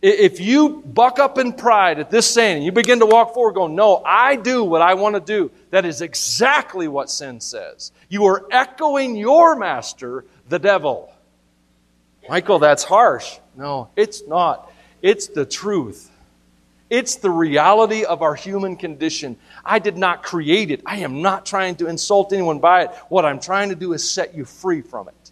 if 0.08 0.40
you 0.40 0.82
buck 0.86 1.20
up 1.20 1.38
in 1.38 1.54
pride 1.54 2.00
at 2.00 2.12
this 2.12 2.30
saying 2.30 2.64
you 2.64 2.72
begin 2.72 3.00
to 3.00 3.06
walk 3.06 3.34
forward 3.34 3.54
going, 3.54 3.76
No, 3.76 4.02
I 4.06 4.36
do 4.36 4.64
what 4.64 4.82
I 4.82 4.94
want 4.94 5.16
to 5.16 5.22
do, 5.22 5.52
that 5.72 5.86
is 5.86 6.02
exactly 6.02 6.88
what 6.88 7.10
sin 7.10 7.42
says. 7.42 7.92
You 8.10 8.26
are 8.26 8.46
echoing 8.52 9.16
your 9.16 9.56
master, 9.56 10.26
the 10.50 10.60
devil. 10.60 11.12
Michael, 12.30 12.60
that's 12.60 12.84
harsh. 12.84 13.40
No, 13.56 13.90
it's 13.96 14.28
not. 14.28 14.72
It's 15.02 15.28
the 15.28 15.46
truth. 15.46 16.12
It's 16.90 17.16
the 17.16 17.30
reality 17.30 18.06
of 18.06 18.22
our 18.22 18.36
human 18.36 18.78
condition. 18.78 19.38
I 19.66 19.80
did 19.80 19.98
not 19.98 20.24
create 20.24 20.72
it. 20.72 20.82
I 20.86 20.98
am 20.98 21.22
not 21.22 21.46
trying 21.46 21.76
to 21.78 21.88
insult 21.88 22.32
anyone 22.32 22.60
by 22.60 22.84
it. 22.84 22.92
What 23.10 23.26
I'm 23.26 23.40
trying 23.40 23.70
to 23.70 23.76
do 23.76 23.94
is 23.94 24.10
set 24.10 24.36
you 24.36 24.46
free 24.46 24.82
from 24.82 25.10
it 25.10 25.27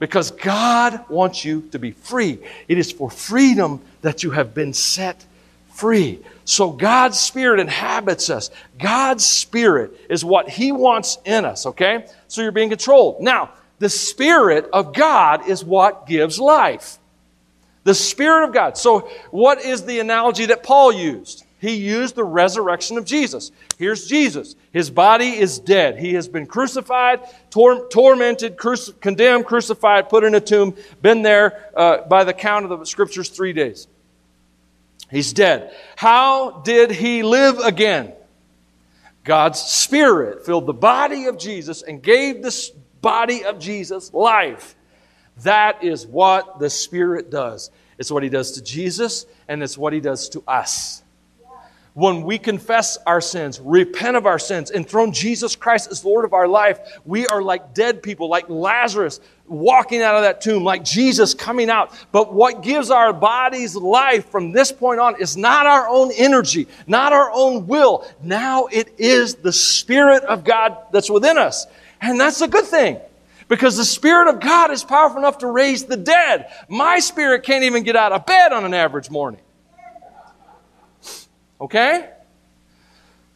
because 0.00 0.32
God 0.32 1.08
wants 1.08 1.44
you 1.44 1.68
to 1.70 1.78
be 1.78 1.92
free. 1.92 2.40
It 2.66 2.78
is 2.78 2.90
for 2.90 3.08
freedom 3.10 3.80
that 4.00 4.24
you 4.24 4.32
have 4.32 4.54
been 4.54 4.72
set 4.72 5.24
free. 5.74 6.18
So 6.44 6.70
God's 6.70 7.20
Spirit 7.20 7.60
inhabits 7.60 8.30
us. 8.30 8.50
God's 8.78 9.24
Spirit 9.24 9.92
is 10.08 10.24
what 10.24 10.48
He 10.48 10.72
wants 10.72 11.18
in 11.24 11.44
us, 11.44 11.66
okay? 11.66 12.06
So 12.26 12.42
you're 12.42 12.50
being 12.50 12.70
controlled. 12.70 13.20
Now, 13.20 13.50
the 13.78 13.90
Spirit 13.90 14.68
of 14.72 14.94
God 14.94 15.46
is 15.46 15.64
what 15.64 16.06
gives 16.06 16.40
life. 16.40 16.98
The 17.84 17.94
Spirit 17.94 18.48
of 18.48 18.54
God. 18.54 18.76
So, 18.76 19.10
what 19.30 19.62
is 19.62 19.84
the 19.84 20.00
analogy 20.00 20.46
that 20.46 20.62
Paul 20.62 20.92
used? 20.92 21.44
He 21.60 21.74
used 21.74 22.14
the 22.14 22.24
resurrection 22.24 22.98
of 22.98 23.04
Jesus. 23.04 23.52
Here's 23.78 24.06
Jesus. 24.06 24.54
His 24.72 24.88
body 24.88 25.30
is 25.30 25.58
dead. 25.58 25.98
He 25.98 26.14
has 26.14 26.28
been 26.28 26.46
crucified, 26.46 27.20
tor- 27.50 27.88
tormented, 27.88 28.56
cruci- 28.56 28.98
condemned, 29.00 29.46
crucified, 29.46 30.08
put 30.08 30.22
in 30.22 30.34
a 30.34 30.40
tomb, 30.40 30.76
been 31.02 31.22
there 31.22 31.70
uh, 31.76 32.02
by 32.02 32.22
the 32.24 32.32
count 32.32 32.70
of 32.70 32.78
the 32.78 32.86
scriptures 32.86 33.28
three 33.28 33.52
days. 33.52 33.88
He's 35.10 35.32
dead. 35.32 35.74
How 35.96 36.60
did 36.60 36.92
he 36.92 37.24
live 37.24 37.58
again? 37.58 38.12
God's 39.24 39.60
Spirit 39.60 40.46
filled 40.46 40.66
the 40.66 40.72
body 40.72 41.26
of 41.26 41.36
Jesus 41.36 41.82
and 41.82 42.00
gave 42.00 42.42
the 42.42 42.70
body 43.00 43.44
of 43.44 43.58
Jesus 43.58 44.14
life. 44.14 44.76
That 45.38 45.82
is 45.82 46.06
what 46.06 46.60
the 46.60 46.70
Spirit 46.70 47.30
does. 47.30 47.70
It's 47.98 48.10
what 48.10 48.22
He 48.22 48.28
does 48.28 48.52
to 48.52 48.62
Jesus, 48.62 49.26
and 49.48 49.62
it's 49.62 49.76
what 49.76 49.92
He 49.92 50.00
does 50.00 50.28
to 50.30 50.42
us 50.46 51.02
when 51.94 52.22
we 52.22 52.38
confess 52.38 52.96
our 53.06 53.20
sins, 53.20 53.60
repent 53.60 54.16
of 54.16 54.26
our 54.26 54.38
sins, 54.38 54.70
and 54.70 54.88
throne 54.88 55.12
Jesus 55.12 55.56
Christ 55.56 55.90
as 55.90 56.04
Lord 56.04 56.24
of 56.24 56.32
our 56.32 56.46
life, 56.46 56.78
we 57.04 57.26
are 57.26 57.42
like 57.42 57.74
dead 57.74 58.02
people, 58.02 58.28
like 58.28 58.48
Lazarus 58.48 59.20
walking 59.46 60.00
out 60.00 60.14
of 60.14 60.22
that 60.22 60.40
tomb, 60.40 60.62
like 60.62 60.84
Jesus 60.84 61.34
coming 61.34 61.68
out. 61.68 61.92
But 62.12 62.32
what 62.32 62.62
gives 62.62 62.90
our 62.90 63.12
bodies 63.12 63.74
life 63.74 64.30
from 64.30 64.52
this 64.52 64.70
point 64.70 65.00
on 65.00 65.20
is 65.20 65.36
not 65.36 65.66
our 65.66 65.88
own 65.88 66.12
energy, 66.16 66.68
not 66.86 67.12
our 67.12 67.30
own 67.32 67.66
will. 67.66 68.06
Now 68.22 68.66
it 68.66 68.94
is 68.98 69.34
the 69.34 69.52
Spirit 69.52 70.22
of 70.24 70.44
God 70.44 70.78
that's 70.92 71.10
within 71.10 71.36
us. 71.36 71.66
And 72.00 72.18
that's 72.20 72.40
a 72.40 72.48
good 72.48 72.66
thing. 72.66 73.00
Because 73.48 73.76
the 73.76 73.84
Spirit 73.84 74.28
of 74.28 74.38
God 74.38 74.70
is 74.70 74.84
powerful 74.84 75.18
enough 75.18 75.38
to 75.38 75.48
raise 75.48 75.84
the 75.84 75.96
dead. 75.96 76.52
My 76.68 77.00
spirit 77.00 77.42
can't 77.42 77.64
even 77.64 77.82
get 77.82 77.96
out 77.96 78.12
of 78.12 78.24
bed 78.24 78.52
on 78.52 78.64
an 78.64 78.74
average 78.74 79.10
morning. 79.10 79.40
Okay? 81.60 82.08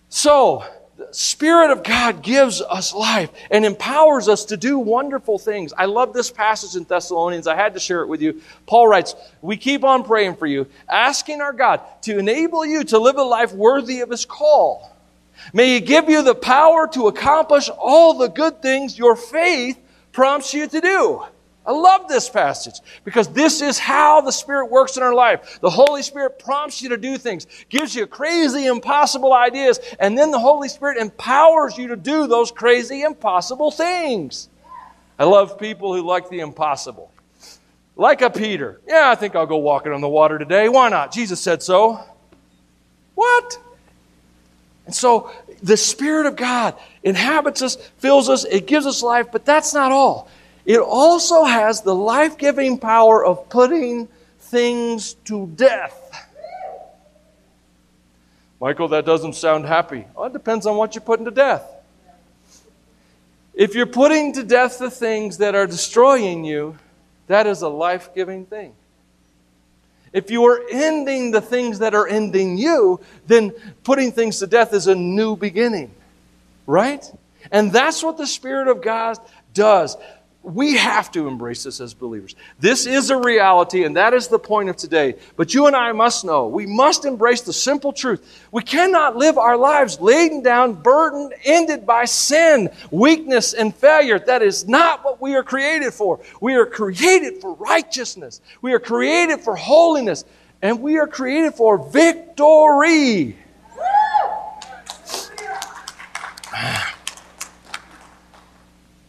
So, 0.08 0.64
the 0.96 1.08
Spirit 1.12 1.70
of 1.70 1.82
God 1.82 2.22
gives 2.22 2.60
us 2.60 2.94
life 2.94 3.30
and 3.50 3.64
empowers 3.64 4.28
us 4.28 4.44
to 4.46 4.56
do 4.56 4.78
wonderful 4.78 5.38
things. 5.38 5.72
I 5.76 5.86
love 5.86 6.12
this 6.12 6.30
passage 6.30 6.76
in 6.76 6.84
Thessalonians. 6.84 7.48
I 7.48 7.56
had 7.56 7.74
to 7.74 7.80
share 7.80 8.02
it 8.02 8.06
with 8.06 8.22
you. 8.22 8.40
Paul 8.66 8.86
writes, 8.86 9.16
We 9.42 9.56
keep 9.56 9.82
on 9.82 10.04
praying 10.04 10.36
for 10.36 10.46
you, 10.46 10.68
asking 10.88 11.40
our 11.40 11.52
God 11.52 11.80
to 12.02 12.18
enable 12.18 12.64
you 12.64 12.84
to 12.84 12.98
live 12.98 13.16
a 13.16 13.22
life 13.22 13.52
worthy 13.52 14.00
of 14.00 14.10
His 14.10 14.24
call. 14.24 14.94
May 15.52 15.74
He 15.74 15.80
give 15.80 16.08
you 16.08 16.22
the 16.22 16.34
power 16.34 16.86
to 16.92 17.08
accomplish 17.08 17.68
all 17.68 18.14
the 18.14 18.28
good 18.28 18.62
things 18.62 18.96
your 18.96 19.16
faith 19.16 19.78
prompts 20.12 20.54
you 20.54 20.68
to 20.68 20.80
do. 20.80 21.24
I 21.66 21.72
love 21.72 22.08
this 22.08 22.28
passage 22.28 22.74
because 23.04 23.28
this 23.28 23.62
is 23.62 23.78
how 23.78 24.20
the 24.20 24.30
Spirit 24.30 24.70
works 24.70 24.96
in 24.98 25.02
our 25.02 25.14
life. 25.14 25.58
The 25.60 25.70
Holy 25.70 26.02
Spirit 26.02 26.38
prompts 26.38 26.82
you 26.82 26.90
to 26.90 26.98
do 26.98 27.16
things, 27.16 27.46
gives 27.70 27.94
you 27.94 28.06
crazy, 28.06 28.66
impossible 28.66 29.32
ideas, 29.32 29.80
and 29.98 30.16
then 30.16 30.30
the 30.30 30.38
Holy 30.38 30.68
Spirit 30.68 30.98
empowers 30.98 31.78
you 31.78 31.88
to 31.88 31.96
do 31.96 32.26
those 32.26 32.50
crazy, 32.50 33.02
impossible 33.02 33.70
things. 33.70 34.50
I 35.18 35.24
love 35.24 35.58
people 35.58 35.94
who 35.94 36.02
like 36.02 36.28
the 36.28 36.40
impossible. 36.40 37.10
Like 37.96 38.20
a 38.22 38.28
Peter. 38.28 38.80
Yeah, 38.86 39.10
I 39.10 39.14
think 39.14 39.34
I'll 39.34 39.46
go 39.46 39.56
walking 39.56 39.92
on 39.92 40.00
the 40.00 40.08
water 40.08 40.38
today. 40.38 40.68
Why 40.68 40.88
not? 40.88 41.12
Jesus 41.12 41.40
said 41.40 41.62
so. 41.62 42.00
What? 43.14 43.58
And 44.86 44.94
so 44.94 45.30
the 45.62 45.76
Spirit 45.76 46.26
of 46.26 46.36
God 46.36 46.74
inhabits 47.02 47.62
us, 47.62 47.76
fills 47.98 48.28
us, 48.28 48.44
it 48.44 48.66
gives 48.66 48.84
us 48.84 49.02
life, 49.02 49.28
but 49.32 49.46
that's 49.46 49.72
not 49.72 49.92
all. 49.92 50.28
It 50.64 50.80
also 50.80 51.44
has 51.44 51.82
the 51.82 51.94
life 51.94 52.38
giving 52.38 52.78
power 52.78 53.24
of 53.24 53.48
putting 53.48 54.08
things 54.38 55.14
to 55.24 55.46
death. 55.48 56.00
Michael, 58.60 58.88
that 58.88 59.04
doesn't 59.04 59.34
sound 59.34 59.66
happy. 59.66 60.06
Well, 60.14 60.26
it 60.26 60.32
depends 60.32 60.64
on 60.64 60.76
what 60.76 60.94
you're 60.94 61.02
putting 61.02 61.26
to 61.26 61.30
death. 61.30 61.70
If 63.52 63.74
you're 63.74 63.86
putting 63.86 64.32
to 64.34 64.42
death 64.42 64.78
the 64.78 64.90
things 64.90 65.38
that 65.38 65.54
are 65.54 65.66
destroying 65.66 66.44
you, 66.44 66.78
that 67.26 67.46
is 67.46 67.62
a 67.62 67.68
life 67.68 68.14
giving 68.14 68.46
thing. 68.46 68.74
If 70.12 70.30
you 70.30 70.44
are 70.46 70.62
ending 70.70 71.32
the 71.32 71.40
things 71.40 71.80
that 71.80 71.94
are 71.94 72.06
ending 72.06 72.56
you, 72.56 73.00
then 73.26 73.52
putting 73.82 74.12
things 74.12 74.38
to 74.38 74.46
death 74.46 74.72
is 74.72 74.86
a 74.86 74.94
new 74.94 75.36
beginning. 75.36 75.92
Right? 76.66 77.04
And 77.50 77.72
that's 77.72 78.02
what 78.02 78.16
the 78.16 78.26
Spirit 78.26 78.68
of 78.68 78.80
God 78.80 79.18
does. 79.52 79.96
We 80.44 80.76
have 80.76 81.10
to 81.12 81.26
embrace 81.26 81.62
this 81.62 81.80
as 81.80 81.94
believers. 81.94 82.36
This 82.60 82.84
is 82.84 83.08
a 83.08 83.16
reality, 83.16 83.84
and 83.84 83.96
that 83.96 84.12
is 84.12 84.28
the 84.28 84.38
point 84.38 84.68
of 84.68 84.76
today. 84.76 85.14
But 85.36 85.54
you 85.54 85.66
and 85.66 85.74
I 85.74 85.92
must 85.92 86.22
know, 86.22 86.48
we 86.48 86.66
must 86.66 87.06
embrace 87.06 87.40
the 87.40 87.54
simple 87.54 87.94
truth. 87.94 88.46
We 88.52 88.62
cannot 88.62 89.16
live 89.16 89.38
our 89.38 89.56
lives 89.56 89.98
laden 90.02 90.42
down, 90.42 90.74
burdened, 90.74 91.32
ended 91.44 91.86
by 91.86 92.04
sin, 92.04 92.68
weakness, 92.90 93.54
and 93.54 93.74
failure. 93.74 94.18
That 94.18 94.42
is 94.42 94.68
not 94.68 95.02
what 95.02 95.18
we 95.18 95.34
are 95.34 95.42
created 95.42 95.94
for. 95.94 96.20
We 96.42 96.56
are 96.56 96.66
created 96.66 97.40
for 97.40 97.54
righteousness, 97.54 98.42
we 98.60 98.74
are 98.74 98.80
created 98.80 99.40
for 99.40 99.56
holiness, 99.56 100.26
and 100.60 100.82
we 100.82 100.98
are 100.98 101.06
created 101.06 101.54
for 101.54 101.78
victory. 101.78 103.38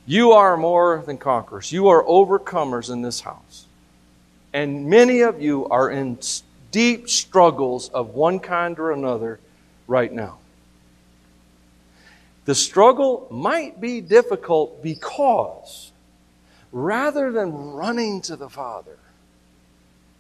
You 0.06 0.34
are 0.34 0.56
more 0.56 1.04
than 1.06 1.18
conquerors. 1.18 1.72
You 1.72 1.88
are 1.88 2.04
overcomers 2.04 2.92
in 2.92 3.02
this 3.02 3.22
house. 3.22 3.66
And 4.54 4.88
many 4.88 5.22
of 5.22 5.42
you 5.42 5.68
are 5.68 5.90
in 5.90 6.20
deep 6.72 7.10
struggles 7.10 7.90
of 7.90 8.10
one 8.10 8.40
kind 8.40 8.78
or 8.80 8.92
another 8.92 9.40
right 9.88 10.12
now. 10.12 10.38
The 12.46 12.56
struggle 12.56 13.28
might 13.32 13.82
be 13.82 14.02
difficult 14.02 14.84
because 14.84 15.92
rather 16.72 17.32
than 17.32 17.52
running 17.72 18.22
to 18.22 18.36
the 18.36 18.50
Father, 18.50 19.00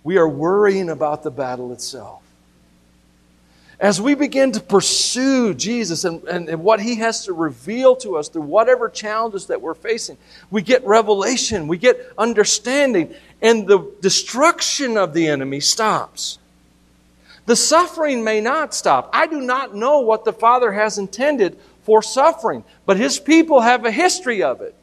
we 0.03 0.17
are 0.17 0.27
worrying 0.27 0.89
about 0.89 1.23
the 1.23 1.31
battle 1.31 1.71
itself. 1.71 2.24
As 3.79 3.99
we 3.99 4.15
begin 4.15 4.53
to 4.53 4.61
pursue 4.61 5.53
Jesus 5.53 6.05
and, 6.05 6.23
and, 6.23 6.47
and, 6.47 6.63
what 6.63 6.79
He 6.79 6.95
has 6.95 7.25
to 7.25 7.33
reveal 7.33 7.95
to 7.97 8.15
us 8.15 8.29
through 8.29 8.43
whatever 8.43 8.87
challenges 8.87 9.47
that 9.47 9.61
we're 9.61 9.73
facing, 9.73 10.17
we 10.49 10.61
get 10.61 10.85
revelation, 10.85 11.67
we 11.67 11.77
get 11.77 11.99
understanding, 12.17 13.13
and 13.41 13.67
the 13.67 13.91
destruction 14.01 14.97
of 14.97 15.13
the 15.13 15.27
enemy 15.27 15.59
stops. 15.59 16.39
The 17.45 17.55
suffering 17.55 18.23
may 18.23 18.39
not 18.39 18.73
stop. 18.73 19.09
I 19.13 19.27
do 19.27 19.41
not 19.41 19.75
know 19.75 19.99
what 19.99 20.23
the 20.23 20.33
Father 20.33 20.71
has 20.71 20.97
intended 20.97 21.59
for 21.83 22.01
suffering, 22.01 22.63
but 22.85 22.97
His 22.97 23.19
people 23.19 23.59
have 23.59 23.85
a 23.85 23.91
history 23.91 24.41
of 24.41 24.61
it. 24.61 24.73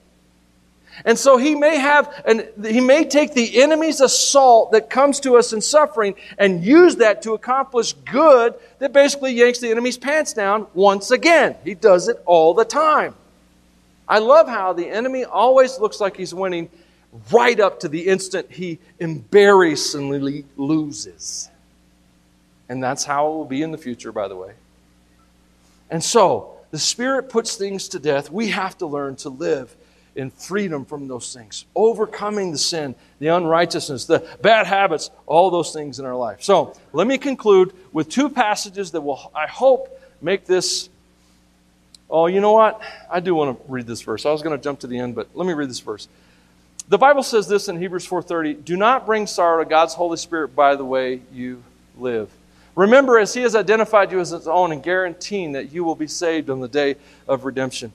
And 1.05 1.19
so 1.19 1.37
he 1.37 1.55
may 1.55 1.79
have, 1.79 2.23
and 2.27 2.49
he 2.65 2.81
may 2.81 3.05
take 3.05 3.35
the 3.35 3.63
enemy's 3.63 4.01
assault 4.01 4.73
that 4.73 4.91
comes 4.91 5.21
to 5.21 5.37
us 5.37 5.53
in 5.53 5.61
suffering 5.61 6.15
and 6.39 6.63
use 6.63 6.97
that 6.97 7.23
to 7.23 7.33
accomplish 7.33 7.93
good 7.93 8.55
that 8.79 8.93
basically 8.93 9.33
yanks 9.33 9.59
the 9.59 9.71
enemy's 9.71 9.97
pants 9.97 10.33
down 10.33 10.67
once 10.75 11.11
again. 11.11 11.57
He 11.65 11.75
does 11.75 12.09
it 12.09 12.23
all 12.27 12.55
the 12.55 12.65
time. 12.65 13.15
I 14.07 14.19
love 14.19 14.49
how 14.49 14.75
the 14.75 14.89
enemy 14.89 15.25
always 15.25 15.79
looks 15.79 16.01
like 16.01 16.17
he's 16.17 16.35
winning 16.35 16.69
right 17.31 17.59
up 17.59 17.81
to 17.81 17.89
the 17.89 18.09
instant 18.09 18.51
he 18.51 18.79
embarrassingly 18.99 20.45
loses. 20.57 21.49
And 22.69 22.83
that's 22.83 23.05
how 23.05 23.27
it 23.29 23.31
will 23.31 23.45
be 23.45 23.63
in 23.63 23.71
the 23.71 23.79
future, 23.79 24.13
by 24.13 24.29
the 24.29 24.37
way. 24.37 24.53
And 25.91 26.03
so, 26.03 26.57
the 26.71 26.79
Spirit 26.79 27.29
puts 27.29 27.57
things 27.57 27.89
to 27.89 27.99
death. 27.99 28.31
We 28.31 28.49
have 28.49 28.79
to 28.79 28.87
learn 28.87 29.17
to 29.17 29.29
live 29.29 29.75
in 30.15 30.31
freedom 30.31 30.85
from 30.85 31.09
those 31.09 31.33
things, 31.33 31.65
overcoming 31.75 32.53
the 32.53 32.59
sin, 32.59 32.95
the 33.19 33.29
unrighteousness, 33.29 34.05
the 34.05 34.27
bad 34.43 34.67
habits, 34.67 35.11
all 35.27 35.51
those 35.51 35.73
things 35.73 35.99
in 35.99 36.05
our 36.05 36.17
life. 36.17 36.43
So 36.43 36.75
let 36.93 37.07
me 37.07 37.19
conclude 37.19 37.73
with 37.93 38.09
two 38.09 38.29
passages 38.29 38.91
that 38.93 39.01
will, 39.01 39.31
I 39.35 39.47
hope, 39.47 39.99
make 40.21 40.45
this. 40.45 40.89
Oh, 42.11 42.27
you 42.27 42.41
know 42.41 42.53
what? 42.53 42.83
I 43.11 43.21
do 43.21 43.35
want 43.35 43.59
to 43.59 43.73
read 43.73 43.87
this 43.87 44.03
verse. 44.03 44.27
I 44.27 44.33
was 44.33 44.43
going 44.43 44.57
to 44.57 44.63
jump 44.63 44.81
to 44.81 44.87
the 44.87 44.99
end, 44.99 45.15
but 45.15 45.29
let 45.35 45.47
me 45.47 45.55
read 45.55 45.71
this 45.71 45.81
verse. 45.81 46.09
The 46.89 46.99
Bible 46.99 47.23
says 47.23 47.49
this 47.49 47.69
in 47.69 47.79
Hebrews 47.79 48.07
4:30, 48.07 48.55
"Do 48.65 48.77
not 48.77 49.07
bring 49.07 49.27
sorrow 49.27 49.63
to 49.65 49.69
God's 49.69 49.95
Holy 49.95 50.19
Spirit 50.19 50.55
by 50.55 50.77
the 50.77 50.85
way 50.85 51.23
you 51.33 51.63
live." 51.99 52.29
Remember, 52.75 53.19
as 53.19 53.33
He 53.33 53.43
has 53.43 53.55
identified 53.55 54.13
you 54.13 54.21
as 54.21 54.31
His 54.31 54.49
own 54.49 54.73
and 54.73 54.83
guaranteeing 54.83 55.53
that 55.53 55.73
you 55.73 55.85
will 55.85 55.95
be 55.95 56.07
saved 56.07 56.51
on 56.51 56.61
the 56.61 56.69
day 56.69 56.97
of 57.29 57.45
redemption. 57.45 57.93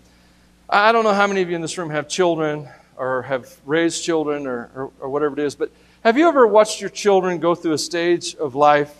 I 0.69 0.91
don't 0.91 1.05
know 1.05 1.13
how 1.13 1.27
many 1.27 1.41
of 1.41 1.49
you 1.49 1.55
in 1.55 1.61
this 1.61 1.77
room 1.77 1.89
have 1.91 2.09
children 2.09 2.67
or 2.97 3.21
have 3.21 3.55
raised 3.65 4.03
children 4.03 4.45
or, 4.45 4.69
or, 4.75 4.91
or, 4.99 5.09
whatever 5.09 5.39
it 5.39 5.45
is, 5.45 5.55
but 5.55 5.71
have 6.03 6.17
you 6.17 6.27
ever 6.27 6.45
watched 6.45 6.81
your 6.81 6.89
children 6.89 7.39
go 7.39 7.55
through 7.55 7.71
a 7.71 7.77
stage 7.77 8.35
of 8.35 8.53
life 8.53 8.93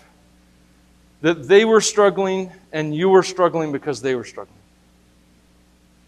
that 1.22 1.48
they 1.48 1.66
were 1.66 1.82
struggling 1.82 2.52
and 2.72 2.96
you 2.96 3.10
were 3.10 3.24
struggling 3.24 3.74
because 3.74 4.02
they 4.02 4.16
were 4.16 4.24
struggling? 4.24 4.58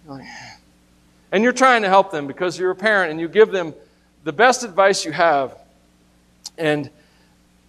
Oh, 0.08 0.22
and 1.34 1.44
you're 1.44 1.52
trying 1.52 1.82
to 1.82 1.90
help 1.90 2.10
them 2.12 2.26
because 2.26 2.58
you're 2.58 2.72
a 2.72 2.76
parent 2.76 3.12
and 3.12 3.20
you 3.20 3.28
give 3.28 3.52
them 3.52 3.74
the 4.24 4.32
best 4.32 4.64
advice 4.64 5.04
you 5.04 5.12
have. 5.12 5.58
And 6.58 6.90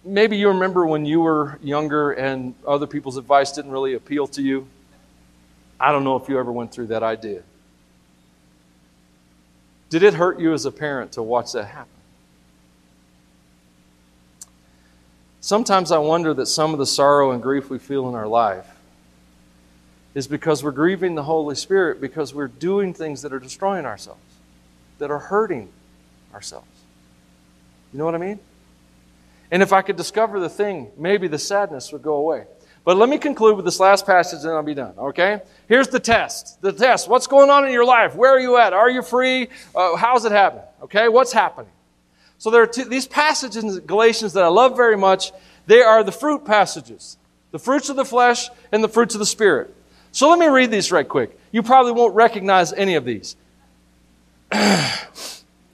maybe 0.05 0.37
you 0.37 0.47
remember 0.47 0.85
when 0.85 1.05
you 1.05 1.19
were 1.19 1.59
younger 1.61 2.11
and 2.11 2.55
other 2.65 2.87
people's 2.87 3.17
advice 3.17 3.51
didn't 3.51 3.71
really 3.71 3.95
appeal 3.95 4.27
to 4.27 4.41
you. 4.41 4.65
I 5.77 5.91
don't 5.91 6.05
know 6.05 6.15
if 6.15 6.29
you 6.29 6.39
ever 6.39 6.51
went 6.51 6.71
through 6.71 6.87
that. 6.87 7.03
I 7.03 7.15
did. 7.15 7.43
Did 9.91 10.03
it 10.03 10.13
hurt 10.13 10.39
you 10.39 10.53
as 10.53 10.65
a 10.65 10.71
parent 10.71 11.11
to 11.11 11.21
watch 11.21 11.51
that 11.51 11.65
happen? 11.65 11.91
Sometimes 15.41 15.91
I 15.91 15.97
wonder 15.97 16.33
that 16.33 16.45
some 16.45 16.71
of 16.71 16.79
the 16.79 16.85
sorrow 16.85 17.31
and 17.31 17.43
grief 17.43 17.69
we 17.69 17.77
feel 17.77 18.07
in 18.07 18.15
our 18.15 18.27
life 18.27 18.67
is 20.15 20.27
because 20.27 20.63
we're 20.63 20.71
grieving 20.71 21.15
the 21.15 21.23
Holy 21.23 21.55
Spirit 21.55 21.99
because 21.99 22.33
we're 22.33 22.47
doing 22.47 22.93
things 22.93 23.21
that 23.23 23.33
are 23.33 23.39
destroying 23.39 23.85
ourselves, 23.85 24.21
that 24.99 25.11
are 25.11 25.19
hurting 25.19 25.67
ourselves. 26.33 26.67
You 27.91 27.99
know 27.99 28.05
what 28.05 28.15
I 28.15 28.19
mean? 28.19 28.39
And 29.51 29.61
if 29.61 29.73
I 29.73 29.81
could 29.81 29.97
discover 29.97 30.39
the 30.39 30.47
thing, 30.47 30.89
maybe 30.97 31.27
the 31.27 31.37
sadness 31.37 31.91
would 31.91 32.01
go 32.01 32.15
away. 32.15 32.45
But 32.83 32.97
let 32.97 33.09
me 33.09 33.17
conclude 33.17 33.55
with 33.55 33.65
this 33.65 33.79
last 33.79 34.05
passage 34.05 34.43
and 34.43 34.49
I'll 34.49 34.63
be 34.63 34.73
done, 34.73 34.93
okay? 34.97 35.41
Here's 35.67 35.87
the 35.87 35.99
test. 35.99 36.61
The 36.61 36.73
test. 36.73 37.07
What's 37.07 37.27
going 37.27 37.49
on 37.49 37.65
in 37.65 37.71
your 37.71 37.85
life? 37.85 38.15
Where 38.15 38.31
are 38.31 38.39
you 38.39 38.57
at? 38.57 38.73
Are 38.73 38.89
you 38.89 39.03
free? 39.03 39.49
Uh, 39.75 39.95
how's 39.95 40.25
it 40.25 40.31
happen? 40.31 40.61
Okay? 40.83 41.07
What's 41.07 41.31
happening? 41.31 41.71
So 42.39 42.49
there 42.49 42.63
are 42.63 42.67
two, 42.67 42.85
these 42.85 43.05
passages 43.05 43.63
in 43.63 43.79
Galatians 43.81 44.33
that 44.33 44.43
I 44.43 44.47
love 44.47 44.75
very 44.75 44.97
much. 44.97 45.31
They 45.67 45.83
are 45.83 46.03
the 46.03 46.11
fruit 46.11 46.43
passages. 46.43 47.17
The 47.51 47.59
fruits 47.59 47.89
of 47.89 47.97
the 47.97 48.05
flesh 48.05 48.49
and 48.71 48.83
the 48.83 48.89
fruits 48.89 49.13
of 49.13 49.19
the 49.19 49.27
spirit. 49.27 49.75
So 50.11 50.29
let 50.29 50.39
me 50.39 50.47
read 50.47 50.71
these 50.71 50.91
right 50.91 51.07
quick. 51.07 51.37
You 51.51 51.61
probably 51.61 51.91
won't 51.91 52.15
recognize 52.15 52.73
any 52.73 52.95
of 52.95 53.05
these. 53.05 53.35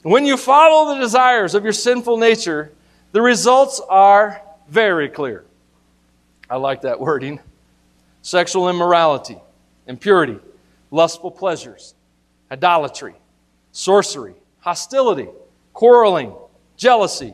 when 0.04 0.26
you 0.26 0.36
follow 0.36 0.94
the 0.94 1.00
desires 1.00 1.56
of 1.56 1.64
your 1.64 1.74
sinful 1.74 2.18
nature, 2.18 2.74
the 3.14 3.22
results 3.22 3.80
are 3.90 4.42
very 4.68 5.08
clear. 5.08 5.46
I 6.50 6.58
like 6.58 6.82
that 6.82 7.00
wording. 7.00 7.40
Sexual 8.22 8.70
immorality, 8.70 9.38
impurity, 9.88 10.38
lustful 10.92 11.32
pleasures, 11.32 11.94
idolatry, 12.52 13.16
sorcery, 13.72 14.34
hostility, 14.60 15.30
quarreling, 15.74 16.34
jealousy, 16.76 17.34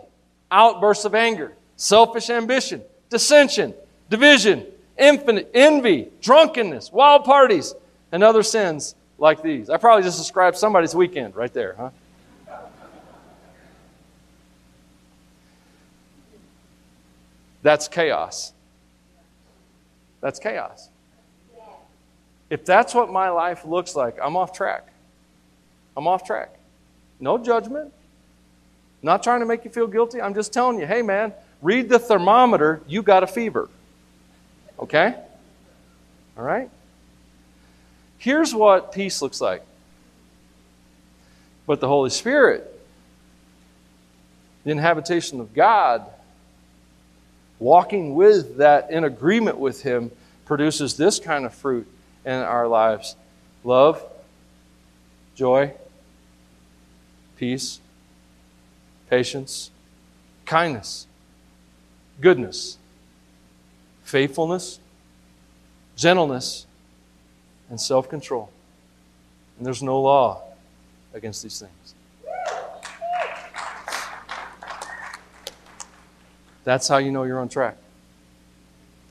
outbursts 0.51 1.05
of 1.05 1.15
anger, 1.15 1.53
selfish 1.77 2.29
ambition, 2.29 2.81
dissension, 3.09 3.73
division, 4.09 4.65
infinite 4.97 5.49
envy, 5.53 6.09
drunkenness, 6.21 6.91
wild 6.91 7.23
parties, 7.23 7.73
and 8.11 8.23
other 8.23 8.43
sins 8.43 8.93
like 9.17 9.41
these. 9.41 9.69
I 9.69 9.77
probably 9.77 10.03
just 10.03 10.19
described 10.19 10.57
somebody's 10.57 10.93
weekend 10.93 11.35
right 11.35 11.53
there, 11.53 11.75
huh? 11.77 11.89
That's 17.63 17.87
chaos. 17.87 18.52
That's 20.23 20.39
chaos. 20.39 20.87
If 22.49 22.65
that's 22.65 22.95
what 22.95 23.11
my 23.11 23.27
life 23.29 23.65
looks 23.65 23.93
like, 23.93 24.15
I'm 24.23 24.37
off 24.37 24.53
track. 24.53 24.87
I'm 25.97 26.07
off 26.07 26.25
track. 26.25 26.55
No 27.19 27.37
judgment. 27.37 27.91
Not 29.01 29.21
trying 29.21 29.41
to 29.41 29.45
make 29.45 29.65
you 29.65 29.69
feel 29.69 29.85
guilty. 29.85 30.21
I'm 30.21 30.33
just 30.33 30.53
telling 30.53 30.79
you, 30.79 30.87
hey, 30.87 31.01
man, 31.01 31.33
read 31.61 31.89
the 31.89 31.99
thermometer. 31.99 32.81
You 32.87 33.03
got 33.03 33.23
a 33.23 33.27
fever. 33.27 33.69
Okay? 34.79 35.13
All 36.37 36.43
right? 36.45 36.69
Here's 38.17 38.55
what 38.55 38.93
peace 38.93 39.21
looks 39.21 39.41
like. 39.41 39.61
But 41.67 41.81
the 41.81 41.89
Holy 41.89 42.11
Spirit, 42.11 42.79
the 44.63 44.71
inhabitation 44.71 45.41
of 45.41 45.53
God, 45.53 46.05
walking 47.63 48.13
with 48.13 48.57
that 48.57 48.91
in 48.91 49.05
agreement 49.05 49.57
with 49.57 49.81
Him, 49.81 50.11
produces 50.45 50.97
this 50.97 51.17
kind 51.17 51.45
of 51.45 51.53
fruit 51.53 51.87
in 52.25 52.33
our 52.33 52.67
lives 52.67 53.15
love, 53.63 54.03
joy, 55.35 55.73
peace, 57.37 57.79
patience, 59.09 59.71
kindness, 60.45 61.07
goodness, 62.19 62.77
faithfulness, 64.03 64.79
gentleness, 65.95 66.65
and 67.69 67.79
self 67.79 68.09
control. 68.09 68.51
And 69.57 69.65
there's 69.65 69.81
no 69.81 70.01
law 70.01 70.43
against 71.13 71.43
these 71.43 71.59
things. 71.59 71.82
That's 76.63 76.87
how 76.87 76.97
you 76.97 77.11
know 77.11 77.23
you're 77.23 77.39
on 77.39 77.49
track. 77.49 77.77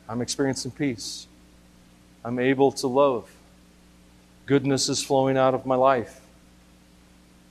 I'm 0.09 0.21
experiencing 0.21 0.71
peace. 0.71 1.27
I'm 2.25 2.39
able 2.39 2.73
to 2.73 2.87
love. 2.87 3.31
Goodness 4.47 4.89
is 4.89 5.03
flowing 5.03 5.37
out 5.37 5.55
of 5.55 5.67
my 5.67 5.75
life. 5.75 6.21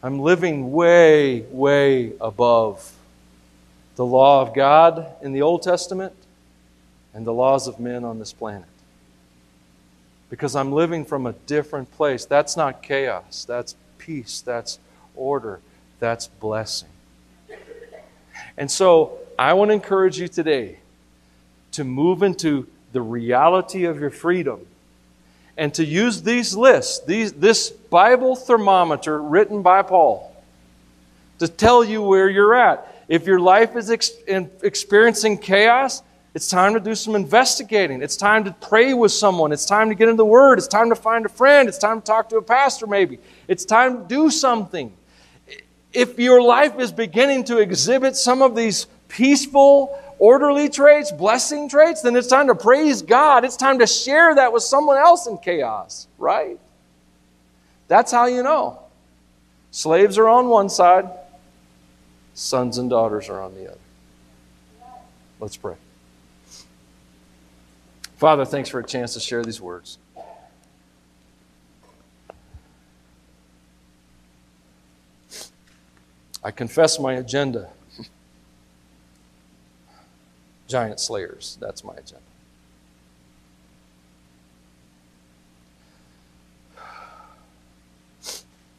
I'm 0.04 0.20
living 0.20 0.72
way, 0.72 1.42
way 1.52 2.14
above 2.20 2.92
the 3.96 4.06
law 4.06 4.42
of 4.42 4.54
God 4.56 5.06
in 5.22 5.32
the 5.32 5.42
Old 5.42 5.62
Testament 5.62 6.14
and 7.14 7.26
the 7.26 7.34
laws 7.34 7.68
of 7.68 7.80
men 7.80 8.04
on 8.04 8.20
this 8.20 8.34
planet. 8.34 8.68
Because 10.30 10.56
I'm 10.56 10.72
living 10.72 11.06
from 11.06 11.28
a 11.28 11.34
different 11.34 11.92
place. 11.92 12.26
That's 12.26 12.56
not 12.56 12.82
chaos, 12.82 13.46
that's 13.46 13.76
peace, 13.98 14.42
that's 14.42 14.80
order, 15.16 15.60
that's 16.00 16.28
blessing. 16.28 16.88
And 18.58 18.72
so 18.72 19.21
I 19.42 19.54
want 19.54 19.70
to 19.70 19.74
encourage 19.74 20.20
you 20.20 20.28
today 20.28 20.78
to 21.72 21.84
move 21.84 22.22
into 22.22 22.68
the 22.94 23.02
reality 23.02 23.86
of 23.86 24.00
your 24.00 24.12
freedom 24.12 24.68
and 25.58 25.74
to 25.74 25.84
use 25.84 26.22
these 26.22 26.56
lists, 26.56 27.00
these, 27.06 27.34
this 27.34 27.72
Bible 27.72 28.36
thermometer 28.36 29.20
written 29.20 29.64
by 29.64 29.82
Paul, 29.82 30.32
to 31.40 31.48
tell 31.48 31.84
you 31.84 32.04
where 32.04 32.30
you're 32.30 32.54
at. 32.54 33.04
If 33.08 33.26
your 33.26 33.40
life 33.40 33.76
is 33.76 33.90
ex- 33.90 34.12
experiencing 34.62 35.40
chaos, 35.40 36.04
it's 36.36 36.48
time 36.48 36.76
to 36.76 36.80
do 36.80 36.94
some 36.94 37.16
investigating. 37.16 38.04
It's 38.04 38.18
time 38.18 38.44
to 38.44 38.52
pray 38.52 38.94
with 38.94 39.12
someone. 39.12 39.52
It's 39.52 39.66
time 39.66 39.90
to 39.90 39.96
get 39.96 40.08
into 40.08 40.18
the 40.18 40.26
Word. 40.26 40.60
It's 40.60 40.68
time 40.68 40.90
to 40.90 40.96
find 40.96 41.26
a 41.26 41.30
friend. 41.30 41.68
It's 41.68 41.80
time 41.80 42.00
to 42.00 42.06
talk 42.06 42.30
to 42.30 42.38
a 42.38 42.44
pastor, 42.44 42.86
maybe. 42.86 43.18
It's 43.48 43.66
time 43.66 44.04
to 44.04 44.08
do 44.08 44.30
something. 44.30 44.94
If 45.94 46.20
your 46.20 46.44
life 46.44 46.78
is 46.78 46.92
beginning 46.92 47.46
to 47.46 47.58
exhibit 47.58 48.16
some 48.16 48.44
of 48.44 48.56
these 48.56 48.86
peaceful, 49.12 50.00
orderly 50.18 50.70
traits, 50.70 51.12
blessing 51.12 51.68
traits, 51.70 52.02
then 52.02 52.16
it's 52.16 52.28
time 52.28 52.48
to 52.48 52.56
praise 52.56 53.02
God. 53.02 53.44
It's 53.44 53.58
time 53.58 53.80
to 53.80 53.88
share 53.88 54.36
that 54.36 54.54
with 54.54 54.64
someone 54.64 54.98
else 54.98 55.28
in 55.28 55.38
chaos, 55.38 56.08
right? 56.18 56.60
That's 57.88 58.12
how 58.12 58.26
you 58.26 58.42
know. 58.42 58.80
Slaves 59.72 60.18
are 60.18 60.30
on 60.30 60.48
one 60.48 60.70
side, 60.70 61.10
sons 62.34 62.78
and 62.78 62.90
daughters 62.90 63.30
are 63.30 63.42
on 63.42 63.54
the 63.56 63.72
other. 63.72 63.78
Let's 65.40 65.58
pray. 65.58 65.76
Father, 68.18 68.46
thanks 68.46 68.70
for 68.70 68.80
a 68.80 68.86
chance 68.86 69.14
to 69.16 69.20
share 69.20 69.44
these 69.44 69.60
words. 69.60 69.98
I 76.44 76.52
confess 76.52 77.00
my 77.00 77.14
agenda. 77.14 77.70
Giant 80.72 81.02
slayers, 81.02 81.58
that's 81.60 81.84
my 81.84 81.94
agenda. 81.96 82.22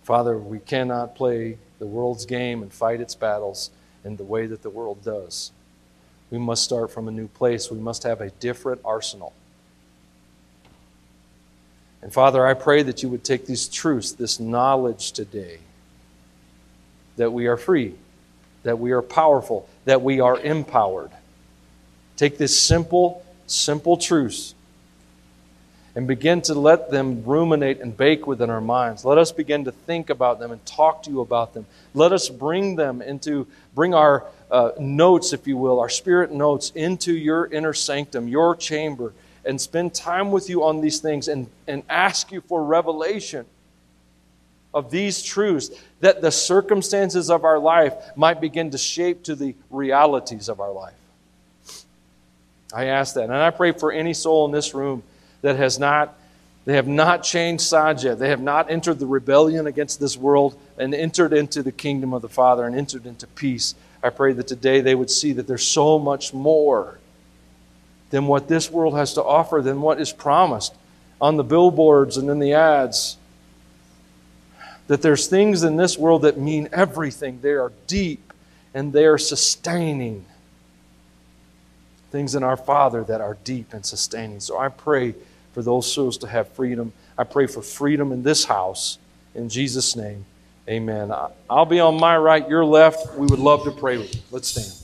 Father, 0.03 0.39
we 0.39 0.59
cannot 0.59 1.15
play 1.15 1.59
the 1.79 1.87
world's 1.87 2.25
game 2.25 2.63
and 2.63 2.73
fight 2.73 3.03
its 3.03 3.15
battles 3.15 3.71
in 4.07 4.17
the 4.17 4.25
way 4.25 4.47
that 4.47 4.63
the 4.63 4.71
world 4.71 5.05
does. 5.05 5.53
We 6.31 6.39
must 6.39 6.65
start 6.65 6.91
from 6.91 7.09
a 7.09 7.11
new 7.11 7.29
place. 7.29 7.71
We 7.71 7.79
must 7.79 8.05
have 8.05 8.23
a 8.23 8.31
different 8.31 8.81
arsenal. 8.87 9.35
And 12.01 12.11
Father, 12.11 12.47
I 12.47 12.55
pray 12.55 12.83
that 12.85 13.03
you 13.03 13.11
would 13.11 13.23
take 13.23 13.45
these 13.45 13.69
truths, 13.69 14.13
this 14.13 14.41
knowledge 14.41 15.13
today, 15.13 15.59
that 17.17 17.33
we 17.33 17.49
are 17.49 17.59
free, 17.59 17.97
that 18.63 18.79
we 18.79 18.93
are 18.93 19.03
powerful, 19.03 19.69
that 19.85 20.01
we 20.01 20.21
are 20.21 20.41
empowered. 20.41 21.11
Take 22.23 22.39
this 22.39 22.57
simple, 22.57 23.27
simple 23.49 23.97
truths 23.97 24.55
and 25.97 26.07
begin 26.07 26.41
to 26.43 26.55
let 26.55 26.89
them 26.89 27.25
ruminate 27.25 27.81
and 27.81 27.97
bake 27.97 28.29
within 28.29 28.49
our 28.49 28.61
minds. 28.61 29.05
Let 29.05 29.19
us 29.19 29.33
begin 29.33 29.65
to 29.65 29.73
think 29.73 30.09
about 30.09 30.39
them 30.39 30.53
and 30.53 30.65
talk 30.65 31.03
to 31.03 31.11
you 31.11 31.21
about 31.21 31.53
them. 31.53 31.67
Let 31.95 32.13
us 32.13 32.29
bring 32.29 32.77
them 32.77 33.03
into, 33.03 33.49
bring 33.75 33.93
our 33.93 34.25
uh, 34.53 34.71
notes, 34.79 35.33
if 35.33 35.49
you 35.49 35.57
will, 35.57 35.81
our 35.81 35.89
spirit 35.89 36.31
notes 36.31 36.71
into 36.77 37.13
your 37.13 37.47
inner 37.47 37.73
sanctum, 37.73 38.29
your 38.29 38.55
chamber, 38.55 39.13
and 39.45 39.61
spend 39.61 39.93
time 39.93 40.31
with 40.31 40.49
you 40.49 40.63
on 40.63 40.81
these 40.81 41.01
things 41.01 41.27
and, 41.27 41.49
and 41.67 41.83
ask 41.89 42.31
you 42.31 42.41
for 42.43 42.63
revelation 42.63 43.47
of 44.73 44.93
these 44.93 45.25
truths 45.25 45.71
that 45.99 46.23
the 46.23 46.31
circumstances 46.31 47.33
of 47.33 47.43
our 47.43 47.59
life 47.59 47.95
might 48.15 48.41
begin 48.41 48.71
to 48.71 48.79
shape 48.79 49.25
to 49.25 49.35
the 49.35 49.57
realities 49.71 50.49
of 50.49 50.61
our 50.61 50.71
life. 50.71 50.95
I 52.75 52.87
ask 52.87 53.15
that. 53.15 53.25
And 53.25 53.35
I 53.35 53.51
pray 53.51 53.73
for 53.73 53.93
any 53.93 54.15
soul 54.15 54.47
in 54.47 54.53
this 54.53 54.75
room 54.75 55.03
that 55.43 55.57
has 55.57 55.79
not 55.79 56.19
they 56.65 56.75
have 56.75 56.87
not 56.87 57.25
changed 57.25 57.65
sides 57.65 58.05
yet. 58.05 58.19
They 58.19 58.29
have 58.29 58.41
not 58.41 58.71
entered 58.71 59.01
the 59.01 59.07
rebellion 59.07 59.67
against 59.67 59.99
this 59.99 60.17
world 60.17 60.57
and 60.79 60.95
entered 60.95 61.33
into 61.33 61.63
the 61.63 61.73
kingdom 61.73 62.15
of 62.15 62.23
the 62.23 62.29
Father 62.29 62.65
and 62.65 62.77
entered 62.77 63.05
into 63.05 63.27
peace. 63.27 63.75
I 64.03 64.11
pray 64.11 64.33
that 64.35 64.47
today 64.47 64.81
they 64.81 64.95
would 64.95 65.11
see 65.11 65.33
that 65.33 65.49
there's 65.49 65.67
so 65.67 65.99
much 65.99 66.33
more 66.33 66.99
than 68.11 68.27
what 68.27 68.47
this 68.47 68.71
world 68.71 68.95
has 68.95 69.15
to 69.15 69.25
offer, 69.25 69.61
than 69.61 69.81
what 69.81 70.01
is 70.01 70.13
promised 70.13 70.75
on 71.21 71.37
the 71.37 71.45
billboards 71.45 72.17
and 72.17 72.31
in 72.31 72.39
the 72.39 72.53
ads. 72.53 73.17
That 74.87 75.03
there's 75.03 75.27
things 75.27 75.65
in 75.65 75.77
this 75.77 75.99
world 75.99 76.23
that 76.23 76.39
mean 76.39 76.69
everything. 76.73 77.41
They 77.41 77.53
are 77.53 77.73
deep 77.87 78.33
and 78.73 78.93
they 78.93 79.07
are 79.07 79.19
sustaining. 79.19 80.27
Things 82.13 82.35
in 82.35 82.43
our 82.43 82.59
Father 82.59 83.03
that 83.05 83.21
are 83.23 83.39
deep 83.43 83.73
and 83.73 83.85
sustaining. 83.85 84.39
So 84.39 84.59
I 84.59 84.69
pray 84.69 85.15
for 85.55 85.63
those 85.63 85.91
souls 85.91 86.19
to 86.19 86.29
have 86.29 86.47
freedom. 86.49 86.93
I 87.17 87.25
pray 87.25 87.47
for 87.47 87.63
freedom 87.63 88.13
in 88.13 88.23
this 88.23 88.45
house. 88.45 88.99
In 89.35 89.49
Jesus' 89.49 89.97
name, 89.97 90.27
amen. 90.69 91.11
I'll 91.49 91.65
be 91.65 91.81
on 91.81 91.99
my 91.99 92.17
right, 92.19 92.47
your 92.47 92.67
left. 92.67 93.17
We 93.17 93.27
would 93.27 93.39
love 93.39 93.65
to 93.65 93.71
pray 93.71 93.97
with 93.97 94.15
you. 94.15 94.21
Let's 94.31 94.49
stand. 94.49 94.82